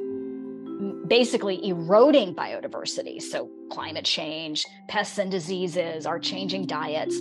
basically 1.07 1.67
eroding 1.67 2.35
biodiversity, 2.35 3.21
so 3.21 3.49
climate 3.71 4.05
change, 4.05 4.65
pests 4.87 5.17
and 5.17 5.31
diseases, 5.31 6.05
our 6.05 6.19
changing 6.19 6.65
diets, 6.65 7.19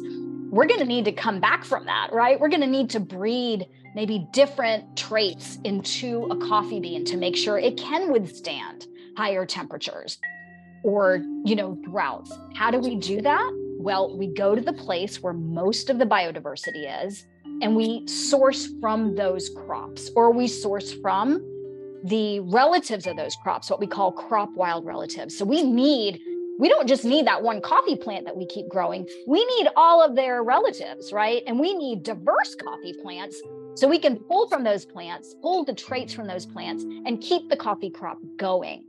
we're 0.51 0.67
going 0.67 0.81
to 0.81 0.87
need 0.87 1.05
to 1.05 1.13
come 1.13 1.41
back 1.41 1.65
from 1.65 1.85
that, 1.87 2.13
right? 2.13 2.39
We're 2.39 2.49
going 2.49 2.61
to 2.61 2.67
need 2.67 2.91
to 2.91 3.01
breed 3.01 3.67
maybe 3.95 4.27
different 4.33 4.97
traits 4.97 5.59
into 5.65 6.25
a 6.31 6.37
coffee 6.37 6.81
bean 6.81 7.05
to 7.07 7.17
make 7.17 7.37
sure 7.37 7.59
it 7.59 7.77
can 7.77 8.13
withstand 8.13 8.87
higher 9.17 9.47
temperatures 9.47 10.19
or, 10.83 11.23
you 11.45 11.57
know, 11.57 11.77
droughts. 11.83 12.33
How 12.55 12.71
do 12.71 12.79
we 12.79 12.97
do 12.97 13.21
that? 13.23 13.64
Well, 13.85 14.17
we 14.17 14.29
go 14.29 14.55
to 14.55 14.63
the 14.63 14.73
place 14.73 15.23
where 15.23 15.35
most 15.35 15.91
of 15.91 15.99
the 15.99 16.07
biodiversity 16.07 17.05
is, 17.05 17.27
and 17.61 17.77
we 17.77 18.09
source 18.09 18.71
from 18.81 19.15
those 19.15 19.51
crops, 19.51 20.11
or 20.17 20.33
we 20.33 20.49
source 20.49 20.95
from 20.95 21.35
the 22.03 22.41
relatives 22.41 23.07
of 23.07 23.19
those 23.19 23.37
crops, 23.43 23.69
what 23.69 23.81
we 23.81 23.87
call 23.87 24.11
crop 24.11 24.49
wild 24.55 24.87
relatives. 24.87 25.37
So 25.37 25.45
we 25.45 25.63
need, 25.63 26.19
we 26.59 26.71
don't 26.71 26.89
just 26.89 27.05
need 27.05 27.27
that 27.27 27.43
one 27.43 27.61
coffee 27.61 27.95
plant 27.95 28.25
that 28.25 28.35
we 28.35 28.47
keep 28.47 28.71
growing, 28.71 29.07
we 29.29 29.45
need 29.59 29.69
all 29.77 30.03
of 30.03 30.17
their 30.17 30.43
relatives, 30.43 31.13
right? 31.13 31.43
And 31.47 31.61
we 31.61 31.75
need 31.75 32.05
diverse 32.05 32.55
coffee 32.55 32.95
plants 33.03 33.39
so 33.75 33.87
we 33.87 33.99
can 33.99 34.17
pull 34.17 34.49
from 34.49 34.65
those 34.65 34.87
plants, 34.87 35.35
pull 35.43 35.63
the 35.63 35.75
traits 35.75 36.15
from 36.15 36.27
those 36.27 36.47
plants, 36.47 36.85
and 36.85 37.21
keep 37.21 37.51
the 37.51 37.57
coffee 37.57 37.91
crop 37.91 38.17
going. 38.39 38.87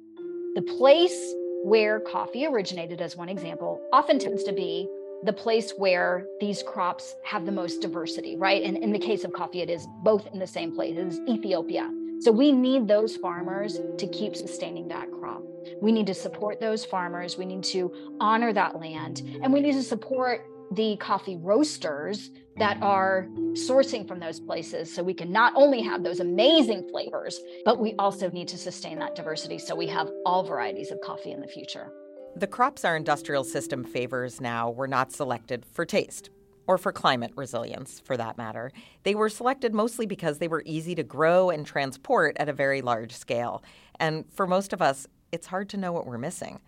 The 0.56 0.62
place 0.62 1.36
where 1.66 2.00
coffee 2.00 2.46
originated, 2.46 3.02
as 3.02 3.18
one 3.18 3.28
example, 3.28 3.82
often 3.92 4.20
tends 4.20 4.44
to 4.44 4.54
be 4.54 4.88
the 5.24 5.34
place 5.34 5.72
where 5.78 6.28
these 6.40 6.62
crops 6.62 7.16
have 7.24 7.44
the 7.44 7.52
most 7.52 7.82
diversity, 7.82 8.36
right? 8.38 8.62
And 8.62 8.78
in 8.78 8.92
the 8.92 9.00
case 9.00 9.24
of 9.24 9.34
coffee, 9.34 9.62
it 9.62 9.70
is 9.72 9.88
both 10.04 10.28
in 10.28 10.38
the 10.38 10.46
same 10.46 10.76
place, 10.76 10.96
it 10.96 11.08
is 11.08 11.20
Ethiopia. 11.28 11.92
So 12.20 12.32
we 12.32 12.52
need 12.52 12.88
those 12.88 13.18
farmers 13.18 13.80
to 13.98 14.08
keep 14.08 14.36
sustaining 14.36 14.88
that 14.90 15.12
crop. 15.12 15.42
We 15.82 15.92
need 15.92 16.06
to 16.06 16.14
support 16.14 16.60
those 16.60 16.86
farmers. 16.86 17.36
We 17.36 17.46
need 17.46 17.64
to 17.64 17.92
honor 18.20 18.54
that 18.54 18.80
land. 18.80 19.24
And 19.42 19.52
we 19.52 19.60
need 19.60 19.74
to 19.74 19.84
support 19.84 20.46
the 20.72 20.98
coffee 20.98 21.38
roasters 21.38 22.30
that 22.58 22.82
are 22.82 23.28
sourcing 23.54 24.08
from 24.08 24.20
those 24.20 24.40
places 24.40 24.94
so 24.94 25.04
we 25.04 25.14
can 25.14 25.32
not 25.32 25.54
only 25.56 25.82
have 25.82 26.04
those 26.04 26.20
amazing 26.20 26.88
flavors, 26.90 27.40
but 27.66 27.80
we 27.80 27.94
also 28.00 28.30
need 28.30 28.48
to 28.48 28.58
sustain 28.58 28.98
that 29.00 29.16
diversity 29.16 29.58
so 29.58 29.76
we 29.76 29.88
have 29.88 30.10
all 30.26 30.44
varieties 30.44 30.92
of 30.92 31.00
coffee 31.02 31.32
in 31.32 31.42
the 31.42 31.48
future. 31.48 31.92
The 32.38 32.48
crops 32.48 32.86
our 32.86 32.96
industrial 32.96 33.44
system 33.44 33.84
favors 33.84 34.40
now 34.40 34.70
were 34.70 34.88
not 34.88 35.12
selected 35.12 35.66
for 35.66 35.86
taste 35.86 36.30
or 36.68 36.78
for 36.78 36.92
climate 36.92 37.32
resilience, 37.36 38.02
for 38.04 38.18
that 38.18 38.38
matter. 38.38 38.72
They 39.04 39.16
were 39.16 39.30
selected 39.30 39.74
mostly 39.74 40.06
because 40.06 40.40
they 40.40 40.48
were 40.48 40.64
easy 40.66 40.96
to 40.96 41.04
grow 41.04 41.50
and 41.50 41.66
transport 41.66 42.36
at 42.40 42.50
a 42.50 42.54
very 42.54 42.82
large 42.82 43.16
scale. 43.16 43.64
And 44.00 44.26
for 44.32 44.48
most 44.48 44.74
of 44.74 44.82
us, 44.82 45.08
it's 45.32 45.48
hard 45.48 45.70
to 45.70 45.78
know 45.78 45.92
what 45.92 46.08
we're 46.08 46.18
missing. 46.18 46.60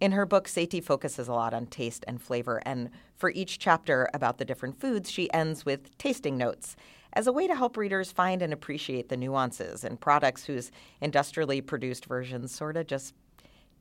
In 0.00 0.12
her 0.12 0.24
book, 0.24 0.48
Sethi 0.48 0.82
focuses 0.82 1.28
a 1.28 1.34
lot 1.34 1.52
on 1.52 1.66
taste 1.66 2.06
and 2.08 2.22
flavor, 2.22 2.62
and 2.64 2.88
for 3.16 3.30
each 3.30 3.58
chapter 3.58 4.08
about 4.14 4.38
the 4.38 4.46
different 4.46 4.80
foods, 4.80 5.10
she 5.10 5.30
ends 5.32 5.66
with 5.66 5.96
tasting 5.98 6.38
notes 6.38 6.74
as 7.12 7.26
a 7.26 7.32
way 7.32 7.46
to 7.46 7.54
help 7.54 7.76
readers 7.76 8.10
find 8.10 8.40
and 8.40 8.52
appreciate 8.52 9.10
the 9.10 9.16
nuances 9.16 9.84
in 9.84 9.98
products 9.98 10.44
whose 10.44 10.70
industrially 11.02 11.60
produced 11.60 12.06
versions 12.06 12.54
sort 12.54 12.78
of 12.78 12.86
just 12.86 13.14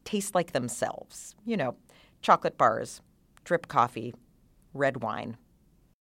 taste 0.04 0.36
like 0.36 0.52
themselves. 0.52 1.36
You 1.46 1.56
know, 1.56 1.78
chocolate 2.22 2.58
bars, 2.58 3.02
drip 3.46 3.70
coffee, 3.70 4.14
red 4.74 5.02
wine 5.02 5.38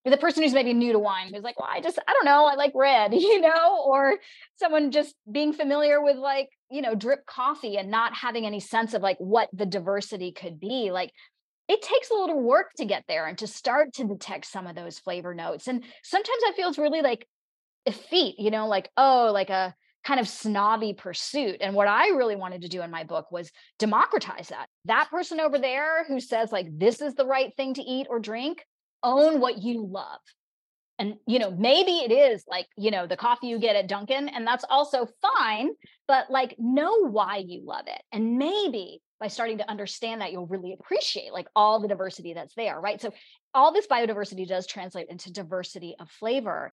the 0.05 0.17
person 0.17 0.43
who's 0.43 0.55
maybe 0.55 0.73
new 0.73 0.93
to 0.93 0.99
wine 0.99 1.33
who's 1.33 1.43
like 1.43 1.59
well 1.59 1.69
i 1.71 1.81
just 1.81 1.99
i 2.09 2.13
don't 2.13 2.25
know 2.25 2.47
i 2.47 2.55
like 2.55 2.73
red 2.75 3.13
you 3.15 3.41
know 3.41 3.83
or 3.85 4.17
someone 4.57 4.91
just 4.91 5.15
being 5.31 5.53
familiar 5.53 6.03
with 6.03 6.17
like 6.17 6.49
you 6.71 6.83
know 6.83 6.95
drip 6.95 7.27
coffee 7.27 7.77
and 7.77 7.91
not 7.91 8.15
having 8.15 8.47
any 8.47 8.61
sense 8.61 8.95
of 8.95 9.03
like 9.03 9.19
what 9.19 9.49
the 9.53 9.67
diversity 9.67 10.33
could 10.33 10.61
be 10.61 10.91
like 10.91 11.13
it 11.69 11.83
takes 11.83 12.11
a 12.11 12.15
little 12.15 12.41
work 12.41 12.73
to 12.77 12.87
get 12.87 13.05
there 13.09 13.27
and 13.27 13.39
to 13.39 13.47
start 13.47 13.93
to 13.93 14.05
detect 14.05 14.47
some 14.47 14.67
of 14.67 14.75
those 14.75 14.99
flavor 14.99 15.35
notes 15.35 15.69
and 15.69 15.85
sometimes 16.03 16.43
i 16.47 16.53
feel 16.53 16.69
it's 16.69 16.79
really 16.79 17.03
like 17.03 17.27
effete 17.87 18.39
you 18.39 18.51
know 18.51 18.67
like 18.67 18.91
oh 18.97 19.31
like 19.33 19.51
a 19.51 19.75
kind 20.05 20.21
of 20.21 20.29
snobby 20.29 20.95
pursuit 20.95 21.57
and 21.61 21.75
what 21.75 21.89
i 21.89 22.09
really 22.09 22.37
wanted 22.37 22.63
to 22.63 22.69
do 22.69 22.83
in 22.83 22.91
my 22.91 23.05
book 23.05 23.31
was 23.31 23.51
democratize 23.79 24.49
that. 24.49 24.69
That 24.85 25.11
person 25.11 25.41
over 25.41 25.59
there 25.59 26.05
who 26.05 26.21
says 26.21 26.53
like 26.53 26.67
this 26.71 27.03
is 27.03 27.15
the 27.15 27.27
right 27.27 27.55
thing 27.57 27.75
to 27.75 27.83
eat 27.83 28.07
or 28.09 28.19
drink 28.19 28.65
own 29.03 29.41
what 29.41 29.63
you 29.63 29.87
love 29.87 30.21
and 30.99 31.15
you 31.27 31.39
know 31.39 31.51
maybe 31.51 31.99
it 31.99 32.13
is 32.13 32.45
like 32.49 32.67
you 32.77 32.91
know 32.91 33.07
the 33.07 33.17
coffee 33.17 33.47
you 33.49 33.59
get 33.59 33.77
at 33.77 33.89
dunkin 33.89 34.29
and 34.29 34.47
that's 34.47 34.65
also 34.69 35.07
fine 35.23 35.71
but 36.07 36.31
like 36.31 36.55
know 36.59 37.09
why 37.09 37.37
you 37.37 37.63
love 37.65 37.85
it 37.87 38.03
and 38.13 38.39
maybe 38.39 39.01
by 39.21 39.29
starting 39.29 39.59
to 39.59 39.71
understand 39.71 40.21
that 40.21 40.33
you'll 40.33 40.47
really 40.47 40.73
appreciate 40.73 41.33
like 41.33 41.49
all 41.57 41.81
the 41.81 41.89
diversity 41.89 42.35
that's 42.35 42.55
there 42.55 42.81
right? 42.81 43.01
So 43.01 43.13
all 43.55 43.73
this 43.73 43.87
biodiversity 43.87 44.47
does 44.47 44.67
translate 44.67 45.09
into 45.09 45.33
diversity 45.33 45.97
of 45.99 46.11
flavor. 46.11 46.73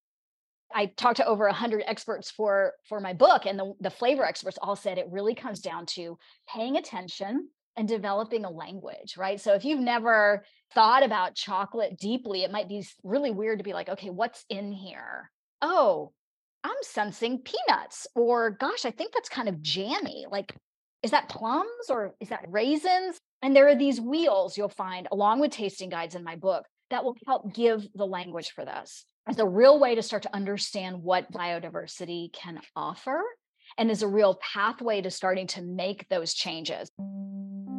I 0.73 0.87
talked 0.87 1.17
to 1.17 1.25
over 1.25 1.45
100 1.45 1.83
experts 1.85 2.31
for 2.31 2.73
for 2.87 2.99
my 2.99 3.13
book 3.13 3.45
and 3.45 3.57
the, 3.57 3.73
the 3.79 3.89
flavor 3.89 4.25
experts 4.25 4.57
all 4.61 4.75
said 4.75 4.97
it 4.97 5.07
really 5.09 5.35
comes 5.35 5.59
down 5.59 5.85
to 5.87 6.17
paying 6.47 6.77
attention 6.77 7.49
and 7.77 7.87
developing 7.87 8.45
a 8.45 8.49
language, 8.49 9.17
right? 9.17 9.39
So 9.39 9.53
if 9.53 9.65
you've 9.65 9.79
never 9.79 10.43
thought 10.73 11.03
about 11.03 11.35
chocolate 11.35 11.97
deeply, 11.97 12.43
it 12.43 12.51
might 12.51 12.69
be 12.69 12.85
really 13.03 13.31
weird 13.31 13.59
to 13.59 13.63
be 13.63 13.73
like, 13.73 13.89
okay, 13.89 14.09
what's 14.09 14.45
in 14.49 14.71
here? 14.71 15.31
Oh, 15.61 16.11
I'm 16.63 16.75
sensing 16.81 17.39
peanuts, 17.39 18.07
or 18.15 18.51
gosh, 18.51 18.85
I 18.85 18.91
think 18.91 19.13
that's 19.13 19.29
kind 19.29 19.47
of 19.47 19.61
jammy. 19.61 20.25
Like, 20.29 20.55
is 21.03 21.11
that 21.11 21.29
plums 21.29 21.89
or 21.89 22.15
is 22.19 22.29
that 22.29 22.45
raisins? 22.49 23.19
And 23.43 23.55
there 23.55 23.67
are 23.67 23.75
these 23.75 24.01
wheels 24.01 24.57
you'll 24.57 24.69
find 24.69 25.07
along 25.11 25.39
with 25.39 25.51
tasting 25.51 25.89
guides 25.89 26.15
in 26.15 26.23
my 26.23 26.35
book 26.35 26.65
that 26.89 27.03
will 27.03 27.15
help 27.27 27.53
give 27.53 27.87
the 27.93 28.07
language 28.07 28.51
for 28.51 28.65
this. 28.65 29.05
It's 29.27 29.39
a 29.39 29.47
real 29.47 29.79
way 29.79 29.95
to 29.95 30.01
start 30.01 30.23
to 30.23 30.35
understand 30.35 31.03
what 31.03 31.31
biodiversity 31.31 32.33
can 32.33 32.59
offer 32.75 33.21
and 33.77 33.91
is 33.91 34.01
a 34.01 34.07
real 34.07 34.39
pathway 34.53 35.01
to 35.01 35.11
starting 35.11 35.47
to 35.47 35.61
make 35.61 36.07
those 36.09 36.33
changes 36.33 36.89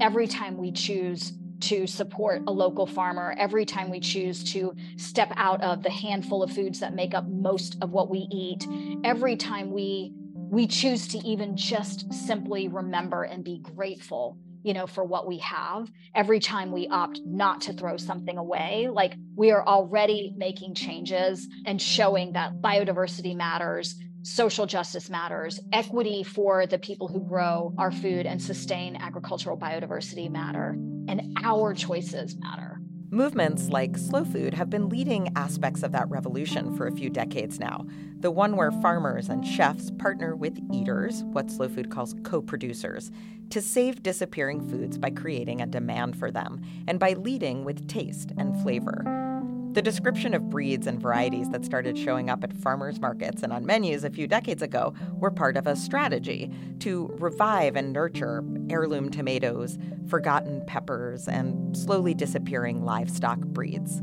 every 0.01 0.27
time 0.27 0.57
we 0.57 0.73
choose 0.73 1.33
to 1.59 1.87
support 1.87 2.43
a 2.47 2.53
local 2.53 2.87
farmer, 2.87 3.35
every 3.39 3.65
time 3.65 3.91
we 3.91 4.01
choose 4.01 4.45
to 4.53 4.75
step 4.97 5.33
out 5.37 5.63
of 5.63 5.83
the 5.83 5.91
handful 5.91 6.43
of 6.43 6.53
foods 6.53 6.81
that 6.81 6.95
make 6.95 7.15
up 7.15 7.27
most 7.27 7.77
of 7.81 7.91
what 7.91 8.11
we 8.11 8.29
eat, 8.31 8.67
every 9.05 9.37
time 9.37 9.73
we 9.73 10.13
we 10.49 10.67
choose 10.67 11.09
to 11.09 11.19
even 11.19 11.57
just 11.57 12.13
simply 12.13 12.69
remember 12.69 13.25
and 13.25 13.43
be 13.43 13.59
grateful 13.59 14.39
you 14.63 14.75
know 14.75 14.87
for 14.87 15.05
what 15.05 15.27
we 15.27 15.39
have 15.39 15.91
every 16.15 16.41
time 16.41 16.73
we 16.73 16.89
opt 16.89 17.21
not 17.25 17.61
to 17.61 17.73
throw 17.73 17.97
something 17.97 18.37
away 18.39 18.89
like 18.93 19.15
we 19.35 19.51
are 19.51 19.67
already 19.67 20.35
making 20.37 20.75
changes 20.75 21.49
and 21.67 21.81
showing 21.81 22.33
that 22.33 22.61
biodiversity 22.61 23.35
matters 23.35 23.97
social 24.27 24.67
justice 24.67 25.09
matters 25.09 25.61
equity 25.73 26.25
for 26.25 26.67
the 26.67 26.79
people 26.79 27.07
who 27.07 27.21
grow 27.21 27.73
our 27.79 27.93
food 27.93 28.27
and 28.27 28.43
sustain 28.43 28.97
agricultural 28.97 29.57
biodiversity 29.57 30.29
matter 30.29 30.71
and 31.07 31.39
our 31.45 31.73
choices 31.73 32.37
matter 32.39 32.81
Movements 33.11 33.69
like 33.69 33.97
slow 33.97 34.25
food 34.25 34.53
have 34.53 34.69
been 34.69 34.89
leading 34.89 35.33
aspects 35.37 35.85
of 35.85 35.93
that 35.93 36.11
revolution 36.11 36.77
for 36.77 36.89
a 36.89 36.93
few 36.93 37.09
decades 37.09 37.61
now. 37.61 37.87
The 38.19 38.33
one 38.33 38.57
where 38.57 38.73
farmers 38.73 39.29
and 39.29 39.47
chefs 39.47 39.93
partner 39.93 40.35
with 40.35 40.59
eaters, 40.73 41.23
what 41.23 41.49
slow 41.49 41.69
food 41.69 41.89
calls 41.89 42.17
co 42.25 42.43
producers, 42.43 43.13
to 43.51 43.63
save 43.63 44.03
disappearing 44.03 44.69
foods 44.69 44.99
by 44.99 45.11
creating 45.11 45.61
a 45.61 45.67
demand 45.67 46.19
for 46.19 46.33
them 46.33 46.61
and 46.89 46.99
by 46.99 47.13
leading 47.13 47.65
with 47.65 47.87
taste 47.87 48.33
and 48.39 48.61
flavor. 48.63 49.36
The 49.77 49.83
description 49.83 50.33
of 50.33 50.49
breeds 50.49 50.87
and 50.87 50.99
varieties 50.99 51.51
that 51.51 51.63
started 51.63 51.99
showing 51.99 52.31
up 52.31 52.43
at 52.43 52.57
farmers 52.57 52.99
markets 52.99 53.43
and 53.43 53.53
on 53.53 53.67
menus 53.67 54.05
a 54.05 54.11
few 54.11 54.27
decades 54.27 54.63
ago 54.63 54.95
were 55.19 55.31
part 55.31 55.59
of 55.59 55.67
a 55.67 55.77
strategy 55.77 56.51
to 56.79 57.15
revive 57.19 57.77
and 57.77 57.93
nurture 57.93 58.43
heirloom 58.71 59.11
tomatoes, 59.11 59.77
forgotten 60.09 60.65
peppers, 60.67 61.29
and 61.29 61.77
slowly 61.77 62.15
disappearing 62.15 62.87
livestock 62.87 63.39
breeds. 63.39 64.01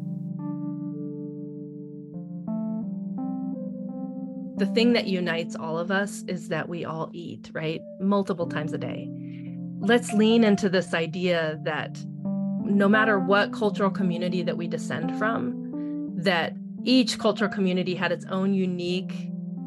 The 4.57 4.71
thing 4.75 4.93
that 4.93 5.07
unites 5.07 5.55
all 5.55 5.79
of 5.79 5.89
us 5.89 6.23
is 6.27 6.49
that 6.49 6.69
we 6.69 6.85
all 6.85 7.09
eat, 7.13 7.49
right? 7.51 7.81
Multiple 7.99 8.45
times 8.45 8.73
a 8.73 8.77
day. 8.77 9.09
Let's 9.79 10.13
lean 10.13 10.43
into 10.43 10.69
this 10.69 10.93
idea 10.93 11.59
that 11.63 11.97
no 12.63 12.87
matter 12.87 13.17
what 13.19 13.51
cultural 13.51 13.89
community 13.89 14.43
that 14.43 14.55
we 14.55 14.67
descend 14.67 15.17
from, 15.17 15.62
that 16.23 16.55
each 16.83 17.17
cultural 17.17 17.51
community 17.51 17.95
had 17.95 18.11
its 18.11 18.25
own 18.25 18.53
unique 18.53 19.13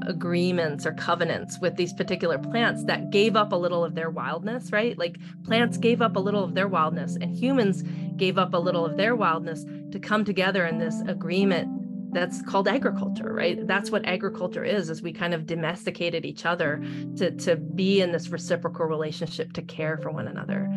agreements 0.02 0.86
or 0.86 0.92
covenants 0.92 1.58
with 1.60 1.76
these 1.76 1.92
particular 1.92 2.38
plants 2.38 2.84
that 2.84 3.10
gave 3.10 3.36
up 3.36 3.52
a 3.52 3.56
little 3.56 3.84
of 3.84 3.94
their 3.94 4.10
wildness, 4.10 4.70
right? 4.72 4.98
Like 4.98 5.16
plants 5.44 5.78
gave 5.78 6.02
up 6.02 6.16
a 6.16 6.20
little 6.20 6.44
of 6.44 6.54
their 6.54 6.68
wildness 6.68 7.16
and 7.16 7.34
humans 7.34 7.82
gave 8.16 8.38
up 8.38 8.54
a 8.54 8.58
little 8.58 8.84
of 8.84 8.96
their 8.96 9.16
wildness 9.16 9.64
to 9.92 9.98
come 9.98 10.24
together 10.24 10.66
in 10.66 10.78
this 10.78 11.00
agreement 11.06 12.12
that's 12.12 12.40
called 12.42 12.66
agriculture, 12.66 13.32
right? 13.32 13.66
That's 13.66 13.90
what 13.90 14.06
agriculture 14.06 14.64
is, 14.64 14.88
is 14.88 15.02
we 15.02 15.12
kind 15.12 15.34
of 15.34 15.44
domesticated 15.44 16.24
each 16.24 16.46
other 16.46 16.82
to, 17.16 17.30
to 17.30 17.56
be 17.56 18.00
in 18.00 18.12
this 18.12 18.28
reciprocal 18.28 18.86
relationship 18.86 19.52
to 19.54 19.62
care 19.62 19.98
for 19.98 20.10
one 20.10 20.26
another. 20.26 20.70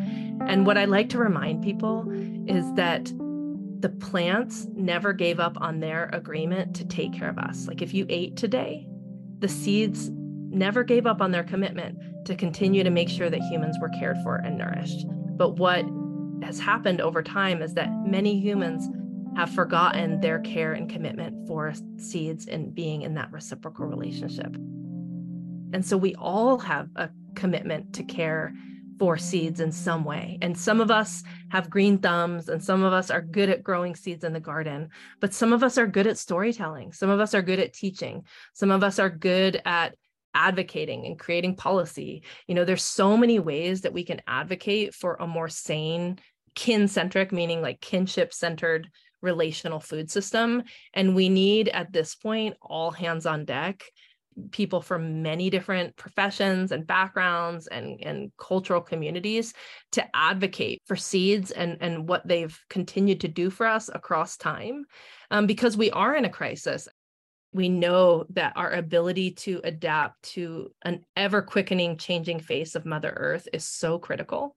And 0.47 0.65
what 0.65 0.77
I 0.77 0.85
like 0.85 1.07
to 1.09 1.17
remind 1.17 1.63
people 1.63 2.09
is 2.47 2.73
that 2.73 3.09
the 3.79 3.89
plants 3.89 4.67
never 4.75 5.13
gave 5.13 5.39
up 5.39 5.57
on 5.61 5.79
their 5.79 6.09
agreement 6.11 6.75
to 6.75 6.85
take 6.85 7.13
care 7.13 7.29
of 7.29 7.37
us. 7.37 7.67
Like 7.67 7.81
if 7.81 7.93
you 7.93 8.05
ate 8.09 8.35
today, 8.35 8.87
the 9.39 9.47
seeds 9.47 10.09
never 10.11 10.83
gave 10.83 11.05
up 11.05 11.21
on 11.21 11.31
their 11.31 11.43
commitment 11.43 11.97
to 12.25 12.35
continue 12.35 12.83
to 12.83 12.89
make 12.89 13.09
sure 13.09 13.29
that 13.29 13.41
humans 13.41 13.77
were 13.79 13.89
cared 13.89 14.17
for 14.23 14.37
and 14.37 14.57
nourished. 14.57 15.05
But 15.37 15.57
what 15.57 15.85
has 16.43 16.59
happened 16.59 16.99
over 16.99 17.23
time 17.23 17.61
is 17.61 17.73
that 17.75 17.89
many 18.05 18.39
humans 18.39 18.89
have 19.35 19.49
forgotten 19.49 20.19
their 20.19 20.39
care 20.39 20.73
and 20.73 20.89
commitment 20.89 21.47
for 21.47 21.73
seeds 21.97 22.47
and 22.47 22.73
being 22.73 23.03
in 23.03 23.13
that 23.13 23.31
reciprocal 23.31 23.85
relationship. 23.85 24.55
And 25.71 25.85
so 25.85 25.95
we 25.95 26.15
all 26.15 26.57
have 26.59 26.89
a 26.95 27.09
commitment 27.35 27.93
to 27.93 28.03
care 28.03 28.53
for 28.99 29.17
seeds 29.17 29.61
in 29.61 29.71
some 29.71 30.03
way. 30.03 30.37
And 30.41 30.57
some 30.57 30.81
of 30.81 30.91
us 30.91 31.23
have 31.49 31.69
green 31.69 31.97
thumbs, 31.97 32.49
and 32.49 32.63
some 32.63 32.83
of 32.83 32.93
us 32.93 33.09
are 33.09 33.21
good 33.21 33.49
at 33.49 33.63
growing 33.63 33.95
seeds 33.95 34.23
in 34.23 34.33
the 34.33 34.39
garden, 34.39 34.89
but 35.21 35.33
some 35.33 35.53
of 35.53 35.63
us 35.63 35.77
are 35.77 35.87
good 35.87 36.05
at 36.05 36.17
storytelling. 36.17 36.91
Some 36.91 37.09
of 37.09 37.19
us 37.19 37.33
are 37.33 37.41
good 37.41 37.59
at 37.59 37.73
teaching. 37.73 38.25
Some 38.53 38.69
of 38.69 38.83
us 38.83 38.99
are 38.99 39.09
good 39.09 39.61
at 39.65 39.95
advocating 40.35 41.05
and 41.05 41.17
creating 41.17 41.55
policy. 41.55 42.23
You 42.47 42.55
know, 42.55 42.65
there's 42.65 42.83
so 42.83 43.17
many 43.17 43.39
ways 43.39 43.81
that 43.81 43.93
we 43.93 44.03
can 44.03 44.21
advocate 44.27 44.93
for 44.93 45.15
a 45.15 45.25
more 45.25 45.49
sane, 45.49 46.19
kin 46.53 46.87
centric, 46.87 47.31
meaning 47.31 47.61
like 47.61 47.81
kinship 47.81 48.33
centered 48.33 48.89
relational 49.21 49.79
food 49.79 50.09
system. 50.11 50.63
And 50.93 51.15
we 51.15 51.29
need 51.29 51.69
at 51.69 51.91
this 51.91 52.15
point 52.15 52.57
all 52.61 52.91
hands 52.91 53.25
on 53.25 53.45
deck 53.45 53.83
people 54.51 54.81
from 54.81 55.21
many 55.21 55.49
different 55.49 55.95
professions 55.95 56.71
and 56.71 56.87
backgrounds 56.87 57.67
and, 57.67 58.01
and 58.03 58.31
cultural 58.37 58.81
communities 58.81 59.53
to 59.91 60.05
advocate 60.15 60.81
for 60.85 60.95
seeds 60.95 61.51
and, 61.51 61.77
and 61.81 62.07
what 62.07 62.27
they've 62.27 62.57
continued 62.69 63.21
to 63.21 63.27
do 63.27 63.49
for 63.49 63.65
us 63.65 63.89
across 63.93 64.37
time 64.37 64.85
um, 65.31 65.45
because 65.45 65.77
we 65.77 65.91
are 65.91 66.15
in 66.15 66.25
a 66.25 66.29
crisis. 66.29 66.87
We 67.51 67.69
know 67.69 68.25
that 68.31 68.53
our 68.55 68.71
ability 68.71 69.31
to 69.31 69.61
adapt 69.63 70.21
to 70.33 70.71
an 70.83 71.03
ever 71.15 71.41
quickening 71.41 71.97
changing 71.97 72.39
face 72.39 72.75
of 72.75 72.85
mother 72.85 73.13
earth 73.15 73.47
is 73.53 73.65
so 73.65 73.97
critical. 73.97 74.55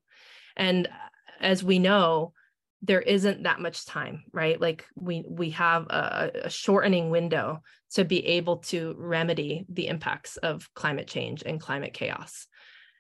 And 0.56 0.88
as 1.40 1.64
we 1.64 1.78
know 1.78 2.32
there 2.82 3.00
isn't 3.00 3.44
that 3.44 3.60
much 3.60 3.86
time 3.86 4.24
right? 4.32 4.60
Like 4.60 4.84
we 4.96 5.24
we 5.28 5.50
have 5.50 5.86
a, 5.86 6.30
a, 6.44 6.50
shortening 6.50 7.10
window 7.10 7.62
to 7.94 8.04
be 8.04 8.26
able 8.26 8.58
to 8.58 8.94
remedy 8.98 9.64
the 9.68 9.86
impacts 9.86 10.36
of 10.36 10.68
climate 10.74 11.06
change 11.06 11.42
and 11.46 11.60
climate 11.60 11.94
chaos. 11.94 12.46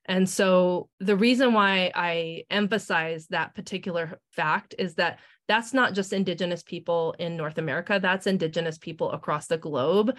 And 0.04 0.28
so 0.28 0.88
the 1.00 1.16
reason 1.16 1.52
why 1.52 1.90
i 1.94 2.44
emphasize 2.50 3.26
that 3.28 3.54
particular 3.54 4.18
fact 4.30 4.74
is 4.78 4.94
that 4.94 5.18
that's 5.48 5.74
not 5.74 5.94
just 5.94 6.12
indigenous 6.12 6.62
people 6.62 7.14
in 7.18 7.36
north 7.36 7.58
america 7.58 7.98
that's 8.00 8.26
indigenous 8.26 8.78
people 8.78 9.10
across 9.12 9.46
the 9.46 9.58
globe. 9.58 10.16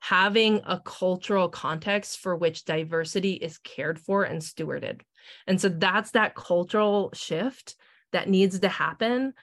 Having 0.00 0.62
a 0.66 0.80
cultural 0.80 1.48
context 1.48 2.18
for 2.18 2.34
which 2.34 2.64
diversity 2.64 3.34
is 3.34 3.58
cared 3.58 4.00
for 4.00 4.24
and 4.24 4.42
stewarded. 4.42 5.02
And 5.46 5.60
so 5.60 5.68
that's 5.68 6.10
that 6.10 6.34
cultural 6.34 7.12
shift 7.14 7.76
that 8.12 8.28
needs 8.28 8.58
to 8.60 8.68
happen 8.68 9.34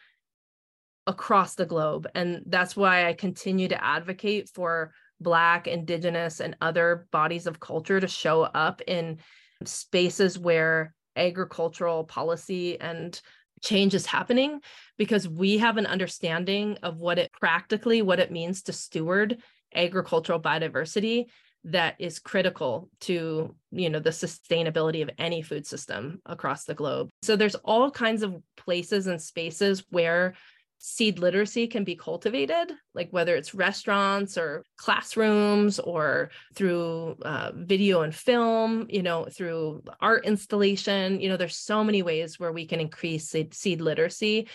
across 1.08 1.56
the 1.56 1.66
globe. 1.66 2.08
And 2.14 2.44
that's 2.46 2.76
why 2.76 3.08
I 3.08 3.14
continue 3.14 3.68
to 3.68 3.84
advocate 3.84 4.50
for 4.50 4.94
Black, 5.20 5.68
Indigenous, 5.68 6.40
and 6.40 6.56
other 6.62 7.08
bodies 7.12 7.48
of 7.48 7.60
culture 7.60 8.00
to 8.00 8.08
show 8.08 8.44
up 8.44 8.82
in 8.88 9.18
spaces 9.66 10.40
where 10.40 10.94
agricultural 11.16 12.06
policy 12.06 12.80
and 12.80 13.20
change 13.62 13.94
is 13.94 14.06
happening 14.06 14.62
because 14.98 15.28
we 15.28 15.58
have 15.58 15.78
an 15.78 15.86
understanding 15.86 16.78
of 16.84 17.00
what 17.00 17.20
it 17.20 17.32
practically 17.34 18.02
what 18.02 18.20
it 18.20 18.32
means 18.32 18.62
to 18.64 18.72
steward 18.72 19.38
agricultural 19.76 20.40
biodiversity 20.40 21.26
that 21.66 21.96
is 22.00 22.20
critical 22.20 22.90
to 23.02 23.56
you 23.72 23.90
know 23.90 24.00
the 24.00 24.10
sustainability 24.10 25.02
of 25.02 25.10
any 25.18 25.42
food 25.42 25.68
system 25.68 26.22
across 26.26 26.66
the 26.66 26.74
globe. 26.74 27.10
So 27.22 27.36
there's 27.36 27.56
all 27.56 27.92
kinds 27.92 28.24
of 28.24 28.42
places 28.56 29.08
and 29.08 29.22
spaces 29.22 29.84
where 29.90 30.36
seed 30.82 31.20
literacy 31.20 31.68
can 31.68 31.84
be 31.84 31.98
cultivated 31.98 32.72
like 32.94 33.10
whether 33.12 33.36
it's 33.36 33.54
restaurants 33.54 34.38
or 34.38 34.64
classrooms 34.78 35.78
or 35.78 36.30
through 36.56 37.18
uh, 37.24 37.52
video 37.54 38.04
and 38.04 38.16
film 38.16 38.88
you 38.90 39.04
know 39.04 39.26
through 39.26 39.84
art 40.00 40.26
installation. 40.26 41.20
You 41.20 41.30
know 41.30 41.38
there's 41.38 41.58
so 41.58 41.84
many 41.84 42.02
ways 42.02 42.40
where 42.40 42.54
we 42.54 42.66
can 42.66 42.80
increase 42.80 43.30
seed, 43.30 43.54
seed 43.54 43.82
literacy 43.82 44.48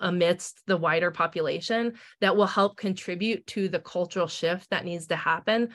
amidst 0.00 0.60
the 0.66 0.76
wider 0.76 1.10
population 1.10 1.94
that 2.20 2.36
will 2.36 2.46
help 2.46 2.76
contribute 2.76 3.46
to 3.46 3.68
the 3.68 3.78
cultural 3.78 4.26
shift 4.26 4.68
that 4.70 4.84
needs 4.84 5.06
to 5.08 5.16
happen 5.16 5.70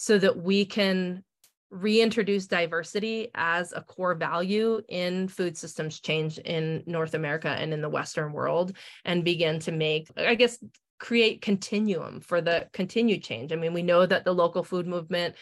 so 0.00 0.16
that 0.16 0.34
we 0.34 0.64
can 0.64 1.22
reintroduce 1.70 2.46
diversity 2.46 3.28
as 3.34 3.74
a 3.74 3.82
core 3.82 4.14
value 4.14 4.80
in 4.88 5.28
food 5.28 5.58
systems 5.58 6.00
change 6.00 6.38
in 6.38 6.82
North 6.86 7.12
America 7.12 7.50
and 7.50 7.74
in 7.74 7.82
the 7.82 7.88
Western 7.88 8.32
world 8.32 8.74
and 9.04 9.26
begin 9.26 9.58
to 9.58 9.72
make, 9.72 10.08
I 10.16 10.36
guess, 10.36 10.56
create 10.98 11.42
continuum 11.42 12.22
for 12.22 12.40
the 12.40 12.66
continued 12.72 13.22
change. 13.22 13.52
I 13.52 13.56
mean, 13.56 13.74
we 13.74 13.82
know 13.82 14.06
that 14.06 14.24
the 14.24 14.32
local 14.32 14.64
food 14.64 14.86
movement 14.86 15.34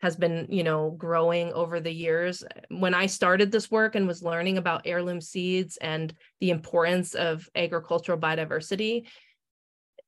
has 0.00 0.16
been, 0.16 0.46
you 0.48 0.64
know, 0.64 0.92
growing 0.92 1.52
over 1.52 1.78
the 1.78 1.92
years. 1.92 2.42
When 2.70 2.94
I 2.94 3.04
started 3.04 3.52
this 3.52 3.70
work 3.70 3.96
and 3.96 4.06
was 4.06 4.22
learning 4.22 4.56
about 4.56 4.86
heirloom 4.86 5.20
seeds 5.20 5.76
and 5.76 6.14
the 6.40 6.50
importance 6.50 7.14
of 7.14 7.50
agricultural 7.54 8.18
biodiversity, 8.18 9.08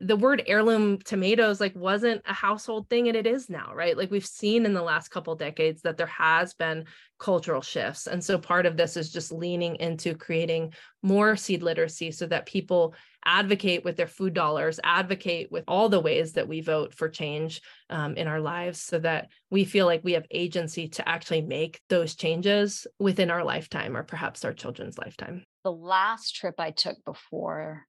the 0.01 0.17
word 0.17 0.45
heirloom 0.47 0.99
tomatoes 0.99 1.61
like 1.61 1.75
wasn't 1.75 2.23
a 2.25 2.33
household 2.33 2.89
thing 2.89 3.09
and 3.09 3.17
it 3.17 3.27
is 3.27 3.51
now 3.51 3.73
right? 3.75 3.97
Like 3.97 4.11
we've 4.11 4.25
seen 4.25 4.65
in 4.65 4.73
the 4.73 4.83
last 4.83 5.09
couple 5.09 5.35
decades 5.35 5.83
that 5.83 5.97
there 5.97 6.07
has 6.07 6.55
been 6.55 6.85
cultural 7.19 7.63
shifts 7.63 8.07
and 8.07 8.23
so 8.23 8.39
part 8.39 8.67
of 8.67 8.77
this 8.77 8.97
is 8.97 9.13
just 9.13 9.33
leaning 9.33 9.77
into 9.77 10.15
creating 10.15 10.73
more 11.03 11.37
seed 11.37 11.63
literacy 11.63 12.13
so 12.13 12.27
that 12.27 12.47
people 12.47 12.95
advocate 13.25 13.85
with 13.85 13.97
their 13.97 14.07
food 14.07 14.35
dollars 14.35 14.79
advocate 14.85 15.51
with 15.51 15.65
all 15.67 15.89
the 15.89 16.01
ways 16.01 16.35
that 16.35 16.47
we 16.47 16.61
vote 16.61 16.95
for 16.95 17.09
change 17.09 17.61
um, 17.91 18.15
in 18.15 18.29
our 18.29 18.41
lives 18.41 18.81
so 18.81 19.01
that 19.01 19.29
we 19.51 19.65
feel 19.65 19.87
like 19.87 20.05
we 20.05 20.13
have 20.13 20.27
agency 20.31 20.89
to 20.89 21.09
actually 21.09 21.43
make 21.43 21.81
those 21.89 22.15
changes 22.15 22.87
within 23.01 23.31
our 23.31 23.43
lifetime 23.43 23.97
or 23.97 24.05
perhaps 24.05 24.45
our 24.45 24.53
children's 24.53 24.97
lifetime. 24.97 25.45
The 25.65 25.73
last 25.73 26.37
trip 26.37 26.55
i 26.59 26.71
took 26.71 27.05
before 27.05 27.88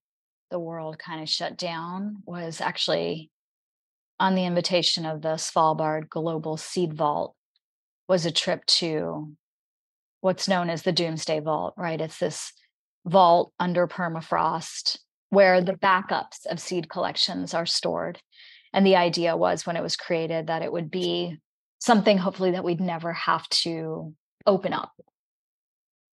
the 0.50 0.60
world 0.60 0.97
kind 1.00 1.22
of 1.22 1.30
shut 1.30 1.58
down 1.58 2.18
was 2.26 2.62
actually 2.62 3.30
on 4.20 4.36
the 4.36 4.45
invitation 4.45 5.06
of 5.06 5.22
the 5.22 5.36
Svalbard 5.36 6.10
Global 6.10 6.58
Seed 6.58 6.93
Vault 6.93 7.36
was 8.08 8.26
a 8.26 8.32
trip 8.32 8.66
to 8.66 9.34
what's 10.22 10.47
known 10.47 10.70
as 10.70 10.84
the 10.84 10.91
Doomsday 10.91 11.39
Vault, 11.39 11.74
right? 11.78 12.02
It's 12.02 12.20
this 12.20 12.52
vault 13.06 13.54
under 13.60 13.88
permafrost 13.88 15.00
where 15.30 15.62
the 15.62 15.74
backups 15.74 16.45
of 16.50 16.60
seed 16.60 16.89
collections 16.89 17.54
are 17.54 17.66
stored. 17.66 18.20
And 18.74 18.86
the 18.86 18.95
idea 18.95 19.38
was 19.38 19.66
when 19.66 19.78
it 19.78 19.84
was 19.84 19.95
created 19.95 20.47
that 20.47 20.62
it 20.62 20.72
would 20.72 20.91
be 20.91 21.38
something 21.80 22.18
hopefully 22.18 22.52
that 22.52 22.64
we'd 22.64 22.82
never 22.82 23.14
have 23.14 23.47
to 23.50 24.14
open 24.45 24.74
up. 24.74 24.91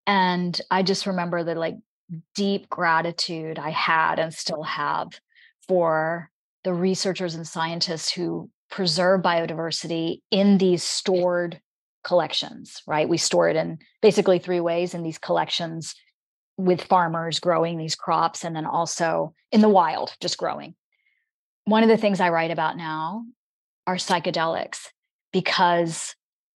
And 0.07 0.59
I 0.70 0.82
just 0.82 1.07
remember 1.07 1.43
the 1.43 1.55
like 1.55 1.76
deep 2.34 2.68
gratitude 2.68 3.59
I 3.59 3.70
had 3.70 4.18
and 4.18 4.32
still 4.32 4.62
have 4.62 5.09
for 5.66 6.30
the 6.64 6.74
researchers 6.74 7.34
and 7.34 7.46
scientists 7.46 8.12
who 8.12 8.50
preserve 8.70 9.22
biodiversity 9.22 10.20
in 10.30 10.59
these 10.59 10.82
stored 10.82 11.61
collections, 12.04 12.82
right? 12.86 13.09
We 13.09 13.18
store 13.18 13.48
it 13.48 13.57
in 13.57 13.78
basically 14.02 14.38
three 14.38 14.61
ways 14.61 14.94
in 14.94 15.02
these 15.02 15.18
collections 15.18 15.94
with 16.57 16.82
farmers 16.82 17.40
growing 17.40 17.76
these 17.76 17.96
crops 17.96 18.44
and 18.44 18.57
then 18.57 18.66
also 18.66 19.34
in 19.52 19.61
the 19.61 19.68
wild, 19.68 20.14
just 20.20 20.38
growing. 20.38 20.74
One 21.64 21.82
of 21.82 21.88
the 21.88 21.96
things 21.96 22.20
I 22.20 22.30
write 22.30 22.50
about 22.50 22.76
now 22.76 23.24
are 23.86 23.96
psychedelics 23.96 24.88
because 25.32 26.14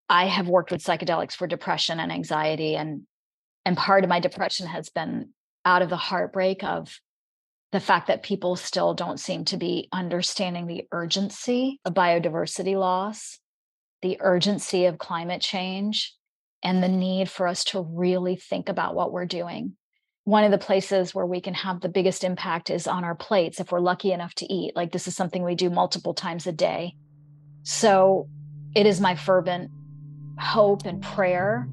I 0.09 0.26
have 0.26 0.48
worked 0.48 0.70
with 0.70 0.82
psychedelics 0.82 1.34
for 1.34 1.46
depression 1.46 2.01
and 2.01 2.11
anxiety 2.11 2.76
and 2.76 3.03
and 3.66 3.76
part 3.76 4.05
of 4.05 4.11
my 4.11 4.20
depression 4.20 4.66
has 4.66 4.88
been 4.88 5.30
out 5.64 5.82
of 5.82 5.90
the 5.90 5.96
heartbreak 5.96 6.64
of 6.64 7.00
the 7.72 7.80
fact 7.80 8.08
that 8.08 8.22
people 8.22 8.56
still 8.56 8.94
don't 8.94 9.20
seem 9.20 9.44
to 9.46 9.56
be 9.56 9.88
understanding 9.92 10.66
the 10.66 10.86
urgency 10.90 11.80
of 11.84 11.94
biodiversity 11.94 12.78
loss, 12.78 13.38
the 14.02 14.16
urgency 14.20 14.86
of 14.86 14.98
climate 14.98 15.40
change, 15.40 16.14
and 16.62 16.82
the 16.82 16.88
need 16.88 17.30
for 17.30 17.46
us 17.46 17.64
to 17.64 17.80
really 17.80 18.36
think 18.36 18.68
about 18.68 18.94
what 18.94 19.12
we're 19.12 19.26
doing. 19.26 19.76
One 20.24 20.44
of 20.44 20.50
the 20.50 20.58
places 20.58 21.14
where 21.14 21.26
we 21.26 21.40
can 21.40 21.54
have 21.54 21.80
the 21.80 21.88
biggest 21.88 22.24
impact 22.24 22.70
is 22.70 22.86
on 22.86 23.04
our 23.04 23.14
plates 23.14 23.61
if 23.61 23.72
we're 23.72 23.80
lucky 23.80 24.12
enough 24.12 24.34
to 24.36 24.52
eat. 24.52 24.76
Like, 24.76 24.92
this 24.92 25.08
is 25.08 25.16
something 25.16 25.42
we 25.42 25.54
do 25.54 25.70
multiple 25.70 26.12
times 26.12 26.46
a 26.46 26.52
day. 26.52 26.94
So, 27.62 28.28
it 28.74 28.86
is 28.86 29.00
my 29.00 29.14
fervent 29.14 29.70
hope 30.38 30.84
and 30.84 31.02
prayer 31.02 31.68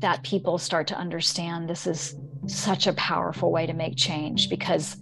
that 0.00 0.22
people 0.22 0.58
start 0.58 0.88
to 0.88 0.98
understand 0.98 1.68
this 1.68 1.86
is 1.86 2.16
such 2.46 2.86
a 2.86 2.92
powerful 2.94 3.50
way 3.50 3.66
to 3.66 3.72
make 3.72 3.96
change 3.96 4.48
because 4.48 4.96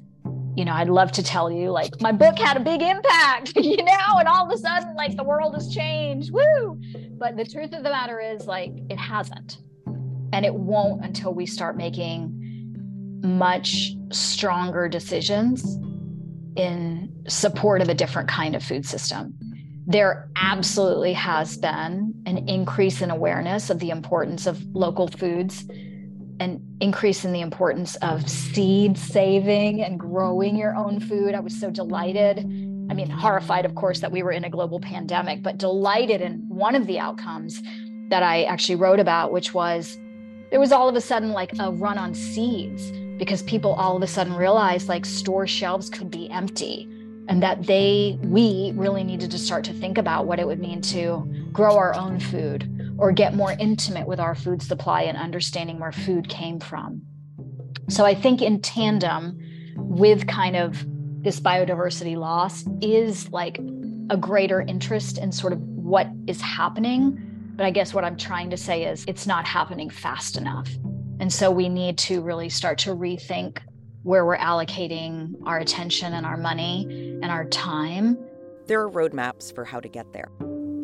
you 0.56 0.64
know 0.64 0.72
i'd 0.72 0.88
love 0.88 1.12
to 1.12 1.22
tell 1.22 1.50
you 1.50 1.70
like 1.70 2.00
my 2.00 2.12
book 2.12 2.38
had 2.38 2.56
a 2.56 2.60
big 2.60 2.80
impact 2.80 3.52
you 3.56 3.76
know 3.76 4.18
and 4.18 4.28
all 4.28 4.46
of 4.46 4.52
a 4.52 4.58
sudden 4.58 4.94
like 4.94 5.16
the 5.16 5.24
world 5.24 5.54
has 5.54 5.74
changed. 5.74 6.30
Woo! 6.32 6.80
But 7.18 7.36
the 7.36 7.44
truth 7.44 7.72
of 7.72 7.82
the 7.82 7.90
matter 7.90 8.20
is 8.20 8.46
like 8.46 8.72
it 8.90 8.98
hasn't. 8.98 9.58
And 10.32 10.44
it 10.44 10.54
won't 10.54 11.04
until 11.04 11.32
we 11.32 11.46
start 11.46 11.76
making 11.76 13.20
much 13.22 13.92
stronger 14.10 14.88
decisions 14.88 15.78
in 16.56 17.12
support 17.28 17.80
of 17.80 17.88
a 17.88 17.94
different 17.94 18.28
kind 18.28 18.56
of 18.56 18.62
food 18.62 18.84
system. 18.84 19.34
There 19.86 20.28
absolutely 20.36 21.12
has 21.12 21.56
been 21.56 22.14
an 22.26 22.48
increase 22.48 23.02
in 23.02 23.10
awareness 23.10 23.70
of 23.70 23.78
the 23.78 23.90
importance 23.90 24.46
of 24.46 24.62
local 24.74 25.08
foods 25.08 25.64
an 26.40 26.60
increase 26.80 27.24
in 27.24 27.32
the 27.32 27.40
importance 27.40 27.96
of 27.96 28.28
seed 28.28 28.98
saving 28.98 29.82
and 29.82 29.98
growing 29.98 30.56
your 30.56 30.74
own 30.74 31.00
food. 31.00 31.34
I 31.34 31.40
was 31.40 31.58
so 31.58 31.70
delighted. 31.70 32.38
I 32.38 32.94
mean, 32.94 33.08
horrified, 33.08 33.64
of 33.64 33.74
course, 33.74 34.00
that 34.00 34.12
we 34.12 34.22
were 34.22 34.32
in 34.32 34.44
a 34.44 34.50
global 34.50 34.80
pandemic, 34.80 35.42
but 35.42 35.58
delighted 35.58 36.20
in 36.20 36.44
one 36.48 36.74
of 36.74 36.86
the 36.86 36.98
outcomes 36.98 37.62
that 38.10 38.22
I 38.22 38.44
actually 38.44 38.76
wrote 38.76 39.00
about, 39.00 39.32
which 39.32 39.54
was 39.54 39.98
there 40.50 40.60
was 40.60 40.72
all 40.72 40.88
of 40.88 40.94
a 40.94 41.00
sudden 41.00 41.32
like 41.32 41.52
a 41.58 41.72
run 41.72 41.98
on 41.98 42.14
seeds 42.14 42.92
because 43.18 43.42
people 43.42 43.72
all 43.74 43.96
of 43.96 44.02
a 44.02 44.06
sudden 44.06 44.34
realized 44.34 44.88
like 44.88 45.04
store 45.04 45.46
shelves 45.46 45.88
could 45.88 46.10
be 46.10 46.30
empty 46.30 46.88
and 47.28 47.42
that 47.42 47.66
they, 47.66 48.18
we 48.22 48.72
really 48.76 49.02
needed 49.02 49.30
to 49.30 49.38
start 49.38 49.64
to 49.64 49.72
think 49.72 49.96
about 49.96 50.26
what 50.26 50.38
it 50.38 50.46
would 50.46 50.60
mean 50.60 50.80
to 50.82 51.26
grow 51.52 51.76
our 51.76 51.94
own 51.94 52.20
food 52.20 52.83
or 52.98 53.12
get 53.12 53.34
more 53.34 53.54
intimate 53.58 54.06
with 54.06 54.20
our 54.20 54.34
food 54.34 54.62
supply 54.62 55.02
and 55.02 55.16
understanding 55.16 55.78
where 55.78 55.92
food 55.92 56.28
came 56.28 56.60
from. 56.60 57.02
So 57.88 58.04
I 58.04 58.14
think 58.14 58.40
in 58.40 58.60
tandem 58.60 59.38
with 59.76 60.26
kind 60.26 60.56
of 60.56 60.84
this 61.22 61.40
biodiversity 61.40 62.16
loss 62.16 62.64
is 62.80 63.30
like 63.30 63.58
a 64.10 64.16
greater 64.16 64.60
interest 64.60 65.18
in 65.18 65.32
sort 65.32 65.52
of 65.52 65.60
what 65.60 66.08
is 66.26 66.40
happening. 66.40 67.18
But 67.56 67.66
I 67.66 67.70
guess 67.70 67.94
what 67.94 68.04
I'm 68.04 68.16
trying 68.16 68.50
to 68.50 68.56
say 68.56 68.84
is 68.84 69.04
it's 69.06 69.26
not 69.26 69.46
happening 69.46 69.90
fast 69.90 70.36
enough. 70.36 70.68
And 71.20 71.32
so 71.32 71.50
we 71.50 71.68
need 71.68 71.96
to 71.98 72.20
really 72.20 72.48
start 72.48 72.78
to 72.78 72.90
rethink 72.90 73.58
where 74.02 74.26
we're 74.26 74.36
allocating 74.36 75.34
our 75.46 75.58
attention 75.58 76.12
and 76.12 76.26
our 76.26 76.36
money 76.36 76.86
and 77.22 77.26
our 77.26 77.46
time. 77.46 78.18
There 78.66 78.82
are 78.82 78.90
roadmaps 78.90 79.54
for 79.54 79.64
how 79.64 79.80
to 79.80 79.88
get 79.88 80.12
there. 80.12 80.28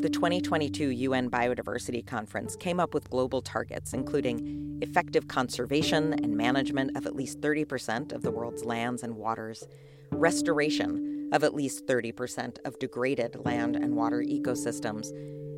The 0.01 0.09
2022 0.09 0.89
UN 0.89 1.29
Biodiversity 1.29 2.07
Conference 2.07 2.57
came 2.57 2.81
up 2.81 2.95
with 2.95 3.11
global 3.11 3.43
targets, 3.43 3.93
including 3.93 4.79
effective 4.81 5.29
conservation 5.29 6.15
and 6.15 6.35
management 6.35 6.97
of 6.97 7.05
at 7.05 7.15
least 7.15 7.43
30% 7.43 8.13
of 8.13 8.23
the 8.23 8.31
world's 8.31 8.65
lands 8.65 9.03
and 9.03 9.15
waters, 9.15 9.69
restoration 10.11 11.29
of 11.35 11.45
at 11.45 11.55
least 11.55 11.87
30% 11.87 12.57
of 12.65 12.79
degraded 12.79 13.45
land 13.45 13.77
and 13.77 13.95
water 13.95 14.23
ecosystems, 14.23 15.11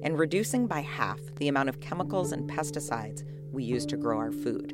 and 0.03 0.19
reducing 0.19 0.67
by 0.67 0.81
half 0.81 1.21
the 1.37 1.47
amount 1.47 1.69
of 1.69 1.79
chemicals 1.79 2.33
and 2.33 2.51
pesticides 2.51 3.23
we 3.53 3.63
use 3.63 3.87
to 3.87 3.97
grow 3.97 4.19
our 4.19 4.33
food. 4.33 4.73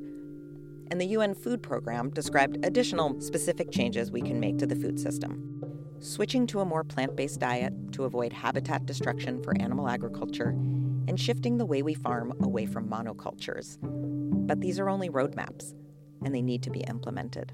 And 0.91 0.99
the 0.99 1.09
UN 1.09 1.35
Food 1.35 1.63
Program 1.63 2.09
described 2.09 2.65
additional 2.65 3.21
specific 3.21 3.71
changes 3.71 4.11
we 4.11 4.23
can 4.23 4.41
make 4.41 4.57
to 4.61 4.67
the 4.67 4.77
food 4.77 4.99
system 4.99 5.59
switching 6.01 6.47
to 6.49 6.61
a 6.61 6.65
more 6.65 6.85
plant 6.85 7.17
based 7.17 7.41
diet 7.41 7.73
to 7.93 8.05
avoid 8.05 8.33
habitat 8.33 8.87
destruction 8.87 9.43
for 9.43 9.57
animal 9.61 9.89
agriculture, 9.89 10.51
and 11.09 11.19
shifting 11.19 11.57
the 11.57 11.67
way 11.67 11.83
we 11.83 11.95
farm 11.95 12.33
away 12.43 12.67
from 12.67 12.89
monocultures. 12.89 13.79
But 14.47 14.61
these 14.61 14.79
are 14.79 14.89
only 14.89 15.11
roadmaps, 15.11 15.75
and 16.25 16.35
they 16.35 16.43
need 16.43 16.63
to 16.65 16.71
be 16.71 16.81
implemented. 16.81 17.53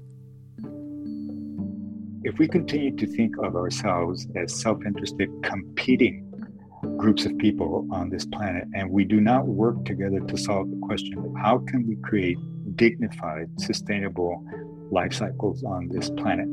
If 2.23 2.39
we 2.39 2.47
continue 2.47 2.95
to 2.95 3.05
think 3.05 3.37
of 3.37 3.55
ourselves 3.55 4.27
as 4.35 4.59
self 4.59 4.85
interested, 4.85 5.29
competing 5.43 6.25
groups 6.97 7.25
of 7.25 7.37
people 7.37 7.87
on 7.91 8.09
this 8.09 8.25
planet, 8.25 8.65
and 8.73 8.89
we 8.89 9.05
do 9.05 9.19
not 9.21 9.47
work 9.47 9.85
together 9.85 10.19
to 10.19 10.37
solve 10.37 10.69
the 10.69 10.77
question 10.77 11.17
of 11.17 11.33
how 11.37 11.59
can 11.59 11.87
we 11.87 11.95
create 11.97 12.37
dignified, 12.75 13.49
sustainable 13.59 14.43
life 14.91 15.13
cycles 15.13 15.63
on 15.63 15.87
this 15.89 16.09
planet, 16.11 16.47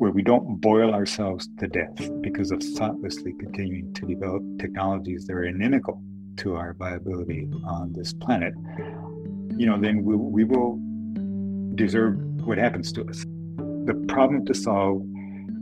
where 0.00 0.10
we 0.10 0.22
don't 0.22 0.62
boil 0.62 0.94
ourselves 0.94 1.46
to 1.58 1.68
death 1.68 2.10
because 2.22 2.50
of 2.50 2.62
thoughtlessly 2.62 3.34
continuing 3.38 3.92
to 3.92 4.06
develop 4.06 4.42
technologies 4.58 5.26
that 5.26 5.34
are 5.34 5.44
inimical 5.44 6.02
to 6.38 6.56
our 6.56 6.72
viability 6.72 7.46
on 7.66 7.92
this 7.92 8.14
planet, 8.14 8.54
you 9.58 9.66
know, 9.66 9.78
then 9.78 10.02
we, 10.02 10.16
we 10.16 10.44
will 10.44 10.80
deserve 11.74 12.16
what 12.46 12.56
happens 12.56 12.92
to 12.92 13.06
us. 13.06 13.26
The 13.84 14.06
problem 14.08 14.46
to 14.46 14.54
solve 14.54 15.02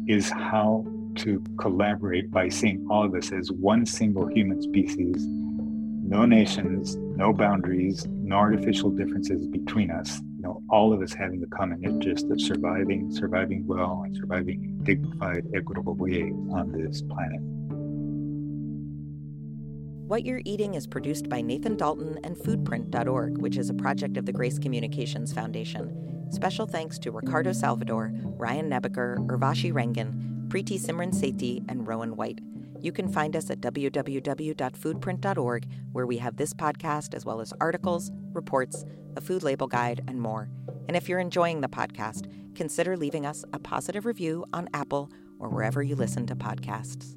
is 0.06 0.30
how 0.30 0.86
to 1.16 1.42
collaborate 1.58 2.30
by 2.30 2.48
seeing 2.48 2.86
all 2.88 3.04
of 3.04 3.16
us 3.16 3.32
as 3.32 3.50
one 3.50 3.84
single 3.86 4.28
human 4.28 4.62
species, 4.62 5.26
no 5.26 6.26
nations, 6.26 6.94
no 6.94 7.32
boundaries, 7.32 8.06
no 8.08 8.36
artificial 8.36 8.90
differences 8.90 9.48
between 9.48 9.90
us, 9.90 10.20
you 10.38 10.44
know, 10.44 10.62
all 10.70 10.92
of 10.92 11.02
us 11.02 11.12
having 11.12 11.40
the 11.40 11.48
common 11.48 11.82
interest 11.82 12.30
of 12.30 12.40
surviving, 12.40 13.10
surviving 13.10 13.66
well, 13.66 14.02
and 14.04 14.16
surviving 14.16 14.62
in 14.62 14.84
dignified, 14.84 15.44
equitable 15.52 15.94
way 15.94 16.30
on 16.52 16.70
this 16.70 17.02
planet. 17.02 17.40
What 20.06 20.24
You're 20.24 20.42
Eating 20.44 20.74
is 20.74 20.86
produced 20.86 21.28
by 21.28 21.40
Nathan 21.40 21.76
Dalton 21.76 22.18
and 22.22 22.36
Foodprint.org, 22.36 23.38
which 23.38 23.58
is 23.58 23.68
a 23.68 23.74
project 23.74 24.16
of 24.16 24.26
the 24.26 24.32
Grace 24.32 24.60
Communications 24.60 25.32
Foundation. 25.32 25.92
Special 26.30 26.66
thanks 26.66 27.00
to 27.00 27.10
Ricardo 27.10 27.52
Salvador, 27.52 28.12
Ryan 28.22 28.70
Nebeker, 28.70 29.18
Urvashi 29.26 29.72
Rangan, 29.72 30.48
Preeti 30.48 30.80
Simran 30.80 31.12
Sethi, 31.12 31.64
and 31.68 31.84
Rowen 31.84 32.14
White. 32.14 32.38
You 32.80 32.92
can 32.92 33.08
find 33.08 33.34
us 33.34 33.50
at 33.50 33.60
www.foodprint.org, 33.60 35.68
where 35.92 36.06
we 36.06 36.18
have 36.18 36.36
this 36.36 36.54
podcast 36.54 37.14
as 37.14 37.24
well 37.24 37.40
as 37.40 37.52
articles, 37.60 38.12
reports, 38.32 38.84
a 39.16 39.20
food 39.20 39.42
label 39.42 39.66
guide, 39.66 40.04
and 40.06 40.20
more. 40.20 40.48
And 40.86 40.96
if 40.96 41.08
you're 41.08 41.18
enjoying 41.18 41.60
the 41.60 41.68
podcast, 41.68 42.26
consider 42.54 42.96
leaving 42.96 43.26
us 43.26 43.44
a 43.52 43.58
positive 43.58 44.06
review 44.06 44.44
on 44.52 44.68
Apple 44.74 45.10
or 45.38 45.48
wherever 45.48 45.82
you 45.82 45.96
listen 45.96 46.26
to 46.26 46.36
podcasts. 46.36 47.16